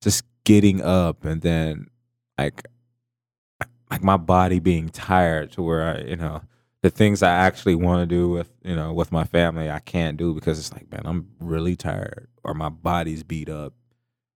[0.00, 1.88] just getting up and then
[2.38, 2.62] like,
[3.90, 6.42] like my body being tired to where I, you know,
[6.82, 10.16] the things I actually want to do with, you know, with my family, I can't
[10.16, 13.72] do because it's like, man, I'm really tired or my body's beat up,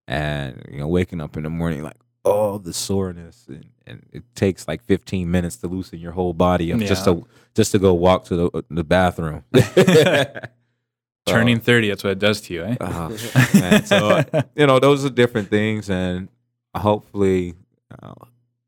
[0.08, 1.96] and you know, waking up in the morning like.
[2.24, 6.72] all the soreness and, and it takes like 15 minutes to loosen your whole body
[6.72, 7.24] up just to
[7.54, 9.44] just to go walk to the the bathroom.
[11.26, 12.76] Turning 30, that's what it does to you, eh?
[12.80, 13.16] Oh,
[13.54, 13.84] man.
[13.92, 14.24] So
[14.56, 16.28] you know, those are different things, and
[16.74, 17.54] hopefully,
[18.02, 18.14] uh,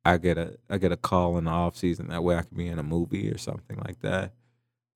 [0.04, 2.08] I get a I get a call in the off season.
[2.08, 4.32] That way, I can be in a movie or something like that.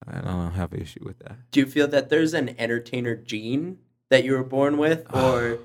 [0.07, 1.37] I don't have an issue with that.
[1.49, 5.57] Do you feel that there's an entertainer gene that you were born with, or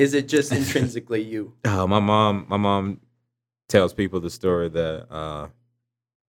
[0.00, 1.52] is it just intrinsically you?
[1.64, 3.00] Uh, my mom, my mom
[3.68, 5.48] tells people the story that uh,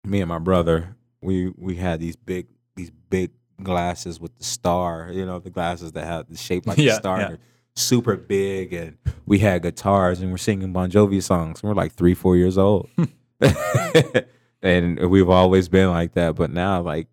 [0.04, 3.30] me and my brother, we we had these big these big
[3.62, 6.96] glasses with the star, you know, the glasses that have the shape like Yeah, the
[6.96, 7.36] star, yeah.
[7.76, 11.62] super big, and we had guitars and we're singing Bon Jovi songs.
[11.62, 12.88] We're like three, four years old,
[14.62, 16.34] and we've always been like that.
[16.36, 17.06] But now, like,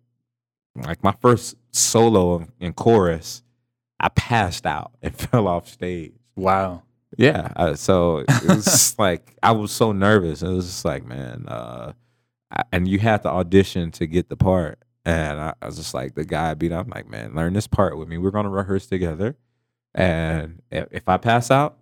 [0.74, 3.42] like my first solo in chorus,
[4.00, 6.14] I passed out and fell off stage.
[6.38, 6.82] Wow.
[7.16, 7.52] Yeah.
[7.56, 10.42] Uh, so it was like I was so nervous.
[10.42, 11.92] It was just like, man, uh,
[12.50, 14.78] I, and you had to audition to get the part.
[15.04, 17.66] And I, I was just like, the guy beat up, I'm like, man, learn this
[17.66, 18.18] part with me.
[18.18, 19.36] We're gonna rehearse together.
[19.94, 21.78] And if, if I pass out,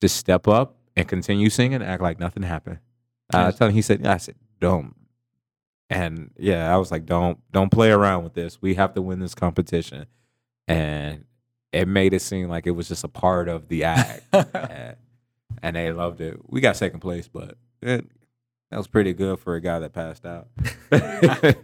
[0.00, 2.78] just step up and continue singing, act like nothing happened.
[3.32, 3.58] I Yes.
[3.58, 4.94] told him, he said, I said, don't.
[5.88, 8.60] And yeah, I was like, don't, don't play around with this.
[8.62, 10.06] We have to win this competition.
[10.68, 11.24] And
[11.72, 14.96] it made it seem like it was just a part of the act and,
[15.62, 16.38] and they loved it.
[16.46, 18.06] We got second place, but it,
[18.70, 20.48] that was pretty good for a guy that passed out.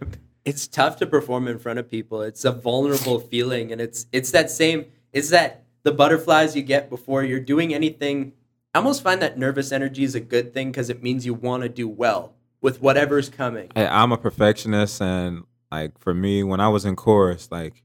[0.45, 2.21] it's tough to perform in front of people.
[2.21, 4.85] It's a vulnerable feeling, and it's it's that same.
[5.11, 8.33] It's that the butterflies you get before you're doing anything.
[8.73, 11.63] I almost find that nervous energy is a good thing because it means you want
[11.63, 13.71] to do well with whatever's coming.
[13.75, 17.83] I, I'm a perfectionist, and like for me, when I was in chorus, like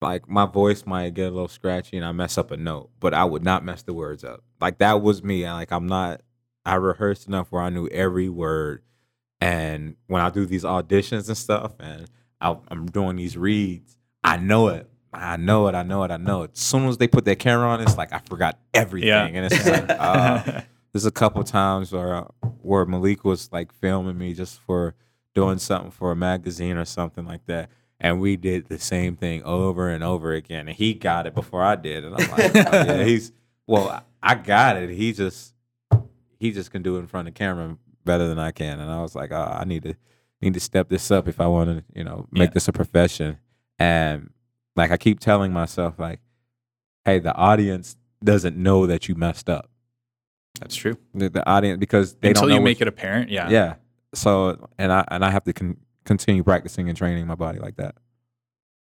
[0.00, 3.14] like my voice might get a little scratchy and I mess up a note, but
[3.14, 4.42] I would not mess the words up.
[4.60, 5.44] Like that was me.
[5.44, 6.22] I- Like I'm not.
[6.64, 8.82] I rehearsed enough where I knew every word,
[9.40, 12.10] and when I do these auditions and stuff, and
[12.40, 14.88] I, I'm doing these reads, I know it.
[15.12, 15.74] I know it.
[15.74, 16.10] I know it.
[16.10, 16.50] I know it.
[16.54, 19.24] As soon as they put that camera on, it's like I forgot everything, Yeah.
[19.26, 19.88] and it's like.
[19.98, 20.60] Uh,
[20.92, 22.24] there's a couple times where
[22.62, 24.94] where Malik was like filming me just for
[25.34, 27.70] doing something for a magazine or something like that,
[28.00, 31.62] and we did the same thing over and over again, and he got it before
[31.62, 33.32] I did, and I'm like, oh, yeah, he's
[33.66, 34.90] well, I got it.
[34.90, 35.54] He just
[36.38, 38.90] he just can do it in front of the camera better than I can, and
[38.90, 39.94] I was like, oh, I need to
[40.40, 42.54] need to step this up if I want to, you know, make Yeah.
[42.54, 43.38] this a profession,
[43.78, 44.30] and
[44.76, 46.20] like I keep telling myself, like,
[47.04, 49.68] hey, the audience doesn't know that you messed up
[50.60, 50.96] That's true.
[51.14, 53.48] the, the audience because they Until don't know you make it apparent, yeah.
[53.50, 53.74] yeah.
[54.14, 55.76] So and I and I have to con-
[56.08, 57.94] continue practicing and training my body like that.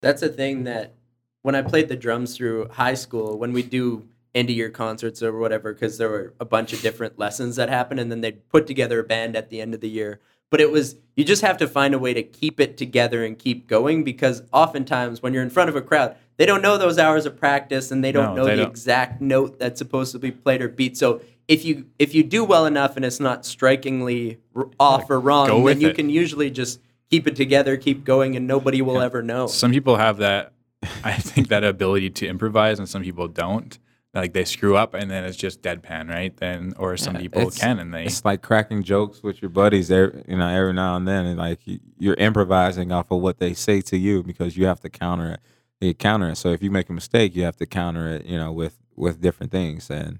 [0.01, 0.95] That's a thing that
[1.43, 5.21] when I played the drums through high school, when we do end of year concerts
[5.21, 8.49] or whatever because there were a bunch of different lessons that happened and then they'd
[8.49, 10.19] put together a band at the end of the year
[10.49, 13.37] but it was you just have to find a way to keep it together and
[13.37, 16.97] keep going because oftentimes when you're in front of a crowd they don't know those
[16.97, 18.71] hours of practice and they don't No, know they the don't.
[18.71, 22.43] exact note that's supposed to be played or beat so if you if you do
[22.43, 25.95] well enough and it's not strikingly r- off or wrong then you it.
[25.95, 26.79] can usually just
[27.09, 30.53] keep it together keep going and nobody will ever know Some people have that,
[31.03, 33.77] I think, that ability to improvise, and some people don't.
[34.13, 36.35] Like they screw up, and then it's just deadpan, right?
[36.37, 38.05] Then, or some people can, and they.
[38.05, 41.39] It's like cracking jokes with your buddies, every, you know, every now and then, and
[41.39, 44.89] like you, you're improvising off of what they say to you because you have to
[44.89, 45.39] counter it.
[45.81, 46.35] You counter it.
[46.35, 49.19] So if you make a mistake, you have to counter it, you know, with with
[49.19, 49.89] different things.
[49.89, 50.19] And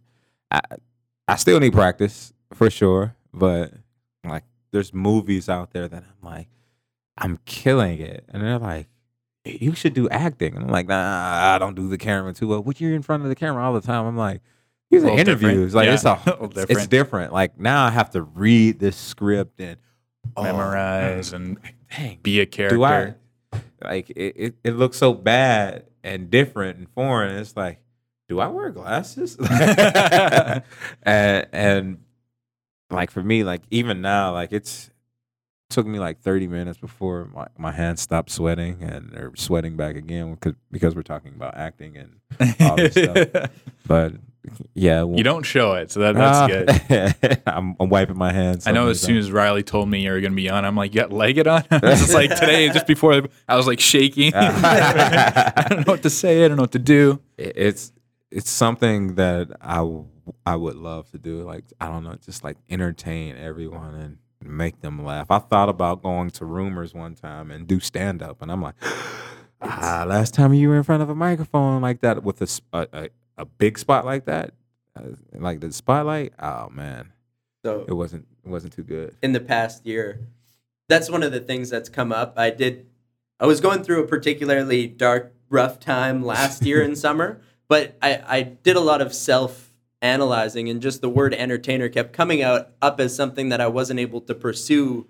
[0.50, 0.62] I
[1.28, 3.74] I still need practice for sure, but
[4.24, 6.48] like there's movies out there that I'm like,
[7.18, 8.88] I'm killing it, and they're like.
[9.46, 10.56] You should do acting.
[10.56, 12.62] And I'm like, nah, I don't do the camera too well.
[12.62, 14.06] But you're in front of the camera all the time.
[14.06, 14.40] I'm like,
[14.94, 15.28] these are different.
[15.28, 15.76] interviews.
[15.76, 16.90] Like Yeah, it's a little it's different.
[16.90, 17.34] different.
[17.34, 19.78] Like now I have to read this script and
[20.38, 21.58] oh, memorize and
[21.94, 22.78] dang, be a character.
[22.78, 23.16] do I
[23.84, 24.56] like it, it?
[24.64, 27.36] It looks so bad and different and foreign.
[27.36, 27.80] It's like,
[28.30, 29.36] do I wear glasses?
[29.50, 30.64] and
[31.52, 31.98] and
[32.90, 34.90] like for me, like even now, like it's
[35.74, 39.96] took me like 30 minutes before my, my hands stopped sweating and they're sweating back
[39.96, 43.52] again because because we're talking about acting and all this stuff.
[43.86, 44.14] But
[44.74, 46.48] yeah, you don't show it, so that, that's ah.
[46.48, 47.22] good.
[47.22, 47.42] good.
[47.48, 48.66] I'm, I'm wiping my hands.
[48.66, 50.78] I know as soon as Riley told me you were going to be on, I'm
[50.78, 51.64] like, you got it on?
[51.72, 54.32] it's like today, just before, I was like shaking.
[54.34, 55.54] Ah.
[55.58, 56.46] I don't know what to say.
[56.46, 57.20] I don't know what to do.
[57.38, 57.92] it's
[58.32, 59.86] it's something that I,
[60.46, 61.44] I would love to do.
[61.44, 65.28] Like I don't know, just like entertain everyone and make them laugh.
[65.30, 68.76] I thought about going to Rumors one time and do stand up, and I'm like,
[69.62, 73.46] ah, last time you were in front of a microphone like that with a a
[73.46, 74.54] big spot like that,
[74.96, 75.04] uh,
[75.34, 76.34] like the spotlight.
[76.40, 77.12] Oh man,
[77.64, 79.16] so it wasn't it wasn't too good.
[79.22, 80.20] in the past year.
[80.90, 82.34] That's one of the things that's come up.
[82.38, 82.86] I did
[83.40, 88.22] I was going through a particularly dark, rough time last year in summer, but I,
[88.26, 89.63] I did a lot of self
[90.04, 94.00] analyzing and just the word entertainer kept coming out up as something that I wasn't
[94.00, 95.08] able to pursue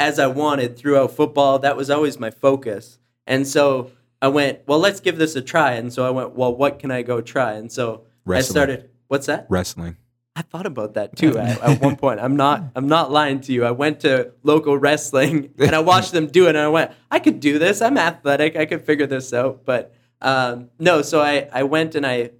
[0.00, 1.58] as I wanted throughout football.
[1.60, 2.98] That was always my focus.
[3.26, 3.92] And so
[4.22, 5.72] I went, well, let's give this a try.
[5.72, 7.52] And so I went, well, what can I go try?
[7.52, 9.46] And so I started, what's that?
[9.48, 9.98] Wrestling.
[10.34, 12.18] I thought about that too at, at one point.
[12.20, 13.64] I'm not I'm not lying to you.
[13.64, 17.18] I went to local wrestling and I watched them do it and I went, I
[17.18, 17.82] could do this.
[17.82, 18.56] I'm athletic.
[18.56, 19.64] I could figure this out.
[19.66, 22.30] But um, no, so I, I went and I,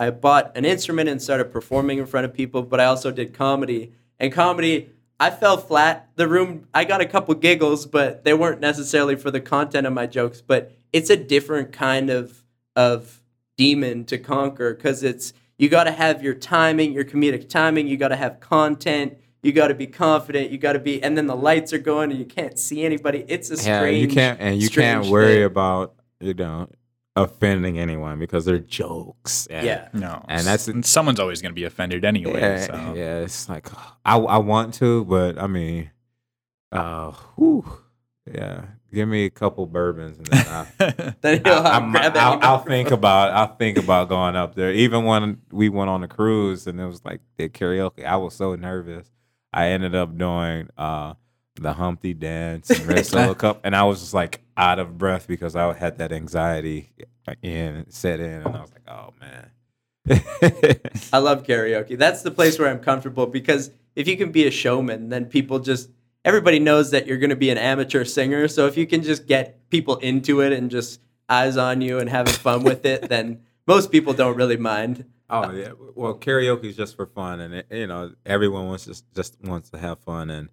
[0.00, 3.34] I bought an instrument and started performing in front of people, but I also did
[3.34, 3.92] comedy.
[4.18, 4.88] And comedy,
[5.20, 6.08] I fell flat.
[6.16, 9.92] The room I got a couple giggles, but they weren't necessarily for the content of
[9.92, 12.42] my jokes, but it's a different kind of
[12.74, 13.22] of
[13.58, 17.86] demon to conquer because it's you got to have your timing, your comedic timing.
[17.86, 19.18] You got to have content.
[19.42, 20.50] You got to be confident.
[20.50, 23.26] You got to be, and then the lights are going, and you can't see anybody.
[23.28, 23.96] It's a strange.
[23.98, 25.44] Yeah, you can't and you can't worry thing.
[25.44, 26.70] about you know
[27.16, 29.46] offending anyone because they're jokes.
[29.48, 30.24] And- Yeah, No.
[30.28, 32.40] And that's- and someone's always going to be offended anyway.
[32.40, 32.94] Yeah, so.
[32.96, 33.68] yeah, it's like
[34.04, 35.90] I I want to, but I mean,
[36.72, 37.64] uh, whew,
[38.32, 38.62] yeah.
[38.92, 42.22] Give me a couple bourbons and then I, Then you'll I, have- I'm- grab that
[42.22, 44.72] I'll, I'll think about I'll think about going up there.
[44.72, 48.34] Even when we went on the cruise and it was like the karaoke, I was
[48.34, 49.08] so nervous.
[49.52, 51.14] I ended up doing uh
[51.56, 55.26] the Humpty dance and Red Solo Cup, and I was just like out of breath
[55.26, 56.92] because I had that anxiety
[57.42, 59.50] in set in, and I was like, oh man.
[61.12, 61.96] I love karaoke.
[61.96, 65.60] That's the place where I'm comfortable because if you can be a showman, then people
[65.60, 65.88] just
[66.26, 68.48] everybody knows that you're going to be an amateur singer.
[68.48, 72.10] So if you can just get people into it and just eyes on you and
[72.10, 75.06] having fun with it, then most people don't really mind.
[75.30, 75.72] Oh yeah.
[75.94, 79.70] Well, karaoke is just for fun, and it, you know everyone wants just just wants
[79.70, 80.50] to have fun, and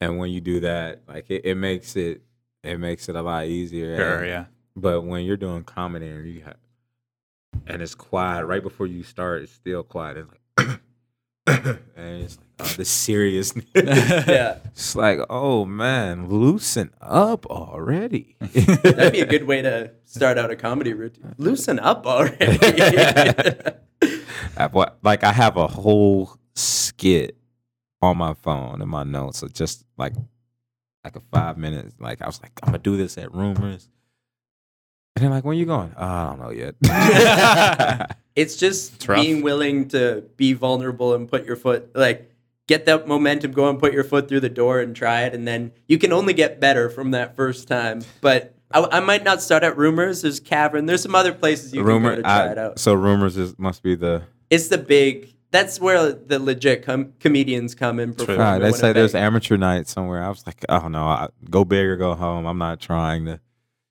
[0.00, 2.20] and when you do that, like it, it makes it
[2.66, 3.96] it makes it a lot easier.
[3.96, 4.44] Sure, and- yeah.
[4.78, 6.56] But when you're doing comedy and you have
[7.66, 10.18] and it's quiet right before you start, it's still quiet.
[10.18, 10.80] It's like
[11.96, 13.64] and it's like oh, the seriousness.
[13.74, 14.58] Yeah.
[14.66, 18.36] It's like, oh man, loosen up already.
[18.40, 21.34] That'd be a good way to start out a comedy routine.
[21.38, 22.58] Loosen up already.
[24.58, 27.36] I- like I have a whole skit
[28.02, 30.12] on my phone in my notes, so just like
[31.06, 31.94] like a five minutes.
[32.00, 33.88] Like I was like, I'm gonna do this at Rumors,
[35.14, 35.92] and they're like, when you going?
[35.96, 36.74] "Uh, I don't know yet.
[38.36, 42.30] it's just It's being willing to be vulnerable and put your foot like
[42.66, 45.70] get that momentum going put your foot through the door and try it and then
[45.86, 49.62] you can only get better from that first time but i, I might not start
[49.62, 52.52] at rumors there's cavern there's some other places you can Rumor, go to try I-
[52.52, 55.32] it out so Rumors is must be the it's the big.
[55.52, 58.38] That's where the legit com- comedians come and perform.
[58.38, 60.22] Right, they say there's amateur night somewhere.
[60.22, 62.46] I was like, oh no, I, go big or go home.
[62.46, 63.40] I'm not trying to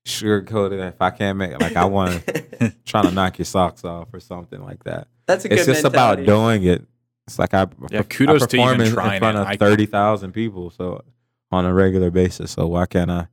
[0.05, 0.79] sugarcoat it.
[0.79, 4.09] If I can't make it, like I want to trying to knock your socks off
[4.13, 5.07] or something like that.
[5.25, 5.59] That's a good thing.
[5.59, 6.23] It's just mentality.
[6.23, 6.85] about doing it.
[7.27, 9.41] It's like I Yeah, I kudos to perform even in, trying in front it.
[9.41, 11.03] of I- thirty thousand people, so
[11.51, 12.51] on a regular basis.
[12.51, 13.27] So why can't I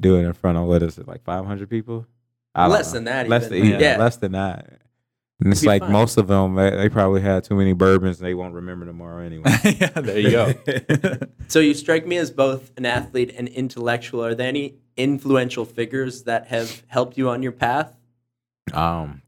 [0.00, 2.06] do it in front of what is it like five hundred people?
[2.54, 2.94] I Less know.
[2.98, 3.70] than that Less even.
[3.70, 3.96] than yeah, Yeah.
[3.98, 4.81] less than that.
[5.44, 5.90] And it's like fine.
[5.90, 9.24] most of them, they, they probably had too many bourbons and they won't remember tomorrow
[9.24, 9.50] anyway.
[9.64, 10.54] yeah, there you go.
[11.48, 14.24] So you strike me as both an athlete and intellectual.
[14.24, 17.94] Are there any influential figures that have helped you on your path?
[18.72, 19.20] Um,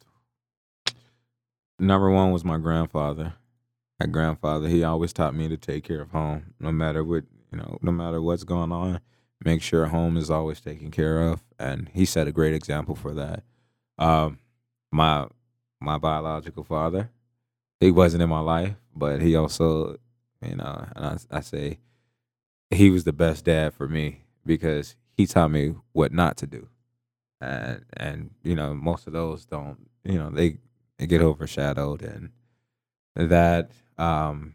[1.79, 3.35] number one was my grandfather.
[4.01, 7.59] My grandfather, he always taught me to take care of home, no matter what you
[7.59, 9.01] know, no matter what's going on.
[9.45, 13.13] Make sure home is always taken care of, and he set a great example for
[13.13, 13.43] that.
[13.99, 14.39] Um,
[14.91, 15.27] my
[15.85, 17.11] my biological father,
[17.81, 19.97] he wasn't in my life, but he also,
[20.43, 21.79] you know, and I, I say,
[22.71, 26.69] he was the best dad for me because he taught me what not to do.
[27.41, 30.59] And and you know most of those don't you know they
[30.99, 32.31] they get overshadowed and
[33.17, 34.55] that um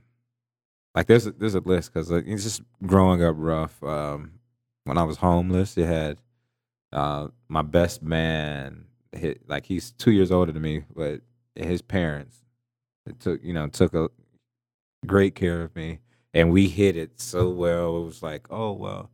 [0.96, 3.82] like there's a, there's a list because like, it's just growing up rough.
[3.84, 4.40] Um
[4.86, 6.20] when i was homeless it had
[6.94, 11.22] uh my best man hit like he's two years older than me but
[11.56, 12.38] his parents
[13.20, 14.10] took you know took a
[15.06, 16.00] great care of me
[16.34, 19.10] and we hit it so well it was like oh well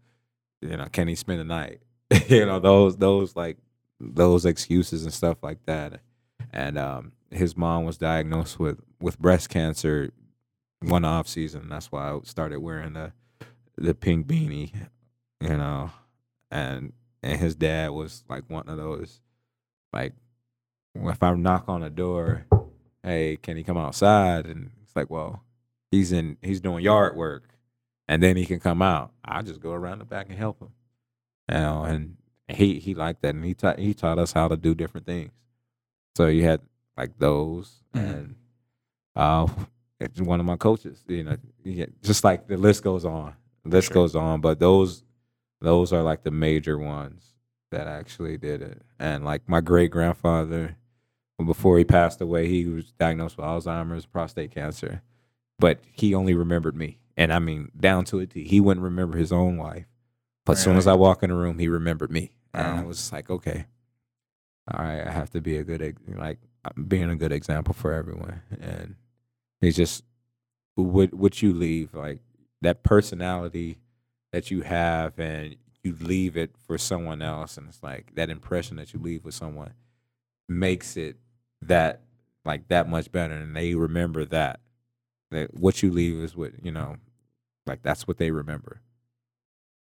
[0.61, 1.81] you know can he spend the night?
[2.27, 3.57] You know those those like
[3.99, 6.01] those excuses and stuff like that
[6.51, 10.11] and um his mom was diagnosed with with breast cancer
[10.81, 13.11] one off season that's why i started wearing the
[13.77, 14.71] the pink beanie
[15.41, 15.89] you know
[16.51, 16.93] and
[17.23, 19.21] and his dad was like one of those
[19.95, 20.13] like
[20.93, 22.45] if i knock on a door
[23.03, 25.43] hey can he come outside and it's like well
[25.91, 27.49] he's in he's doing yard work
[28.07, 30.69] and then he can come out i'll just go around the back and help him
[31.51, 32.17] you know, and
[32.47, 35.31] he he liked that, and he taught he taught us how to do different things.
[36.17, 36.61] So you had
[36.97, 38.13] like those, Mhm.
[38.13, 38.35] and
[39.15, 39.47] uh,
[39.99, 41.03] it's one of my coaches.
[41.07, 43.93] You know, you get, just like the list goes on, the list Sure.
[43.93, 45.03] goes on, but those
[45.61, 47.34] those are like the major ones
[47.75, 48.81] that actually did it.
[48.97, 50.77] And like my great grandfather,
[51.45, 55.01] before he passed away, he was diagnosed with Alzheimer's, prostate cancer,
[55.59, 58.45] but he only remembered me, and I mean down to a T.
[58.45, 59.85] He wouldn't remember his own wife.
[60.45, 63.11] But as soon as I walk in the room, he remembered me, and I was
[63.11, 63.65] like, okay,
[64.71, 66.39] all right, I have to be a good, like,
[66.87, 68.41] being a good example for everyone.
[68.61, 68.95] And
[69.61, 70.03] it's just
[70.75, 72.19] what what you leave, like
[72.61, 73.79] that personality
[74.31, 75.55] that you have, and
[75.85, 79.35] you leave it for someone else, and it's like that impression that you leave with
[79.35, 79.73] someone
[80.49, 81.17] makes it
[81.61, 82.01] that
[82.43, 84.59] like that much better, and they remember that.
[85.31, 86.97] That what you leave is what you know,
[87.65, 88.81] like that's what they remember.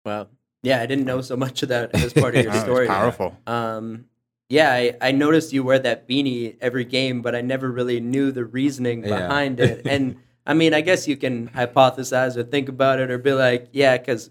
[0.04, 0.30] well
[0.64, 2.88] Yeah, I didn't know so much of that as part of your Wow, it's story.
[2.88, 3.38] powerful.
[3.48, 4.06] Um,
[4.50, 8.32] yeah, I, I noticed you wear that beanie every game, but I never really knew
[8.32, 9.28] the reasoning Yeah.
[9.28, 9.82] behind it.
[9.88, 13.70] And I mean, I guess you can hypothesize or think about it or be like,
[13.74, 14.30] yeah, because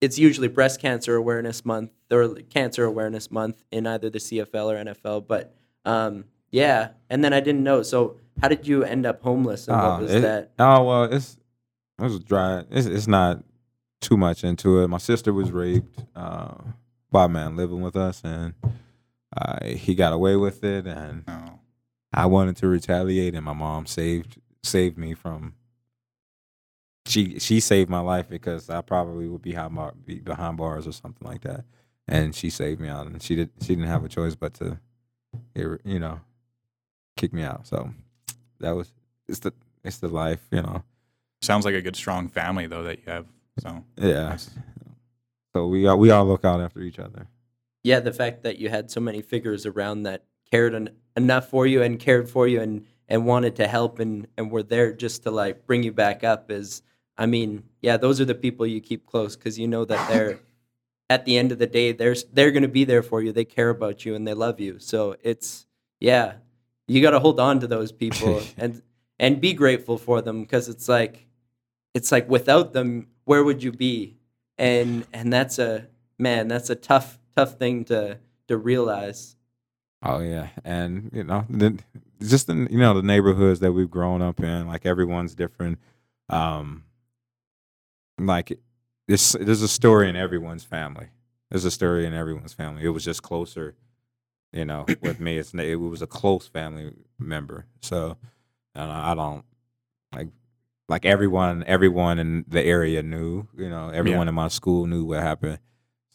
[0.00, 4.84] it's usually breast cancer awareness month or cancer awareness month in either the CFL or
[4.94, 5.26] NFL.
[5.26, 5.54] But
[5.84, 7.82] um, yeah, and then I didn't know.
[7.82, 10.52] So how did you end up homeless and Ah, what was it- that?
[10.58, 11.36] Oh well, it's
[11.98, 12.64] it was dry.
[12.70, 13.44] It's it's not
[14.00, 14.88] too much into it.
[14.88, 16.54] My sister was raped uh,
[17.10, 18.54] by a man living with us, and
[19.36, 20.86] uh, he got away with it.
[20.86, 21.58] And Oh.
[22.12, 25.54] I wanted to retaliate, and my mom saved saved me from.
[27.10, 30.86] She she saved my life because I probably would be behind bar, be behind bars
[30.86, 31.64] or something like that,
[32.06, 33.06] and she saved me out.
[33.06, 34.78] And she did she didn't have a choice but to,
[35.54, 36.20] you know,
[37.16, 37.66] kick me out.
[37.66, 37.90] So
[38.60, 38.92] that was
[39.28, 39.52] it's the
[39.84, 40.84] it's the life, you know.
[41.42, 43.26] Sounds like a good, strong family though that you have.
[43.58, 44.28] So Yeah.
[44.30, 44.50] Nice.
[45.52, 47.26] So we all, we all look out after each other.
[47.82, 51.66] yeah, the fact that you had so many figures around that cared en- enough for
[51.66, 55.24] you and cared for you and and wanted to help and and were there just
[55.24, 56.82] to like bring you back up is
[57.20, 60.40] I mean, yeah, those are the people you keep close cuz you know that they're
[61.10, 63.30] at the end of the day they're they're going to be there for you.
[63.30, 64.78] They care about you and they love you.
[64.78, 65.66] So it's
[66.00, 66.36] yeah,
[66.88, 68.82] you got to hold on to those people and
[69.18, 71.26] and be grateful for them cuz it's like
[71.92, 74.16] it's like without them where would you be?
[74.56, 75.88] And and that's a
[76.18, 78.18] man, that's a tough tough thing to
[78.48, 79.36] to realize.
[80.02, 81.78] Oh yeah, and you know, the,
[82.20, 85.78] just in you know the neighborhoods that we've grown up in, like everyone's different.
[86.30, 86.84] Um,
[88.26, 88.58] like
[89.08, 91.08] this, there's a story in everyone's family.
[91.50, 92.84] There's a story in everyone's family.
[92.84, 93.74] It was just closer,
[94.52, 94.86] you know.
[95.02, 97.66] with me, it's it was a close family member.
[97.82, 98.16] So
[98.74, 99.44] and I don't
[100.14, 100.28] like
[100.88, 103.48] like everyone everyone in the area knew.
[103.56, 105.58] You know, everyone in my school knew what happened.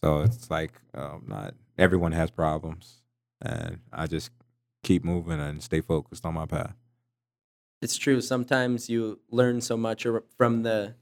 [0.01, 3.01] So it's like um, not everyone has problems,
[3.41, 4.29] and I just
[4.83, 6.75] keep moving and stay focused on my path.
[7.81, 8.21] It's true.
[8.21, 10.05] Sometimes you learn so much
[10.37, 10.95] from the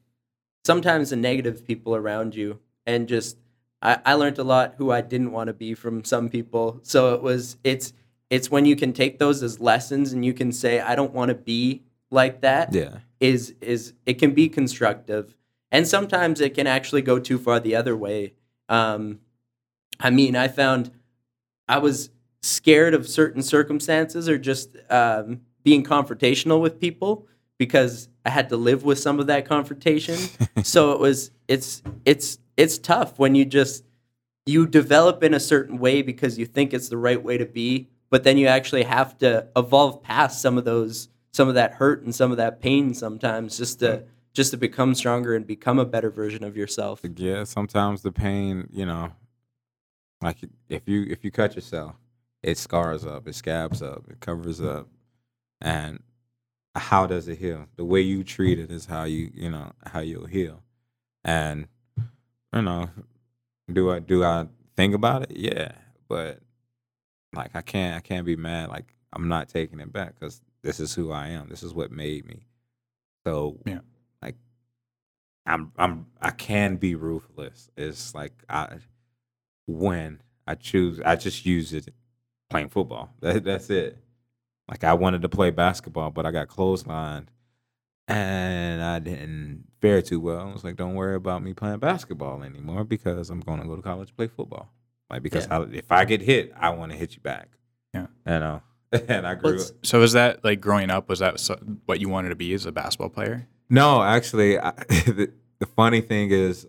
[0.65, 3.37] sometimes the negative people around you, and just
[3.81, 6.79] I, I learned a lot who I didn't want to be from some people.
[6.83, 7.93] So it was it's
[8.29, 11.29] it's when you can take those as lessons and you can say I don't want
[11.29, 12.73] to be like that.
[12.73, 15.33] Yeah, is is it can be constructive
[15.71, 18.33] and sometimes it can actually go too far the other way
[18.67, 19.19] um,
[20.01, 20.91] i mean i found
[21.69, 22.09] i was
[22.41, 27.25] scared of certain circumstances or just um, being confrontational with people
[27.57, 30.17] because i had to live with some of that confrontation
[30.63, 33.83] so it was it's it's it's tough when you just
[34.45, 37.87] you develop in a certain way because you think it's the right way to be
[38.09, 42.03] but then you actually have to evolve past some of those some of that hurt
[42.03, 44.03] and some of that pain sometimes just to
[44.33, 47.43] just to become stronger and become a better version of yourself yeah.
[47.43, 49.11] Sometimes the pain, you know,
[50.21, 50.37] like
[50.69, 51.95] if you if you cut yourself,
[52.41, 54.87] it scars up, it scabs up, it covers up,
[55.61, 55.99] and
[56.75, 57.67] how does it heal?
[57.75, 60.61] The way you treat it is how you you know how you'll heal,
[61.23, 61.67] and
[62.53, 62.89] you know,
[63.71, 65.31] do I do I think about it?
[65.37, 65.73] Yeah,
[66.07, 66.39] but
[67.33, 68.69] like I can't I can't be mad.
[68.69, 71.49] Like I'm not taking it back because this is who I am.
[71.49, 72.45] This is what made me.
[73.25, 73.79] So Yeah.
[74.21, 74.35] like
[75.45, 77.69] I'm I'm I can be ruthless.
[77.77, 78.77] It's like I
[79.67, 81.89] when I choose I just use it
[82.49, 83.09] playing football.
[83.21, 83.97] That, that's it.
[84.69, 87.27] Like I wanted to play basketball, but I got clotheslined
[88.07, 90.49] and I didn't fare too well.
[90.49, 93.75] I was like, don't worry about me playing basketball anymore because I'm going to go
[93.75, 94.71] to college to play football.
[95.09, 97.49] Like because I, if I get hit, I want to hit you back.
[97.93, 98.07] Yeah.
[98.25, 98.61] You know.
[99.07, 99.67] and I grew up.
[99.81, 101.09] So was that like growing up?
[101.09, 103.47] Was that so, what you wanted to be as a basketball player?
[103.69, 106.67] No, actually, I, the, the funny thing is,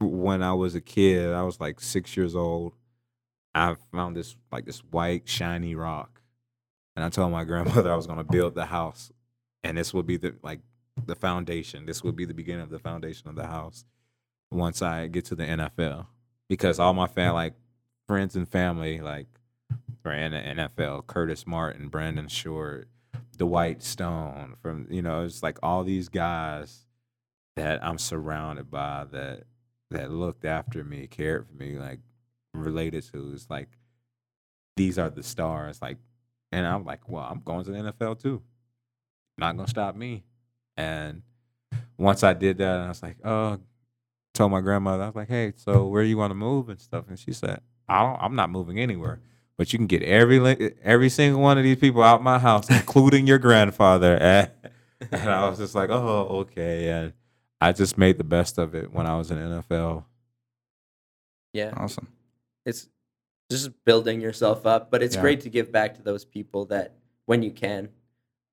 [0.00, 2.72] when I was a kid, I was like six years old.
[3.54, 6.17] I found this like this white shiny rock,
[6.98, 9.12] and I told my grandmother I was going to build the house,
[9.62, 10.58] and this would be the like
[11.06, 11.86] the foundation.
[11.86, 13.84] This would be the beginning of the foundation of the house.
[14.50, 16.06] Once I get to the NFL,
[16.48, 17.34] because all my fan mm.
[17.34, 17.54] like
[18.08, 19.28] friends and family like
[20.04, 21.06] are in the NFL.
[21.06, 22.88] Curtis Martin, Brandon Short,
[23.36, 26.86] Dwight Stone from you know it's like all these guys
[27.54, 29.44] that I'm surrounded by that
[29.92, 32.00] that looked after me, cared for me, like
[32.54, 33.30] related to.
[33.32, 33.68] It's like
[34.76, 35.98] these are the stars, like,
[36.52, 38.42] and I'm like, well, I'm going to the NFL too.
[39.36, 40.24] Not gonna stop me.
[40.76, 41.22] And
[41.96, 43.58] once I did that, I was like, oh,
[44.34, 47.06] told my grandmother, I was like, hey, so where you want to move and stuff,
[47.08, 49.20] and she said, I don't, I'm not moving anywhere.
[49.56, 52.70] But you can get every li- every single one of these people out my house,
[52.70, 54.16] including your grandfather.
[54.16, 54.50] And,
[55.12, 56.88] and I was just like, oh, okay.
[56.90, 57.12] And
[57.60, 60.04] I just made the best of it when I was in NFL.
[61.52, 62.06] yeah Awesome.
[62.64, 62.88] it's
[63.50, 65.22] just building yourself up but it's Yeah.
[65.22, 66.94] great to give back to those people that
[67.26, 67.88] when you can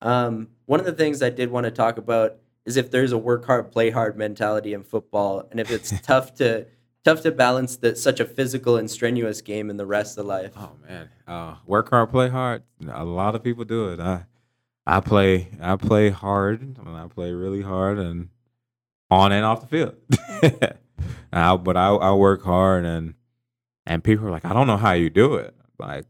[0.01, 3.17] um, one of the things i did want to talk about is if there's a
[3.17, 6.65] work hard play hard mentality in football and if it's tough to
[7.03, 10.53] tough to balance the, such a physical and strenuous game in the rest of life
[10.57, 12.63] Oh man, uh, work hard, play hard.
[12.89, 13.99] A lot of people do it.
[13.99, 14.26] I
[14.88, 18.30] I play I play hard and I play really hard and
[19.11, 19.95] on and off the field.
[21.34, 23.13] I, but I I work hard and
[23.86, 25.53] and people are like, I don't know how you do it.
[25.80, 26.06] Like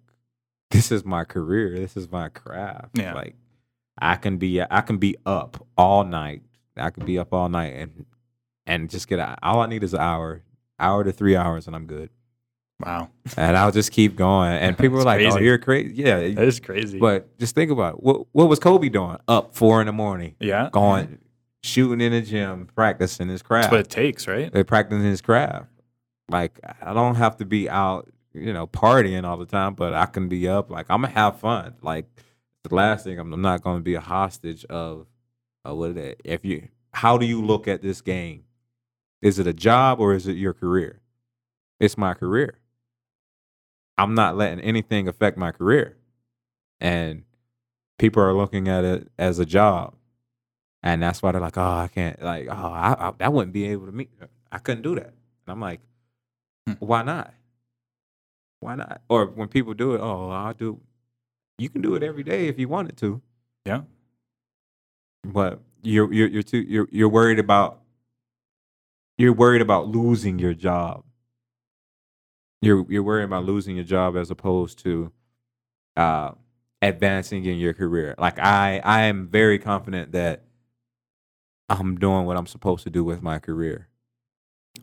[0.71, 1.77] this is my career.
[1.77, 2.97] This is my craft.
[2.97, 3.13] Yeah.
[3.13, 3.35] Like
[3.99, 6.41] I can be I can be up all night.
[6.77, 8.05] I can be up all night and
[8.65, 10.41] and just get a, all I need is an hour,
[10.79, 12.09] hour to three hours, and I'm good
[12.83, 13.09] Wow.
[13.37, 14.51] and I'll just keep going.
[14.51, 16.99] And people are That's like, "Oh, you're crazy." Yeah, That is crazy.
[16.99, 18.03] but just think about it.
[18.03, 19.17] What what was Kobe doing?
[19.27, 20.69] Up four in the morning, yeah.
[20.71, 21.19] going
[21.63, 23.71] shooting in the gym, practicing his That's craft.
[23.71, 24.51] what it takes, right?
[24.51, 25.67] They practicing his craft.
[26.29, 30.05] Like I don't have to be out, you know, partying all the time, but I
[30.05, 30.69] can be up.
[30.69, 31.75] Like I'm gonna have fun.
[31.81, 32.05] Like
[32.63, 35.07] the last thing, I'm, I'm not gonna be a hostage of,
[35.63, 35.97] what.
[36.23, 38.43] If you, how do you look at this game?
[39.21, 41.01] Is it a job or is it your career?
[41.79, 42.59] It's my career.
[43.97, 45.97] I'm not letting anything affect my career.
[46.79, 47.23] And
[47.97, 49.95] people are looking at it as a job.
[50.83, 53.65] And that's why they're like, oh, I can't, like, oh, I, I, I wouldn't be
[53.65, 54.11] able to meet.
[54.51, 55.07] I couldn't do that.
[55.07, 55.13] And
[55.47, 55.79] I'm like,
[56.67, 56.73] Hmm.
[56.79, 57.33] why not?
[58.59, 59.01] Why not?
[59.09, 60.79] Or when people do it, oh, I'll do,
[61.57, 63.21] you can do it every day if you wanted to.
[63.65, 63.81] Yeah.
[65.23, 67.81] But you're, you're, you're too, you're, you're worried about,
[69.17, 71.03] you're worried about losing your job.
[72.61, 75.11] You're, you're worried about losing your job as opposed to,
[75.95, 76.31] uh,
[76.81, 78.15] advancing in your career.
[78.17, 80.43] Like I I am very confident that
[81.69, 83.89] I'm doing what I'm supposed to do with my career.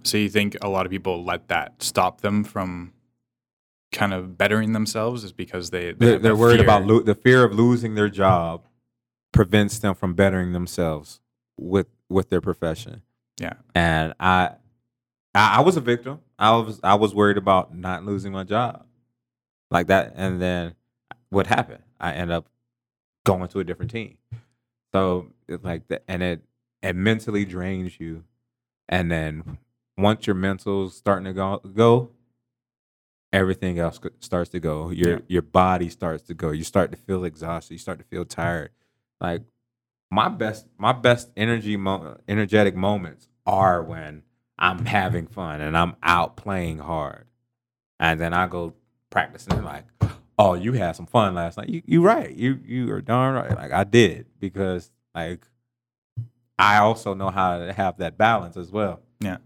[0.04, 2.92] So you think a lot of people let that stop them from
[3.92, 6.64] kind of bettering themselves is because they, they They're, they're worried fear.
[6.64, 8.66] about lo- the fear of losing their job
[9.32, 11.20] prevents them from bettering themselves
[11.58, 13.02] with with their profession.
[13.38, 13.54] Yeah.
[13.74, 14.52] And I
[15.34, 16.20] I, I was a victim.
[16.38, 18.86] I was I was worried about not losing my job.
[19.70, 20.74] Like that and then
[21.30, 21.82] what happened?
[22.00, 22.46] I end up
[23.24, 24.16] going to a different team.
[24.94, 26.42] So it's like that and it
[26.82, 28.24] it mentally drains you.
[28.88, 29.58] And then
[29.98, 32.10] once your mental's starting to go, go
[33.32, 34.90] everything else starts to go.
[34.90, 35.18] Your Yeah.
[35.28, 36.50] your body starts to go.
[36.50, 37.74] You start to feel exhausted.
[37.74, 38.70] You start to feel tired.
[39.20, 39.42] Like
[40.10, 44.22] my best my best energy mo- energetic moments are when
[44.58, 47.26] I'm having fun and I'm out playing hard.
[47.98, 48.74] And then I go
[49.10, 49.84] practicing like,
[50.38, 51.68] oh, you had some fun last night.
[51.70, 52.34] You you right.
[52.34, 53.56] You you are darn right.
[53.56, 55.46] Like I did because like
[56.58, 59.00] I also know how to have that balance as well.
[59.20, 59.38] Yeah.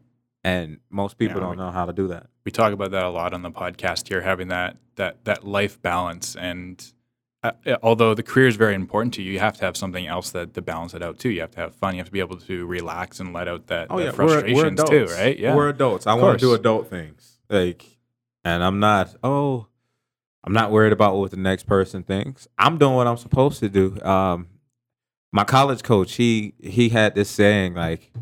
[0.46, 2.26] And most people Yeah, don't we- know how to do that.
[2.44, 5.82] we talk about that a lot on the podcast here, having that that that life
[5.82, 6.36] balance.
[6.36, 6.74] And
[7.42, 7.50] uh,
[7.82, 10.54] although the career is very important to you, you have to have something else that
[10.54, 11.30] to balance it out too.
[11.30, 11.94] You have to have fun.
[11.94, 15.36] You have to be able to relax and let out that, that frustrations too, right?
[15.38, 16.06] Yeah, Oh, We're adults.
[16.06, 17.38] I want to do adult things.
[17.50, 17.84] Like,
[18.44, 19.14] and I'm not.
[19.24, 19.66] Oh,
[20.44, 22.46] I'm not worried about what the next person thinks.
[22.56, 24.00] I'm doing what I'm supposed to do.
[24.02, 24.46] Um,
[25.32, 28.12] my college coach, he he had this saying like,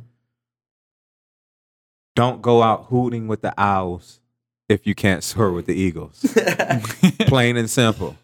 [2.15, 4.21] "Don't go out hooting with the owls
[4.69, 6.21] if you can't soar with the eagles."
[7.27, 8.17] Plain and simple.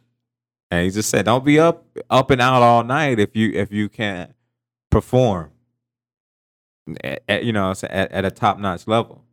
[0.70, 3.72] And he just said, "Don't be up up and out all night if you if
[3.72, 4.32] you can't
[4.90, 5.50] perform."
[7.04, 9.24] At, at, you know, at, at a top notch level.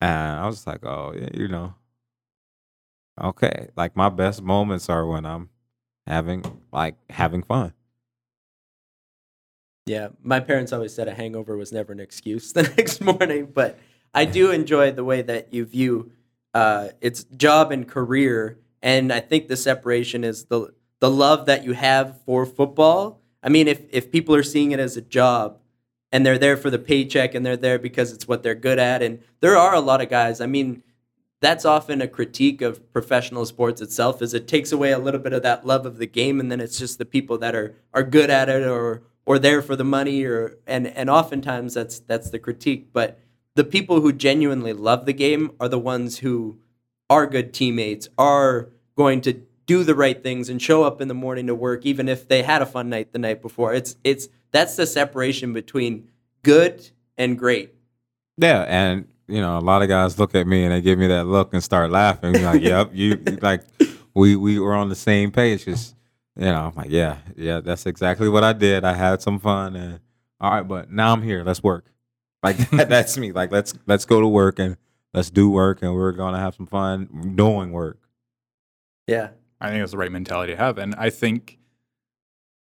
[0.00, 1.74] And I was like, oh, yeah, you know,
[3.20, 3.68] okay.
[3.76, 5.48] Like my best moments are when I'm
[6.06, 7.72] having like having fun.
[9.88, 13.78] Yeah, my parents always said a hangover was never an excuse the next morning, but
[14.14, 16.12] I do enjoy the way that you view
[16.54, 21.64] uh, it's job and career, and I think the separation is the the love that
[21.64, 23.20] you have for football.
[23.42, 25.58] I mean, if if people are seeing it as a job
[26.10, 29.02] and they're there for the paycheck and they're there because it's what they're good at,
[29.02, 30.40] and there are a lot of guys.
[30.40, 30.82] I mean,
[31.40, 35.32] that's often a critique of professional sports itself is it takes away a little bit
[35.32, 38.02] of that love of the game and then it's just the people that are are
[38.02, 42.30] good at it or or there for the money or and and oftentimes that's that's
[42.30, 43.18] the critique but
[43.54, 46.58] the people who genuinely love the game are the ones who
[47.10, 49.32] are good teammates are going to
[49.66, 52.42] do the right things and show up in the morning to work even if they
[52.42, 56.08] had a fun night the night before it's it's that's the separation between
[56.42, 57.74] good and great
[58.38, 61.06] Yeah, and you know, a lot of guys look at me and they give me
[61.08, 62.42] that look and start laughing.
[62.42, 63.62] like, yep, you like
[64.14, 65.66] we we were on the same page.
[65.66, 65.94] Cause
[66.38, 68.84] you know, I'm like, yeah, yeah, that's exactly what I did.
[68.84, 70.00] I had some fun and
[70.40, 71.42] all right, but now I'm here.
[71.44, 71.86] Let's work.
[72.42, 73.32] Like that, that's me.
[73.32, 74.76] Like let's let's go to work and
[75.12, 77.98] let's do work and we're gonna have some fun doing work.
[79.06, 81.58] yeah I think that's the right mentality to have, and I think,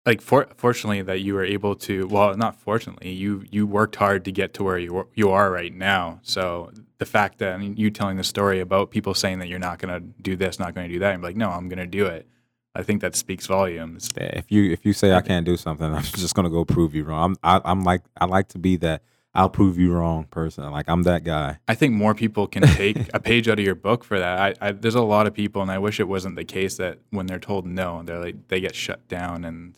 [0.06, 2.06] like, for, fortunately, that you were able to.
[2.06, 5.50] Well, not fortunately, you you worked hard to get to where you are- you are
[5.50, 6.20] right now.
[6.22, 9.58] So the fact that I mean, you telling the story about people saying that you're
[9.58, 11.78] not going to do this, not going to do that, I'm like, no, I'm going
[11.80, 12.28] to do it.
[12.74, 14.10] I think that speaks volumes.
[14.16, 17.04] If you if you say I can't do something, I'm just gonna go prove you
[17.04, 17.36] wrong.
[17.42, 19.02] I'm I, I'm like I like to be that
[19.36, 20.70] I'll prove you wrong person.
[20.70, 21.58] Like I'm that guy.
[21.66, 24.56] I think more people can take a page out of your book for that.
[24.60, 26.98] I, I, there's a lot of people, and I wish it wasn't the case that
[27.10, 29.74] when they're told no, they're like they get shut down, and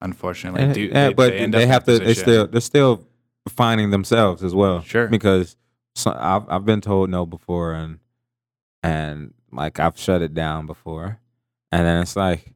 [0.00, 1.98] unfortunately, Yeah, do, yeah, they, but they, they have to.
[2.00, 3.06] They still they're still
[3.48, 4.82] finding themselves as well.
[4.82, 5.06] Sure.
[5.06, 5.56] Because
[5.94, 8.00] so, I've I've been told no before, and
[8.82, 11.20] and like I've shut it down before,
[11.72, 12.54] and then it's like,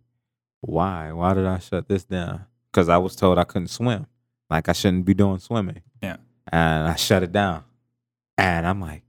[0.61, 1.13] why?
[1.13, 2.47] Why did I shut this down?
[2.71, 4.07] Because I was told I couldn't swim.
[4.49, 5.83] Like I shouldn't be doing swimming.
[6.03, 6.17] Yeah.
[6.53, 7.65] And I shut it down,
[8.37, 9.03] and I'm like,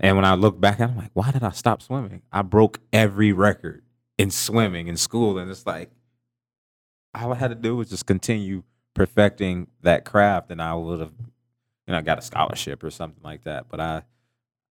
[0.00, 2.22] and when I look back, I'm like, why did I stop swimming?
[2.32, 3.84] I broke every record
[4.18, 5.90] in swimming in school, and it's like
[7.14, 8.64] all I had to do was just continue
[8.94, 11.12] perfecting that craft, and I would have,
[11.86, 13.68] you know, got a scholarship or something like that.
[13.68, 14.02] But I,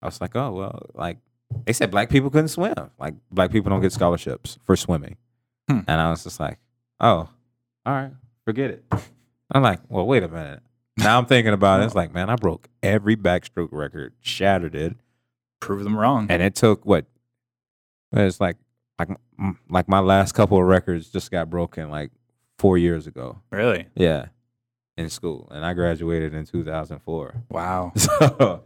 [0.02, 1.18] I was like, oh well, like
[1.66, 2.74] they said, black people couldn't swim.
[3.00, 5.18] Like black people don't get scholarships for swimming,
[5.70, 5.80] Hmm.
[5.88, 6.60] and I was just like,
[7.00, 7.30] oh,
[7.86, 8.12] all right,
[8.46, 8.86] forget it.
[9.52, 10.62] I'm like, well, wait a minute.
[10.98, 11.86] Now I'm thinking about it.
[11.86, 14.96] It's like, man, I broke every backstroke record, shattered it,
[15.60, 16.28] prove them wrong.
[16.30, 17.06] and it took what?
[18.12, 18.58] It's like,
[19.00, 19.10] like,
[19.70, 22.12] like my last couple of records just got broken like
[22.58, 23.40] four years ago.
[23.52, 23.88] really?
[23.96, 24.28] Yeah,
[24.98, 27.44] in school, and I graduated in 2004.
[27.50, 27.94] Wow.
[28.00, 28.64] So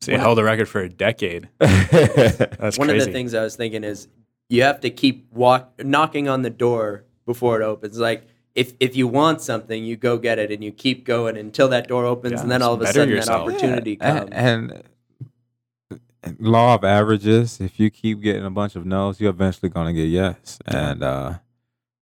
[0.00, 1.48] So you held a record for a decade.
[1.58, 3.00] That's one crazy.
[3.00, 4.08] of the things I was thinking is
[4.48, 7.98] you have to keep walk knocking on the door before it opens.
[7.98, 11.68] Like if if you want something, you go get it and you keep going until
[11.68, 13.46] that door opens, Yeah, and then all of a sudden yourself.
[13.46, 14.30] that opportunity Yeah, comes.
[14.32, 19.30] And, and, and law of averages, if you keep getting a bunch of no's, you're
[19.30, 20.58] eventually gonna get yes.
[20.66, 21.34] And uh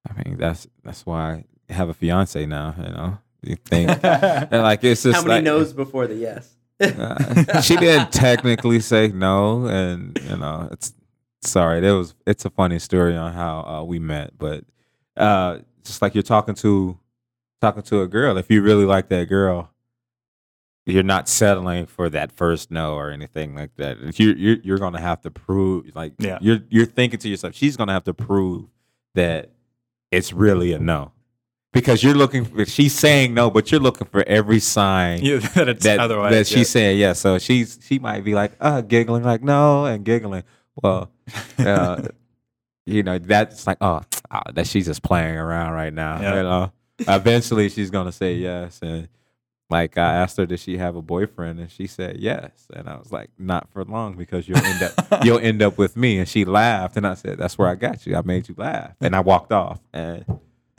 [0.08, 3.18] I mean that's that's why I have a fiance now, you know.
[3.42, 6.55] You think and like it's just How many like, no's before the yes?
[6.80, 10.92] Uh, she didn't technically say no, and you know, it's
[11.42, 11.86] sorry.
[11.86, 14.64] It was it's a funny story on how uh, we met, but
[15.16, 16.98] uh, just like you're talking to
[17.60, 19.70] talking to a girl, if you really like that girl,
[20.84, 23.96] you're not settling for that first no or anything like that.
[24.02, 26.38] If you you're you're gonna have to prove like Yeah.
[26.42, 28.66] you're you're thinking to yourself, she's gonna have to prove
[29.14, 29.52] that
[30.10, 31.12] it's really a no.
[31.76, 35.68] Because you're looking for, she's saying no, but you're looking for every sign yeah, that
[35.68, 36.32] it's that otherwise.
[36.32, 36.56] that yeah.
[36.56, 37.20] she's saying yes.
[37.20, 40.42] So she's she might be like uh giggling like no and giggling.
[40.82, 41.10] Well,
[41.58, 42.08] uh,
[42.86, 44.00] you know that's like oh
[44.30, 46.18] ah, that she's just playing around right now.
[46.18, 46.36] Yeah.
[46.36, 49.08] You know, eventually she's gonna say yes and.
[49.68, 52.98] Like I asked her, did she have a boyfriend, and she said yes, and I
[52.98, 54.92] was like, not for long because you'll end up
[55.24, 56.20] you'll end up with me.
[56.20, 58.14] And she laughed, and I said, that's where I got you.
[58.14, 60.24] I made you laugh, and I walked off, and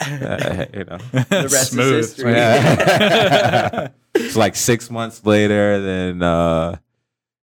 [0.00, 1.94] uh, you know, The rest Smooth.
[1.94, 2.32] is history.
[2.32, 3.88] yeah.
[4.14, 5.80] it's like six months later.
[5.80, 6.76] Then uh,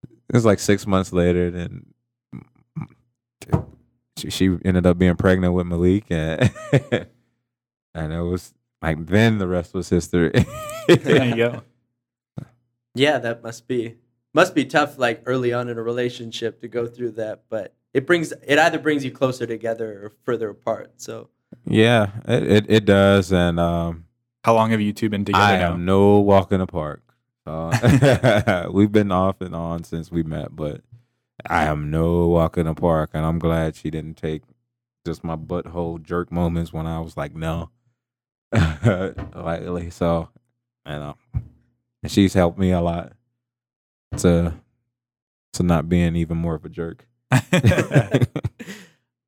[0.03, 1.52] it was like six months later.
[1.52, 1.86] Then
[4.18, 6.52] she, she ended up being pregnant with Malik, and
[7.94, 10.32] and it was like then the rest was history.
[10.88, 11.61] there you go.
[12.94, 13.95] Yeah, that must be
[14.34, 18.06] must be tough like early on in a relationship to go through that, but it
[18.06, 20.94] brings it either brings you closer together or further apart.
[20.98, 21.30] So
[21.65, 24.05] yeah, it, it it does, and um,
[24.43, 25.73] How long have you two been together I now?
[25.73, 27.01] am no walk in the park.
[27.45, 30.81] Uh, we've been off and on since we met, but
[31.49, 34.43] I am no walk in the park, and I'm glad she didn't take
[35.05, 37.69] just my butthole jerk moments when I was like, no,
[39.35, 39.89] lightly.
[39.89, 40.29] So,
[40.85, 41.15] you know,
[42.03, 43.13] and she's helped me a lot
[44.17, 44.53] to
[45.53, 47.07] to not being even more of a jerk.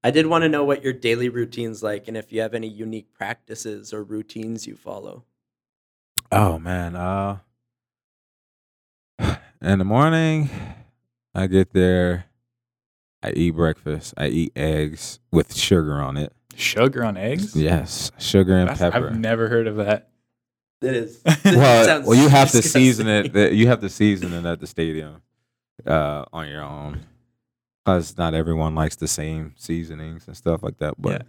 [0.03, 2.67] I did want to know what your daily routine's like and if you have any
[2.67, 5.23] unique practices or routines you follow.
[6.31, 7.37] Oh man, uh
[9.61, 10.49] in the morning
[11.35, 12.25] I get there,
[13.23, 14.13] I eat breakfast.
[14.17, 16.33] I eat eggs with sugar on it.
[16.55, 17.55] Sugar on eggs?
[17.55, 19.07] Yes, sugar and That's- pepper.
[19.09, 20.09] I've never heard of that.
[20.81, 21.21] It is.
[21.45, 23.53] well, sounds well, you have to season it.
[23.53, 25.21] You have to season it at the stadium
[25.87, 26.99] uh, on your own,
[27.83, 30.95] because not everyone likes the same seasonings and stuff like that.
[30.97, 31.25] But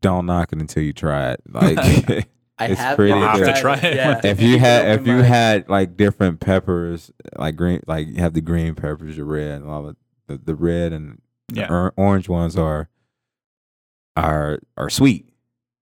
[0.00, 1.40] don't knock it until you try it.
[1.50, 2.24] Like I
[2.72, 4.20] It's have pretty never have to try it Yeah.
[4.24, 8.40] if you had if you had like different peppers, like green, like you have the
[8.40, 9.96] green peppers, your red, and all of
[10.26, 11.72] the, the red and the Yeah.
[11.72, 12.88] or- orange ones are
[14.16, 15.32] are are sweet.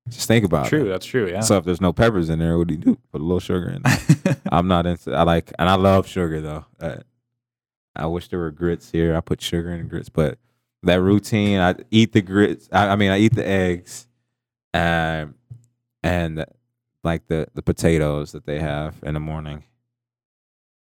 [0.08, 0.82] Just think about True, it.
[0.82, 1.28] True, that's true.
[1.28, 1.40] Yeah.
[1.40, 2.98] So if there's no peppers in there, what do you do?
[3.10, 3.82] Put a little sugar in.
[3.84, 4.36] it.
[4.52, 5.12] I'm not into.
[5.14, 6.64] I like and I love sugar though.
[6.80, 6.96] Uh,
[7.96, 9.16] I wish there were grits here.
[9.16, 10.38] I put sugar in the grits, but
[10.82, 11.60] that routine.
[11.60, 12.68] I eat the grits.
[12.72, 14.06] I, I mean, I eat the eggs,
[14.74, 15.34] um,
[16.02, 16.44] and
[17.02, 19.64] like the the potatoes that they have in the morning,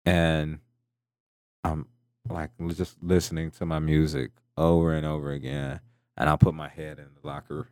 [0.04, 0.58] and
[1.64, 1.86] I'm
[2.28, 5.80] like just listening to my music over and over again,
[6.16, 7.68] and I'll put my head in the locker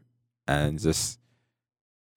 [0.47, 1.21] and just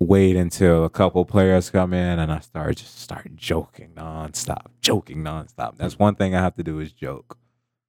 [0.02, 5.24] wait until a couple players come in and I start just start joking nonstop, joking
[5.24, 5.78] nonstop.
[5.78, 7.38] That's one thing I have to do is joke.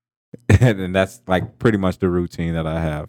[0.60, 3.08] and, and that's like pretty much the routine that I have.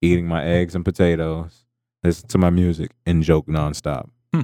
[0.00, 1.64] Eating my eggs and potatoes,
[2.02, 4.10] listen to my music, and joke nonstop.
[4.34, 4.42] Hmm.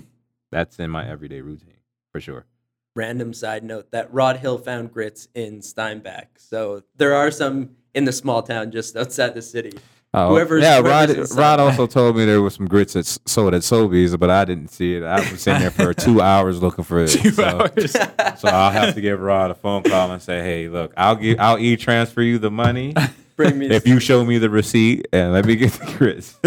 [0.52, 1.80] That's in my everyday routine
[2.12, 2.46] for sure.
[2.94, 6.38] Random side note that Rod Hill found grits in Steinbach.
[6.38, 9.76] So there are some in the small town just outside the city.
[10.14, 11.38] Oh, Whoever's- yeah, whoever's Rod.
[11.38, 14.68] Rod also told me there was some grits that sold at Sobeys, but I didn't
[14.68, 15.02] see it.
[15.02, 17.08] I was sitting there for two hours looking for it.
[17.10, 17.92] Two so- hours.
[18.40, 21.38] So I'll have to give Rod a phone call and say, "Hey, look, I'll give,
[21.38, 22.94] I'll e transfer you the money
[23.36, 26.38] Bring me if you show me the receipt and let me get the grits."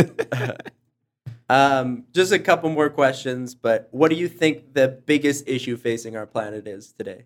[1.49, 6.15] Um, just a couple more questions, but what do you think the biggest issue facing
[6.15, 7.25] our planet is today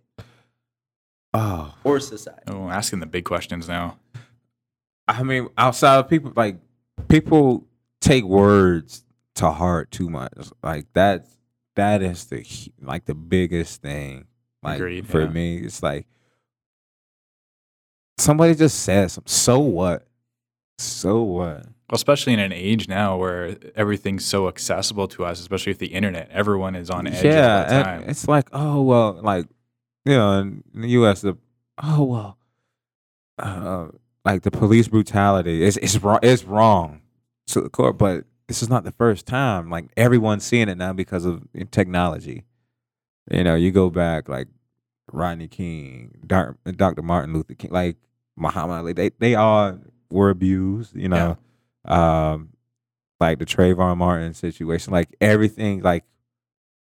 [1.33, 2.41] oh, or society?
[2.47, 3.97] oh, asking the big questions now.
[5.07, 6.57] I mean, outside of people, like
[7.07, 7.68] people
[8.02, 9.03] take words
[9.36, 10.34] to heart too much.
[10.64, 11.27] Like that,
[11.76, 12.45] that is the
[12.82, 14.26] like the biggest thing.
[14.64, 15.30] Like Agreed, for yeah.
[15.30, 16.07] me, it's like
[18.18, 19.30] somebody just says, something.
[19.30, 20.07] "So what?
[20.80, 25.80] So what?" Especially in an age now where everything's so accessible to us, especially with
[25.80, 28.03] the internet, everyone is on edge yeah, all the time.
[28.10, 29.45] it's like, oh well, like
[30.03, 31.38] you know, in the U.S., the
[31.84, 32.38] oh well,
[33.38, 33.88] uh,
[34.26, 35.64] like the police brutality.
[35.64, 36.19] is it's wrong.
[36.23, 37.02] It's wrong
[37.47, 39.69] to the court, but this is not the first time.
[39.69, 42.43] Like everyone's seeing it now because of technology.
[43.31, 44.47] You know, you go back like
[45.11, 47.02] Rodney King, Dr.
[47.02, 47.97] Martin Luther King, like
[48.35, 48.93] Muhammad Ali.
[48.93, 49.80] They they all
[50.10, 50.95] were abused.
[50.95, 51.38] You know,
[51.85, 52.49] um,
[53.19, 54.91] like the Trayvon Martin situation.
[54.91, 55.81] Like everything.
[55.81, 56.03] Like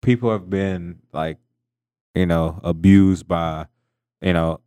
[0.01, 1.37] people have been like,
[2.15, 3.67] you know, abused by,
[4.21, 4.61] you know,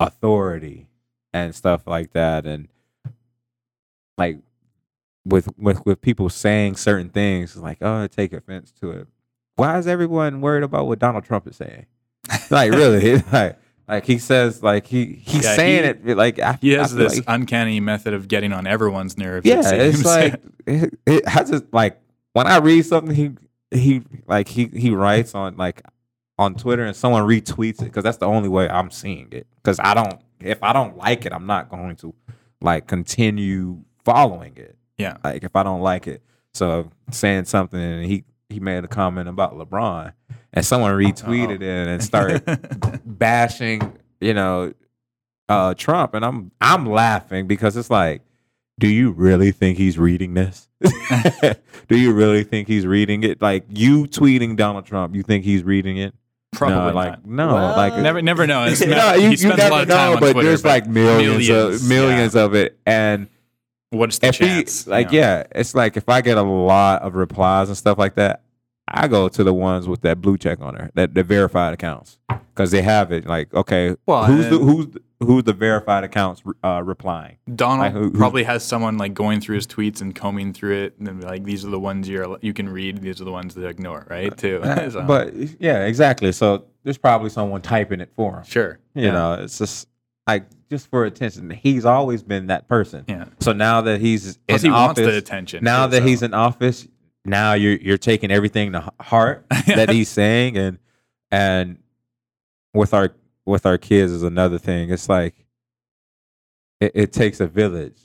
[0.00, 0.87] authority
[1.32, 2.68] and stuff like that, and
[4.16, 4.38] like
[5.24, 9.08] with with with people saying certain things, like oh, I take offense to it.
[9.56, 11.86] Why is everyone worried about what Donald Trump is saying?
[12.50, 16.58] like really, like like he says, like he he's Yeah, saying he- it like I,
[16.60, 19.46] He has this like- uncanny method of getting on everyone's nerves.
[19.46, 22.00] yeah, it it's like it, it, I just like
[22.32, 23.32] when I read something he
[23.70, 25.82] he like he he writes on like
[26.38, 29.78] on Twitter and someone retweets it because that's the only way I'm seeing it because
[29.80, 32.14] I don't if I don't like it I'm not going to
[32.60, 36.22] like continue following it yeah, like if I don't like it.
[36.52, 40.12] So saying something and he he made a comment about LeBron
[40.52, 44.74] and someone retweeted it and started bashing, you know,
[45.48, 48.22] uh Trump and I'm I'm laughing because it's like
[48.78, 50.68] do you really think he's reading this?
[51.88, 53.40] do you really think he's reading it?
[53.40, 56.14] Like you tweeting Donald Trump, you think he's reading it?
[56.52, 56.94] Probably no, not.
[56.94, 58.64] like no, Well, like never, never know.
[58.64, 60.32] It's no, not- you, he you spends never a lot of time know, on but
[60.32, 62.42] Twitter, there's like millions, of millions yeah.
[62.42, 63.28] of it, and
[63.90, 65.26] What's the if he like you know?
[65.26, 68.42] yeah it's like if i get a lot of replies and stuff like that
[68.86, 72.18] i go to the ones with that blue check on there that the verified accounts
[72.54, 76.42] because they have it like okay Well, who's the who's the, who's the verified accounts
[76.62, 80.14] uh replying Donald like, who- who- probably has someone like going through his tweets and
[80.14, 83.20] combing through it, and then like these are the ones you're you can read, these
[83.20, 84.36] are the ones to ignore, right?
[84.36, 84.60] Too.
[84.90, 89.06] So, Uh, but yeah exactly so there's probably someone typing it for him sure, you
[89.06, 89.10] yeah.
[89.12, 89.88] know it's just
[90.26, 93.24] like just for attention he's always been that person yeah.
[93.40, 95.64] so now that he's Plus, in he office wants the attention.
[95.64, 96.06] now too, that so.
[96.06, 96.86] he's in office,
[97.24, 100.78] now you're you're taking everything to heart that he's saying, and
[101.30, 101.78] and
[102.74, 103.10] with our
[103.48, 104.90] with our kids is another thing.
[104.90, 105.46] It's like
[106.80, 107.98] it, it takes a village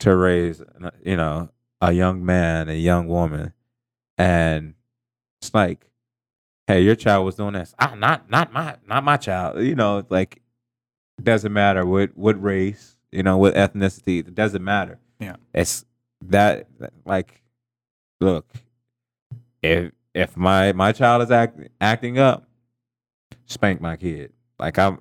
[0.00, 0.62] to raise,
[1.04, 1.50] you know,
[1.80, 3.52] a young man, a young woman,
[4.18, 4.74] and
[5.40, 5.88] it's like,
[6.66, 7.74] hey, your child was doing this.
[7.78, 9.62] Ah, not not my not my child.
[9.62, 10.42] You know, like
[11.22, 14.18] doesn't matter what what race, you know, what ethnicity.
[14.18, 14.98] It doesn't matter.
[15.20, 15.36] Yeah.
[15.54, 15.84] it's
[16.22, 16.66] that
[17.04, 17.42] like,
[18.20, 18.46] look,
[19.62, 22.46] if if my my child is act, acting up,
[23.46, 24.32] spank my kid.
[24.60, 24.98] Like I'm,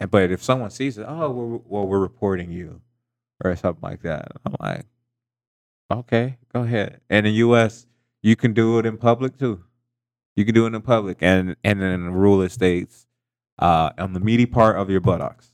[0.00, 2.80] and- but if someone sees it, oh, we're, well, we're reporting you,
[3.44, 4.28] or something like that.
[4.44, 4.86] I'm like,
[5.90, 7.00] okay, go ahead.
[7.08, 7.86] And in the U.S.,
[8.22, 9.64] you can do it in public too.
[10.36, 13.06] You can do it in public, and and in the rural states,
[13.58, 15.52] uh, on the meaty part of your buttocks,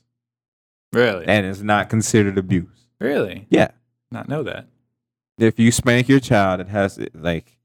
[0.93, 2.87] really, and it's not considered abuse.
[2.99, 3.69] really, Yeah,
[4.11, 4.67] not know that.
[5.39, 7.57] if you spank your child, it has like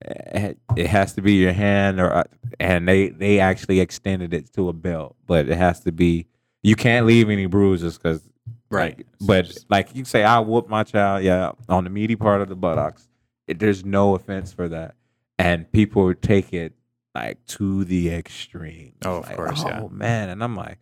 [0.00, 2.24] it has to be your hand or uh,
[2.60, 6.26] and they they actually extended it to a belt, but it has to be
[6.62, 8.22] you can't leave any bruises because
[8.70, 9.06] Right.
[9.26, 12.54] but like you say, I whoop my child, yeah, on the meaty part of the
[12.56, 13.08] buttocks.
[13.46, 14.94] It, there's no offense for that,
[15.38, 16.74] and people would take it
[17.14, 18.92] like to the extreme.
[19.06, 19.80] Oh, of Like, course, yeah.
[19.82, 20.78] Oh man, and I'm like,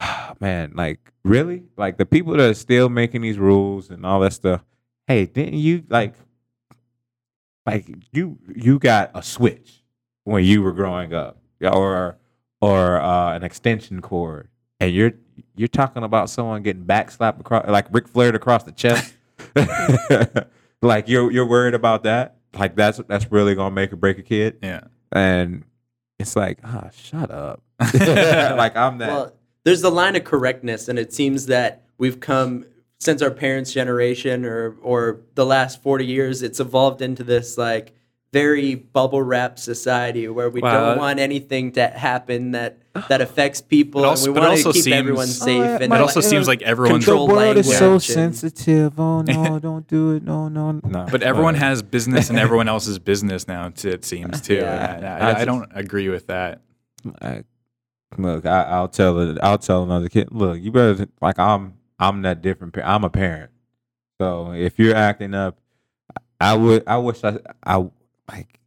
[0.40, 4.32] man, like really, like the people that are still making these rules and all that
[4.34, 4.62] stuff.
[5.06, 6.14] Hey, didn't you like,
[7.66, 9.82] like you you got a switch
[10.24, 12.18] when you were growing up, or
[12.60, 14.48] or uh, an extension cord,
[14.80, 15.12] and you're
[15.56, 19.14] you're talking about someone getting backslapped across, like Ric Flair across the chest.
[20.82, 22.36] like you're you're worried about that.
[22.58, 24.58] Like that's that's really gonna make or break a kid.
[24.62, 24.82] Yeah.
[25.12, 25.64] And
[26.18, 27.62] it's like, ah, shut up.
[27.80, 29.08] like I'm that.
[29.08, 29.32] Well,
[29.64, 32.66] there's the line of correctness, and it seems that we've come
[33.00, 36.42] since our parents' generation or or the last 40 years.
[36.42, 37.92] It's evolved into this like
[38.32, 43.60] very bubble wrap society where we Well, don't want anything to happen that that affects
[43.60, 45.56] people, But also- and we want to keep seems- everyone Oh, safe.
[45.58, 47.98] yeah, and my- It also like, seems uh, like everyone's the control world is so
[47.98, 48.98] sensitive.
[48.98, 50.24] Oh no, don't do it.
[50.24, 51.06] No, no, no.
[51.12, 53.70] But everyone has business and everyone else's business now.
[53.84, 54.54] It seems too.
[54.56, 54.98] Yeah.
[55.02, 56.60] I, I I, I don't agree with that.
[57.22, 57.44] I,
[58.18, 59.38] look, I, I'll tell it.
[59.42, 60.28] I'll tell another kid.
[60.32, 61.74] Look, you better like I'm.
[61.98, 62.76] I'm that different.
[62.78, 63.50] I'm a parent.
[64.20, 65.58] So if you're acting up,
[66.40, 66.84] I would.
[66.86, 67.38] I wish I.
[67.64, 67.76] I
[68.30, 68.60] like.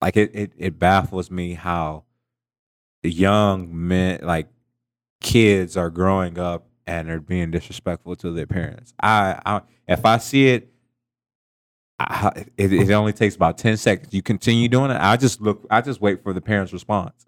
[0.00, 0.30] Like it.
[0.34, 2.04] It, it baffles me how
[3.02, 4.48] young men, like
[5.20, 8.92] kids, are growing up and are being disrespectful to their parents.
[9.02, 9.40] I.
[9.44, 10.70] I if I see it.
[12.00, 14.12] I, it, it only takes about 10 seconds.
[14.12, 15.00] You continue doing it.
[15.00, 17.24] I just look, I just wait for the parent's response.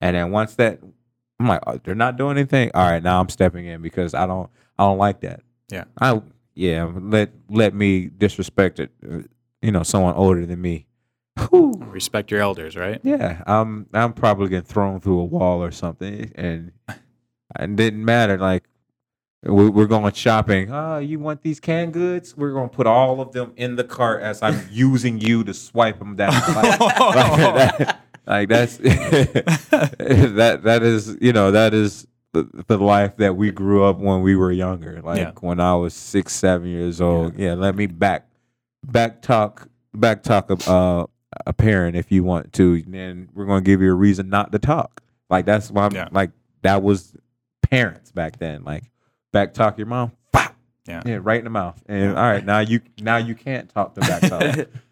[0.00, 0.80] And then once that
[1.40, 2.70] I'm like, oh, they're not doing anything.
[2.74, 5.40] All right, now I'm stepping in because I don't I don't like that.
[5.70, 5.84] Yeah.
[6.00, 6.20] I
[6.54, 8.90] yeah let let me disrespect it.
[9.08, 9.18] uh,
[9.62, 10.86] You know, someone older than me.
[11.50, 11.74] Whew.
[11.88, 13.00] Respect your elders, right?
[13.04, 16.72] Yeah, I'm I'm probably getting thrown through a wall or something, and
[17.58, 18.36] it didn't matter.
[18.38, 18.64] Like
[19.44, 20.72] we, we're going shopping.
[20.72, 22.36] Oh, you want these canned goods?
[22.36, 25.54] We're going to put all of them in the cart as I'm using you to
[25.54, 26.32] swipe them down.
[26.32, 26.98] Like, like
[27.78, 28.76] that- like, that's
[29.68, 34.22] that that is you know that is the, the life that we grew up when
[34.22, 35.00] we were younger.
[35.02, 35.32] Like Yeah.
[35.40, 37.38] when I was six, seven years old.
[37.38, 38.28] Yeah, let me back
[38.84, 41.06] back talk back talk uh,
[41.46, 42.82] a parent if you want to.
[42.82, 45.02] Then we're going to give you a reason not to talk.
[45.30, 46.08] Like that's why I'm Yeah.
[46.12, 46.30] like
[46.62, 47.16] that was
[47.62, 48.64] parents back then.
[48.64, 48.84] Like
[49.32, 50.12] back talk your mom.
[50.86, 51.02] Yeah.
[51.04, 51.82] Yeah, right in the mouth.
[51.86, 54.68] And all right, now you now you can't talk to back talk.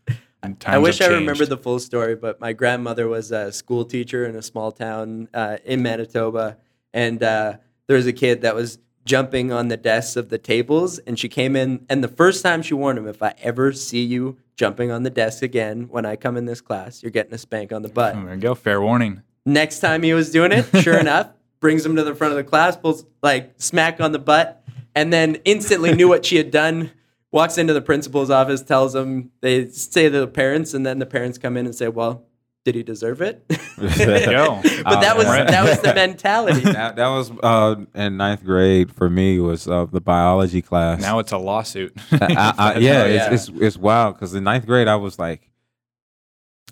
[0.66, 1.50] I wish I have remember changed.
[1.50, 5.58] the full story, but my grandmother was a school teacher in a small town uh,
[5.64, 6.58] in Manitoba,
[6.92, 7.56] and uh,
[7.86, 11.28] there was a kid that was jumping on the desks of the tables, and she
[11.28, 14.90] came in, and the first time she warned him, if I ever see you jumping
[14.90, 17.82] on the desk again when I come in this class, you're getting a spank on
[17.82, 18.14] the butt.
[18.14, 18.54] There you go.
[18.54, 19.22] Fair warning.
[19.44, 22.44] Next time he was doing it, sure enough, brings him to the front of the
[22.44, 24.62] class, pulls like smack on the butt,
[24.94, 26.90] and then instantly knew what she had done.
[27.32, 31.06] Walks into the principal's office, tells them they say to the parents, and then the
[31.06, 32.24] parents come in and say, "Well,
[32.64, 33.44] did he deserve it?"
[33.76, 34.60] There you go.
[34.84, 35.46] but that Oh, was man.
[35.48, 36.60] that was the mentality.
[36.64, 41.00] that, that was uh, in ninth grade for me was uh, the biology class.
[41.02, 41.92] Now it's a lawsuit.
[42.12, 43.32] I, I, yeah, Oh, yeah.
[43.32, 45.50] It's, it's it's wild because in ninth grade I was like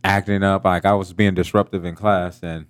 [0.03, 2.67] acting up, like I was being disruptive in class, and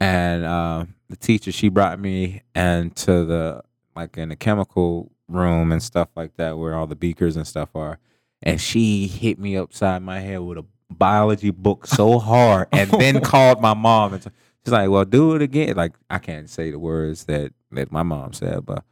[0.00, 3.62] and uh, the teacher she brought me and to the
[3.96, 7.70] like in the chemical room and stuff like that where all the beakers and stuff
[7.74, 7.98] are,
[8.42, 13.20] and she hit me upside my head with a biology book so hard, and then
[13.20, 14.30] called my mom and t-
[14.64, 18.02] she's like, "Well, do it again." Like I can't say the words that that my
[18.02, 18.84] mom said, but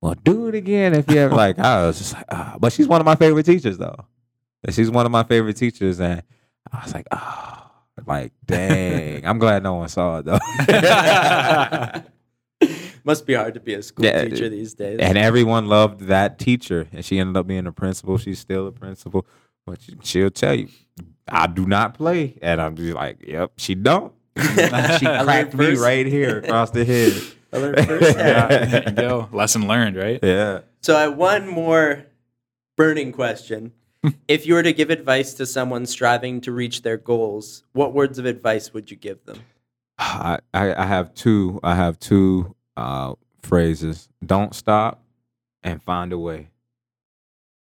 [0.00, 1.58] well, do it again if you ever like.
[1.58, 2.56] I was just like, ah.
[2.58, 4.06] but she's one of my favorite teachers though.
[4.70, 6.22] She's one of my favorite teachers, and
[6.72, 7.70] I was like, oh,
[8.06, 9.26] like dang.
[9.26, 10.38] I'm glad no one saw it though.
[13.04, 14.98] Must be hard to be a school Yeah, teacher these days.
[15.00, 18.16] and everyone loved that teacher, and she ended up being a principal.
[18.18, 19.26] She's still a principal,
[19.66, 20.68] but she, she'll tell you,
[21.28, 24.12] I do not play, and I'm just like, yep, she don't.
[24.40, 24.44] she
[25.06, 27.12] cracked me first- right here across the head.
[27.52, 28.16] I learned firsthand.
[28.18, 29.28] yeah, there you go.
[29.32, 30.18] Lesson learned, right?
[30.22, 30.60] Yeah.
[30.80, 32.04] So I have one more
[32.76, 33.72] burning question.
[34.28, 38.18] if you were to give advice to someone striving to reach their goals, what words
[38.18, 39.38] of advice would you give them?
[39.98, 44.08] I, I I have two I have two uh phrases.
[44.24, 45.02] Don't stop
[45.62, 46.50] and find a way.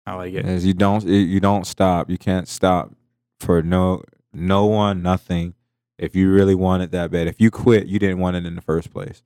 [0.07, 0.45] I like it.
[0.45, 2.11] As you don't you don't stop.
[2.11, 2.93] You can't stop
[3.41, 4.03] for no
[4.33, 5.55] no one, nothing.
[5.99, 7.27] If you really want it that bad.
[7.27, 9.23] If you quit, you didn't want it in the first place.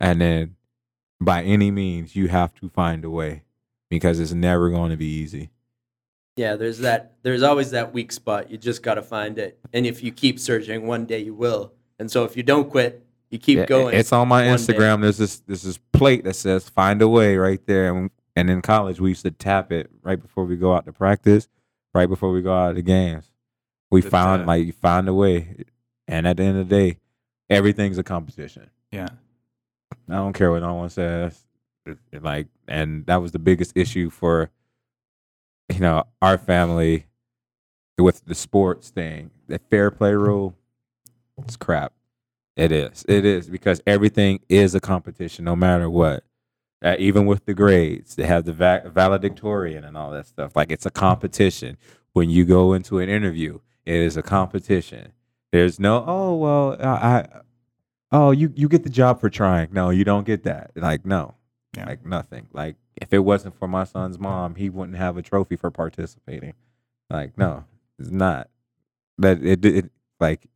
[0.00, 0.56] And then
[1.20, 3.42] by any means, you have to find a way
[3.90, 5.50] because it's never going to be easy.
[6.36, 7.14] Yeah, there's that.
[7.22, 8.50] There's always that weak spot.
[8.50, 9.58] You just got to find it.
[9.72, 11.72] And if you keep searching, one day you will.
[11.98, 13.94] And so if you don't quit, you keep Yeah, going.
[13.96, 15.00] It's on my one Instagram.
[15.02, 17.94] There's this there's this plate that says "Find a way" right there.
[17.94, 20.92] And, and in college, we used to tap it right before we go out to
[20.92, 21.48] practice,
[21.94, 23.30] right before we go out to games.
[23.90, 24.46] We Good found tap.
[24.48, 25.64] like you find a way,
[26.08, 26.98] and at the end of the day,
[27.50, 28.70] everything's a competition.
[28.92, 29.08] Yeah.
[30.08, 31.38] I don't care what no one says.
[31.84, 34.50] It- it Like, and that was the biggest issue for,
[35.72, 37.06] you know, our family
[37.98, 39.30] with the sports thing.
[39.46, 40.54] The fair play rule,
[41.38, 41.92] it's crap.
[42.56, 43.04] It is.
[43.08, 46.24] It is because everything is a competition, no matter what.
[46.82, 50.54] Uh, even with the grades, they have the va- valedictorian and all that stuff.
[50.56, 51.76] Like it's a competition.
[52.12, 55.12] When you go into an interview, it is a competition.
[55.52, 56.86] There's no, oh well, I,
[57.18, 57.40] I
[58.12, 59.68] oh you you get the job for trying.
[59.72, 60.70] No, you don't get that.
[60.76, 61.34] Like no,
[61.76, 61.86] Yeah.
[61.86, 62.48] like nothing.
[62.52, 66.54] Like if it wasn't for my son's mom, he wouldn't have a trophy for participating.
[67.10, 67.64] Like no,
[67.98, 68.48] it's not.
[69.18, 70.46] That it, it like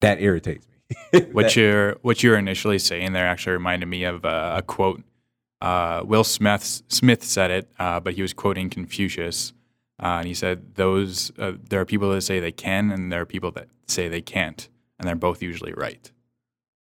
[0.00, 1.20] that irritates me.
[1.32, 4.62] What That- you're what you were initially saying there actually reminded me of uh, a
[4.62, 5.02] quote.
[5.60, 9.52] Uh, Will Smith Smith said it, uh, but he was quoting Confucius,
[10.02, 13.20] uh, and he said, "Those uh, there are people that say they can, and there
[13.20, 14.68] are people that say they can't,
[14.98, 16.10] and they're both usually right."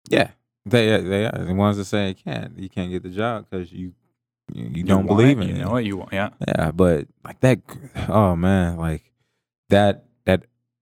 [0.10, 0.32] yeah,
[0.66, 3.72] they they are the ones that say you can't you can't get the job because
[3.74, 3.94] you
[4.54, 5.66] you, you don't believe it, in you it.
[5.66, 6.14] know what you want.
[6.14, 7.60] Yeah, Yeah, but like that.
[8.10, 9.12] Oh man, like
[9.70, 10.06] that.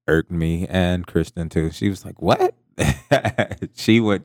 [0.10, 1.72] Irked me and Kristen too.
[1.72, 2.56] She was like, "What?"
[3.76, 4.24] she would.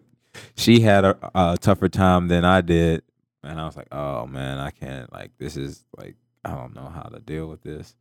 [0.57, 3.03] She had a, a tougher time than I did,
[3.43, 5.13] and I was like, "Oh man, I can't.
[5.13, 7.95] Like this is like I don't know how to deal with this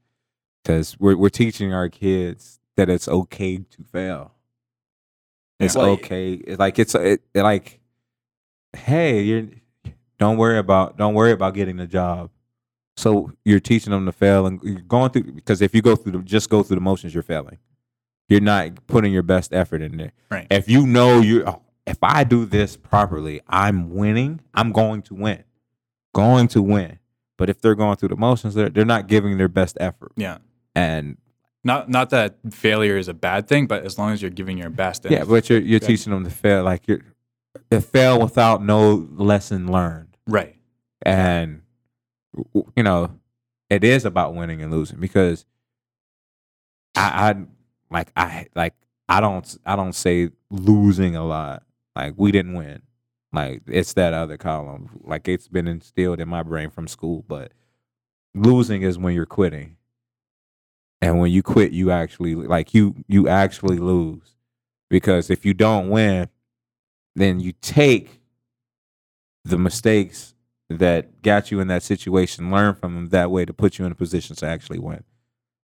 [0.64, 4.31] because we're we're teaching our kids that it's okay to fail.
[5.60, 6.34] It's Well, okay.
[6.34, 7.80] It's like it's it, it like,
[8.73, 9.47] hey, you're
[10.19, 12.30] don't worry about don't worry about getting the job.
[12.95, 16.11] So you're teaching them to fail and you're going through because if you go through
[16.14, 17.57] the, just go through the motions, you're failing.
[18.29, 20.13] You're not putting your best effort in there.
[20.31, 20.47] Right.
[20.49, 24.41] If you know you, oh, if I do this properly, I'm winning.
[24.53, 25.43] I'm going to win.
[26.13, 26.99] Going to win.
[27.37, 30.11] But if they're going through the motions, they're they're not giving their best effort.
[30.15, 30.37] Yeah.
[30.75, 31.17] And
[31.63, 34.69] Not not that failure is a bad thing, but as long as you're giving your
[34.69, 35.05] best.
[35.09, 36.63] yeah, but you're you're teaching them to fail.
[36.63, 37.01] Like you're
[37.71, 40.15] to fail without no lesson learned.
[40.27, 40.55] right.
[41.03, 41.61] and
[42.75, 43.19] you know
[43.69, 45.45] it is about winning and losing because
[46.95, 47.45] I, I
[47.94, 48.74] like I like
[49.07, 51.64] I don't I don't say losing a lot.
[51.95, 52.82] Like we didn't win.
[53.32, 54.99] Like it's that other column.
[55.03, 57.53] Like it's been instilled in my brain from school but
[58.34, 59.78] losing is when you're quitting.
[61.02, 64.36] And when you quit you actually like you you actually lose.
[64.90, 66.30] Because if you don't win
[67.15, 68.22] then you take
[69.45, 70.34] the mistakes
[70.70, 73.91] that got you in that situation, learn from them that way to put you in
[73.91, 75.03] a position to actually win.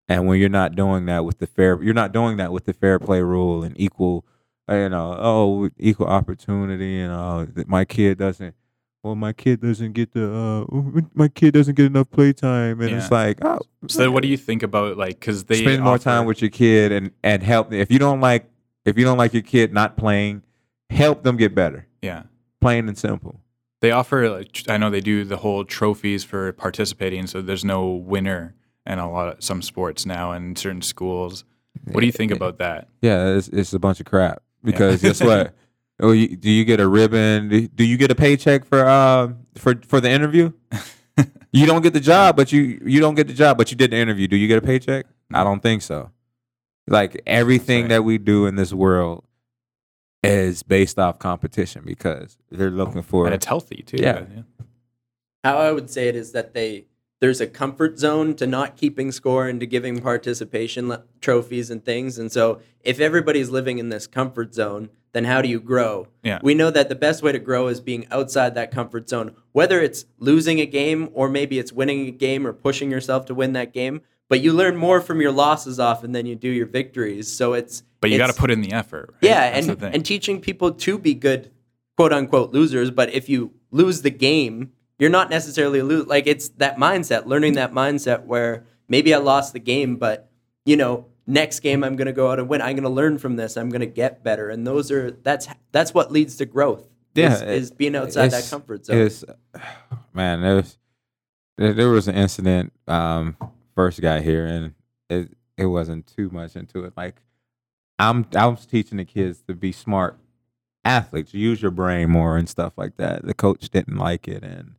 [0.09, 2.73] And when you're not doing that with the fair, you're not doing that with the
[2.73, 4.25] fair play rule and equal,
[4.67, 8.55] uh, you know, oh, equal opportunity and uh, my kid doesn't.
[9.03, 10.65] Well, my kid doesn't get the.
[10.69, 14.35] Uh, my kid doesn't get enough playtime, and it's like, oh, So what do you
[14.35, 17.71] think about like because they spend more time with your kid and and help.
[17.71, 18.49] If you don't like,
[18.83, 20.43] if you don't like your kid not playing,
[20.89, 21.87] help them get better.
[22.01, 22.23] yeah.
[22.59, 23.39] Plain and simple.
[23.79, 27.87] They offer like I know they do the whole trophies for participating, so there's no
[27.87, 28.53] winner
[28.89, 31.45] in a lot of some sports now in certain schools.
[31.85, 32.89] What do you think about that?
[33.01, 34.41] Yeah, it's, it's a bunch of crap.
[34.63, 35.55] Because guess what?
[36.01, 37.49] Oh, you, do you get a ribbon?
[37.49, 40.53] Do- Do you get a paycheck for uh for for the interview?
[41.51, 43.91] you don't get the job, but you you don't get the job, but you did
[43.91, 44.25] the interview.
[44.25, 45.07] Do you get a paycheck?
[45.33, 46.11] I don't think so.
[46.87, 47.89] Like everything right.
[47.89, 49.25] that we do in this world
[50.23, 53.97] is based off competition because they're looking for And it's healthy too.
[53.99, 54.23] Yeah.
[55.43, 56.85] How I would say it is that they
[57.19, 61.83] there's a comfort zone to not keeping score and to giving participation le- trophies and
[61.83, 62.17] things.
[62.17, 66.07] And so if everybody's living in this comfort zone, then how do you grow?
[66.23, 66.39] Yeah.
[66.41, 69.81] We know that the best way to grow is being outside that comfort zone, whether
[69.81, 73.53] it's losing a game or maybe it's winning a game or pushing yourself to win
[73.53, 74.01] that game.
[74.29, 77.27] But you learn more from your losses often than you do your victories.
[77.35, 79.09] So it's But you got to put in the effort.
[79.13, 79.29] Right?
[79.29, 81.51] yeah, That's and and teaching people to be good,
[81.97, 82.91] quote unquote losers.
[82.91, 86.05] But if you lose the game, you're not necessarily lose.
[86.07, 90.29] Like it's that mindset, learning that mindset where maybe I lost the game, but
[90.65, 92.61] you know, next game I'm going to go out and win.
[92.61, 93.57] I'm going to learn from this.
[93.57, 96.87] I'm going to get better, and those are that's that's what leads to growth.
[97.15, 98.97] Yeah, is, it- is being outside that comfort zone.
[98.97, 99.23] It's
[100.13, 100.77] man, there was
[101.57, 102.73] there, was an incident.
[102.87, 103.35] Um,
[103.75, 104.73] first got here, and
[105.09, 106.93] it it wasn't too much into it.
[106.95, 107.21] Like
[107.97, 110.17] I'm I was teaching the kids to be smart
[110.85, 113.25] athletes, use your brain more and stuff like that.
[113.25, 114.75] The coach didn't like it and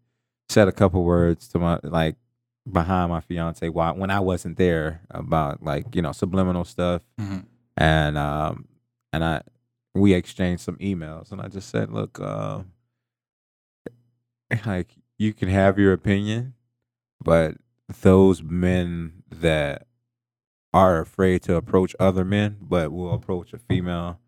[0.50, 2.16] said a couple words to my like
[2.70, 7.44] behind my fiance while when I wasn't there about like you know subliminal stuff Mhm.
[7.76, 8.66] and um
[9.12, 9.42] and I
[9.94, 12.60] we exchanged some emails and I just said, look, uh,
[14.64, 16.54] like you can have your opinion,
[17.22, 17.56] but
[18.02, 19.86] those men that
[20.72, 24.20] are afraid to approach other men but will approach a female,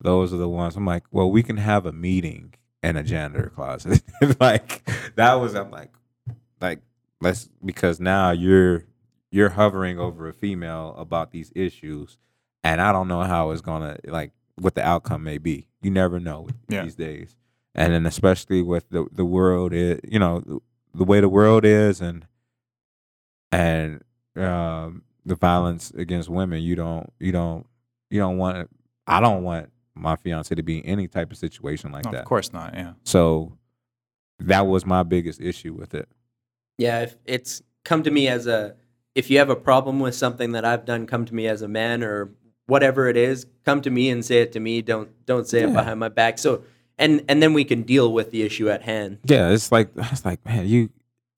[0.00, 3.50] those are the ones I'm like, well, we can have a meeting in a janitor
[3.54, 4.02] closet.
[4.40, 5.92] like that was I'm like
[6.60, 6.80] like
[7.20, 8.84] let's because now you're
[9.30, 12.16] you're hovering over a female about these issues
[12.64, 15.68] and I don't know how it's gonna like what the outcome may be.
[15.82, 16.82] You never know Yeah.
[16.82, 17.36] these days,
[17.74, 20.58] and then especially with the the world is you know the,
[20.94, 22.26] the way the world is and
[23.52, 24.02] and
[24.36, 26.62] um, the violence against women.
[26.62, 27.66] You don't you don't
[28.10, 28.68] you don't want
[29.06, 32.20] I don't want my fiance to be in any type of situation like No, that.
[32.20, 32.74] of course not.
[32.74, 32.92] Yeah.
[33.04, 33.56] So
[34.38, 36.08] that was my biggest issue with it.
[36.78, 38.76] Yeah, if it's come to me as a
[39.14, 41.68] if you have a problem with something that I've done, come to me as a
[41.68, 42.30] man or
[42.66, 44.80] whatever it is, come to me and say it to me.
[44.82, 46.38] Don't don't say it behind my back.
[46.38, 46.62] So
[46.98, 49.18] and and then we can deal with the issue at hand.
[49.24, 50.90] Yeah, it's like it's like man, you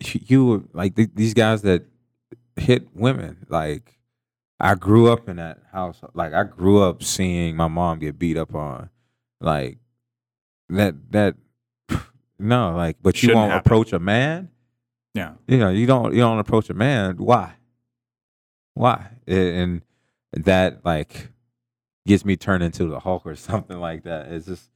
[0.02, 1.84] you were like th- these guys that
[2.56, 3.46] hit women.
[3.48, 3.98] Like
[4.60, 6.00] I grew up in that house.
[6.14, 8.90] Like I grew up seeing my mom get beat up on.
[9.40, 9.78] Like
[10.68, 11.36] that that
[12.38, 13.66] no, like but you Shouldn't won't happen.
[13.66, 14.50] approach a man.
[15.14, 15.32] Yeah.
[15.48, 17.16] You know, you don't you don't approach a man.
[17.16, 17.54] Why?
[18.74, 19.08] Why?
[19.26, 19.82] And
[20.32, 21.30] that like
[22.06, 24.28] gets me turned into the Hulk or something like that.
[24.30, 24.70] It's just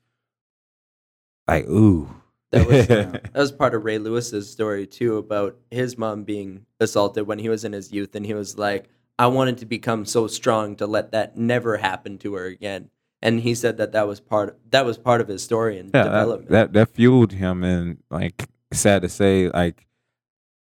[1.47, 2.09] like ooh.
[2.52, 7.27] That was that was part of Ray Lewis's story too about his mom being assaulted
[7.27, 8.89] when he was in his youth, and he was like,
[9.19, 12.91] "I wanted to become so strong to let that never happen to her again."
[13.24, 16.05] and he said that that was part that was part of his story and yeah,
[16.05, 16.51] development.
[16.51, 19.86] that, that that fueled him, and like sad to say, like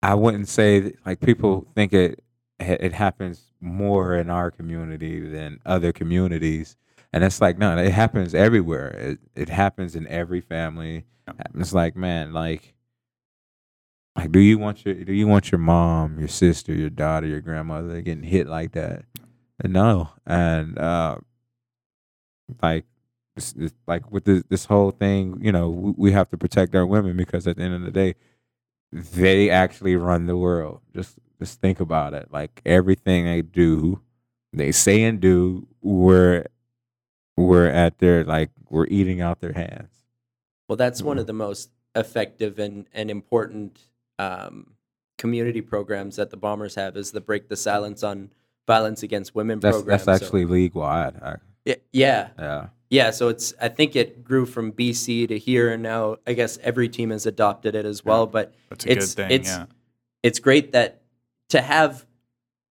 [0.02, 2.24] I wouldn't say that, like people think it
[2.60, 6.78] it happens more in our community than other communities,
[7.12, 8.88] and it's like no, it happens everywhere.
[8.88, 11.06] It it happens in every family.
[11.56, 12.73] It's like man, like
[14.16, 17.42] like do you want your do you want your mom, your sister, your daughter, your
[17.42, 19.06] grandmother getting hit like that?
[19.64, 21.18] No, and uh,
[22.62, 22.86] like
[23.36, 26.76] it's, it's like with this, this whole thing, you know, we, we have to protect
[26.76, 28.16] our women because at the end of the day,
[28.92, 30.82] they actually run the world.
[30.96, 32.28] Just just think about it.
[32.32, 34.02] Like everything they do,
[34.52, 36.46] they say and do, we're
[37.38, 39.90] we're at their like we're eating out their hands.
[40.68, 41.22] Well, that's one Mhm.
[41.22, 43.80] of the most effective and, and important
[44.20, 44.68] um,
[45.18, 48.30] community programs that the Bombers have is the Break the Silence on
[48.68, 49.92] Violence Against Women That's program.
[49.98, 51.16] that's So- actually league wide.
[51.66, 52.68] Y- yeah, Yeah.
[52.90, 53.12] yeah.
[53.12, 56.90] So it's I think it grew from BC to here, and now I guess every
[56.90, 58.26] team has adopted it as well.
[58.28, 59.32] But That's a It's- good thing.
[59.32, 59.66] it's- yeah.
[60.24, 61.02] it's great that
[61.50, 62.06] to have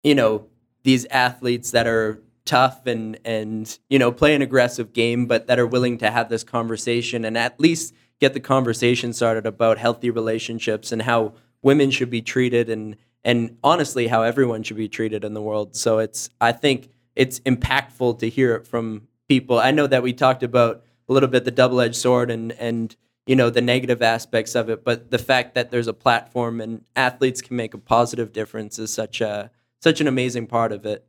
[0.04, 0.46] you know
[0.84, 5.58] these athletes that are tough and and you know play an aggressive game but that
[5.58, 10.10] are willing to have this conversation and at least get the conversation started about healthy
[10.10, 15.24] relationships and how women should be treated and and honestly how everyone should be treated
[15.24, 15.76] in the world.
[15.76, 19.58] So it's i think it's impactful to hear it from people.
[19.58, 22.94] I know that we talked about a little bit the double-edged sword and and
[23.26, 26.84] you know the negative aspects of it but the fact that there's a platform and
[26.96, 29.50] athletes can make a positive difference is such a
[29.80, 31.04] such an amazing part of it.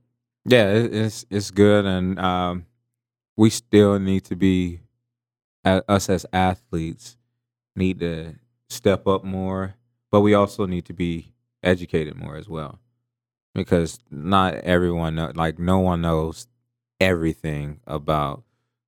[0.46, 2.66] Yeah, it's it's good, and um,
[3.36, 4.82] we still need to be
[5.66, 7.18] us as athletes
[7.76, 8.36] need to
[8.70, 9.76] step up more,
[10.12, 11.34] but we also need to be
[11.64, 12.80] educated more as well,
[13.54, 16.48] because not everyone know, like no one knows
[17.00, 18.44] everything about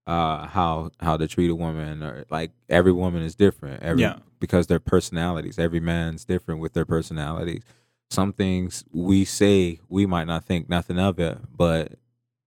[0.07, 4.17] uh how how to treat a woman or like every woman is different every Yeah.
[4.39, 7.61] because their personalities every man's different with their personalities.
[8.09, 11.93] Some things we say we might not think nothing of it, but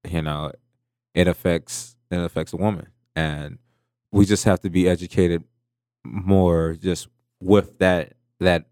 [0.06, 0.52] you know,
[1.14, 3.58] it affects it affects a woman, and
[4.14, 5.44] we just have to be educated
[6.04, 7.08] more just
[7.40, 8.66] with that that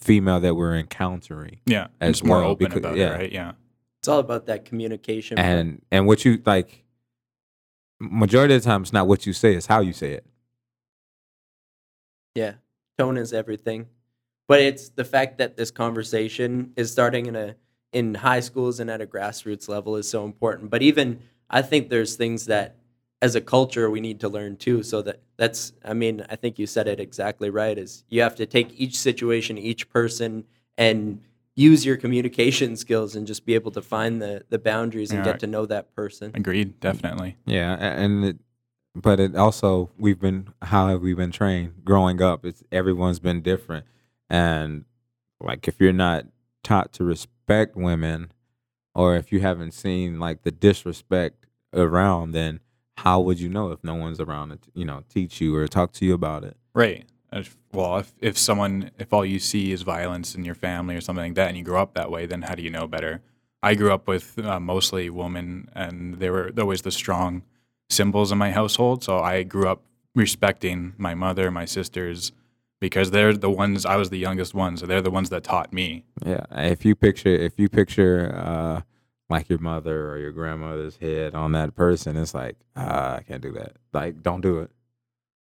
[0.00, 1.88] female that we're encountering, Yeah.
[2.00, 3.14] as It's more well, open because- about yeah.
[3.14, 3.32] it, right?
[3.32, 3.52] Yeah.
[3.98, 5.46] it's all about that communication part.
[5.48, 6.84] and and what you like.
[8.02, 10.24] Majority of the time, it's not what you say; it's how you say it.
[12.34, 12.54] Yeah,
[12.98, 13.86] tone is everything.
[14.48, 17.56] But it's the fact that this conversation is starting in a
[17.92, 20.70] in high schools and at a grassroots level is so important.
[20.70, 22.76] But even I think there's things that
[23.22, 24.82] as a culture we need to learn too.
[24.82, 28.34] So that that's I mean, I think you said it exactly right is you have
[28.36, 30.44] to take each situation, each person
[30.78, 31.20] and
[31.56, 35.24] use your communication skills and just be able to find the the boundaries and Yeah,
[35.24, 35.40] get right.
[35.40, 36.32] to know that person.
[36.34, 36.80] Agreed.
[36.80, 37.36] Definitely.
[37.44, 38.36] Yeah, and it,
[38.94, 42.44] but it also we've been how have we been trained growing up?
[42.44, 43.84] It's everyone's been different,
[44.28, 44.84] and
[45.40, 46.26] like if you're not
[46.62, 48.32] taught to respect women,
[48.94, 52.60] or if you haven't seen like the disrespect around, then
[53.04, 55.92] how would you know if no one's around to you know teach you or talk
[55.92, 56.56] to you about it?
[56.74, 57.06] Right.
[57.72, 61.24] Well, if, if someone, if all you see is violence in your family or something
[61.24, 63.22] like that, and you grow up that way, then how do you know better?
[63.62, 67.42] I grew up with uh, mostly women, and they were always the strong
[67.88, 69.04] symbols in my household.
[69.04, 69.82] So I grew up
[70.14, 72.32] respecting my mother, my sisters,
[72.80, 73.86] because they're the ones.
[73.86, 76.04] I was the youngest one, so they're the ones that taught me.
[76.24, 78.80] Yeah, if you picture if you picture uh
[79.30, 83.42] like your mother or your grandmother's head on that person, it's like ah, I can't
[83.42, 83.76] do that.
[83.92, 84.70] Like, don't do it.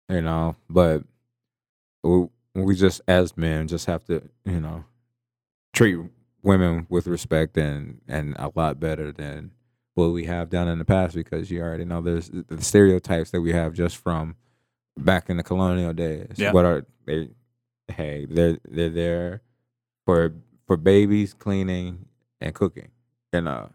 [0.10, 1.04] You know, but
[2.04, 4.86] we, we just as men just have to you know
[5.74, 6.00] treat
[6.44, 9.52] women with respect and and a lot better than
[9.96, 13.42] what we have done in the past because you already know there's the stereotypes that
[13.42, 14.36] we have just from
[14.98, 16.34] back in the colonial days.
[16.36, 16.52] Yeah.
[16.52, 17.30] What are they?
[17.88, 19.42] Hey, they're they're there
[20.06, 20.34] for
[20.68, 22.06] for babies, cleaning,
[22.40, 22.90] and cooking.
[23.34, 23.68] And uh,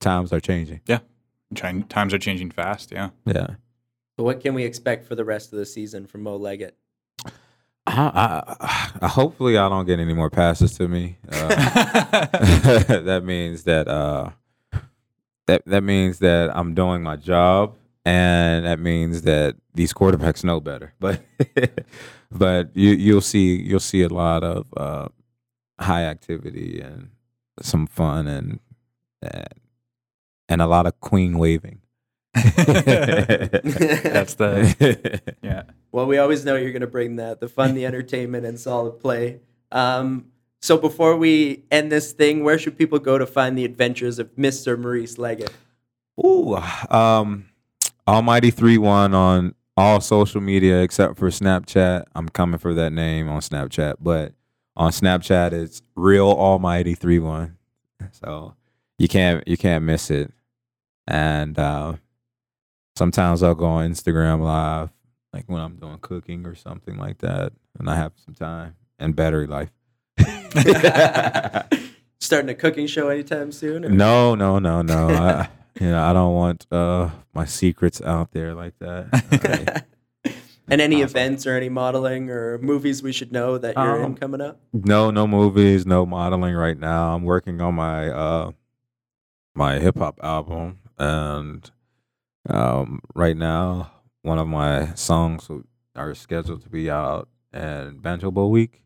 [0.00, 0.80] times are changing.
[1.54, 2.90] Trying, times are changing fast.
[2.90, 3.10] Yeah.
[3.26, 3.48] Yeah.
[4.16, 6.76] So what can we expect for the rest of the season from Mo Leggett?
[7.86, 11.18] I, I, I, hopefully, I don't get any more passes to me.
[11.30, 11.48] Uh,
[13.02, 14.30] that means that uh,
[15.46, 20.60] that that means that I'm doing my job, and that means that these quarterbacks know
[20.60, 20.94] better.
[21.00, 21.22] But
[22.30, 25.08] but you you'll see you'll see a lot of uh,
[25.78, 27.10] high activity and
[27.60, 28.60] some fun and
[29.24, 29.60] and,
[30.48, 31.80] and a lot of queen waving.
[32.34, 32.44] That's
[34.34, 35.62] the yeah.
[35.92, 39.00] Well, we always know you're going to bring that the fun, the entertainment, and solid
[39.00, 39.40] play.
[39.70, 40.26] Um,
[40.60, 44.34] so before we end this thing, where should people go to find the adventures of
[44.34, 44.78] Mr.
[44.78, 45.52] Maurice Leggett?
[46.24, 47.46] Ooh, um,
[48.08, 52.04] Almighty three one on all social media except for Snapchat.
[52.14, 54.32] I'm coming for that name on Snapchat, but
[54.76, 57.58] on Snapchat it's real Almighty three one.
[58.10, 58.54] So
[58.98, 60.32] you can't you can't miss it.
[61.06, 61.94] And uh,
[62.96, 64.90] sometimes I'll go on Instagram live,
[65.32, 69.14] like when I'm doing cooking or something like that, and I have some time and
[69.14, 69.70] battery life.
[72.20, 73.84] Starting a cooking show anytime soon?
[73.84, 75.08] or- No, no, no, no.
[75.08, 75.48] I,
[75.80, 79.84] you know, I don't want uh, my secrets out there like that.
[80.66, 81.10] And any Awesome.
[81.10, 84.58] events or any modeling or movies we should know that you're in Um, coming up?
[84.72, 87.14] no, no movies, no modeling right now.
[87.14, 88.50] I'm working on my uh,
[89.54, 91.70] my hip hop album, and
[92.48, 95.48] um, right now, one of my songs
[95.96, 98.80] are scheduled to be out in Banjo Bowl week.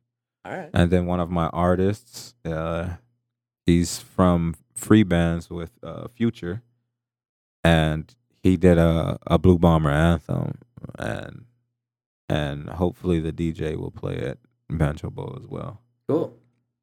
[0.44, 0.70] All right.
[0.72, 2.94] and then one of my artists uh
[3.66, 6.62] he's from Freebandz with uh future
[7.62, 10.58] and he did a, a blue bomber anthem
[10.98, 11.44] and
[12.30, 14.38] and hopefully the dj will play it
[14.70, 16.34] in banjo bowl as well Cool.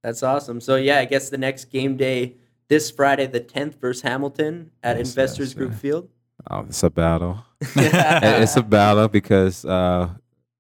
[0.04, 0.62] That's awesome.
[0.62, 2.36] So yeah, I guess the next game day
[2.68, 5.78] this Friday, the 10th versus Hamilton at Yes, Investors yes, Group yeah.
[5.78, 6.10] Field.
[6.52, 10.10] oh it's a battle it's a battle because uh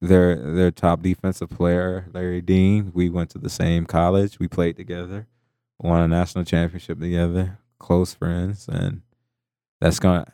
[0.01, 4.75] their their top defensive player larry dean we went to the same college we played
[4.77, 5.27] together
[5.79, 9.01] won a national championship together close friends and
[9.81, 10.25] that's gonna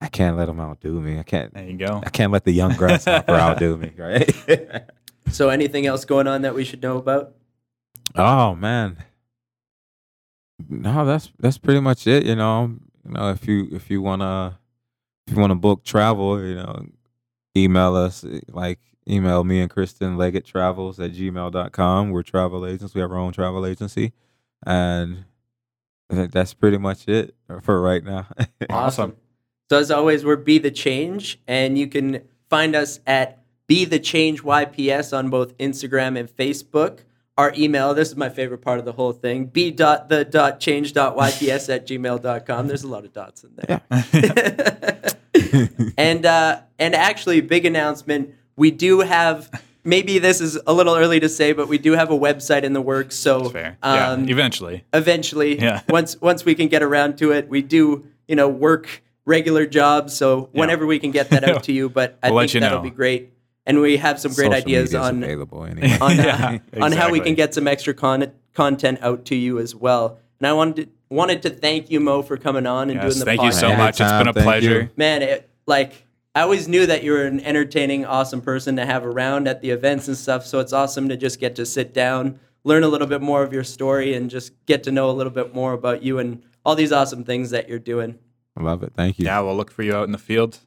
[0.00, 2.02] i can't let him outdo me i can't There you go.
[2.04, 4.84] i can't let the young grasshopper outdo me right
[5.30, 7.34] So anything else going on that we should know about?
[8.16, 8.98] oh man
[10.68, 12.76] no that's that's pretty much it you know?
[13.04, 14.58] You know if you if you wanna
[15.26, 16.86] if you wanna book travel you know
[17.56, 18.78] email us eh, like
[19.08, 22.94] email me and kristen leggett travels at gmail.com we're travel agents.
[22.94, 24.12] We have our own travel agency.
[24.66, 25.24] And
[26.08, 28.26] that's pretty much it for right now.
[28.70, 29.16] Awesome.
[29.70, 33.98] So as always, we're Be the Change, and you can find us at Be the
[33.98, 37.00] Change YPS on both Instagram and Facebook.
[37.36, 40.60] Our email, this is my favorite part of the whole thing, b dot the dot
[40.60, 42.68] change dot YPS at gmail.com.
[42.68, 43.82] There's a lot of dots in there.
[45.98, 48.34] and uh, and actually, big announcement.
[48.56, 49.50] We do have
[49.82, 52.72] maybe this is a little early to say, but we do have a website in
[52.72, 53.16] the works.
[53.16, 53.78] So That's fair.
[53.82, 54.84] um, yeah, eventually.
[54.92, 55.80] eventually Yeah.
[55.88, 60.14] once once we can get around to it we do you know work regular jobs
[60.16, 62.82] so whenever we can get that out to you but i We'll think that'll know.
[62.82, 63.32] be great
[63.66, 67.10] and we have some great Social ideas on available anyway on, uh, Yeah, on how
[67.10, 70.76] we can get some extra con- content out to you as well and i wanted
[70.86, 73.36] to, wanted to thank you mo for coming on and Yes, doing the podcast.
[73.36, 73.78] thank you so podcast.
[73.78, 74.00] much.
[74.00, 74.80] It's been a thank pleasure.
[74.82, 74.88] you.
[74.96, 79.04] man it, like i always knew that you were an entertaining awesome person to have
[79.04, 82.38] around at the events and stuff so it's awesome to just get to sit down
[82.64, 85.32] learn a little bit more of your story and just get to know a little
[85.32, 88.18] bit more about you and all these awesome things that you're doing
[88.56, 90.58] i love it thank you Yeah, we'll look for you out in the field.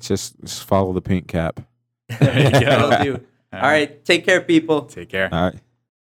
[0.00, 1.60] just, just follow the pink cap
[2.08, 2.58] There you go.
[2.60, 3.20] That'll
[3.52, 5.28] all right take care people Take care.
[5.32, 5.54] all right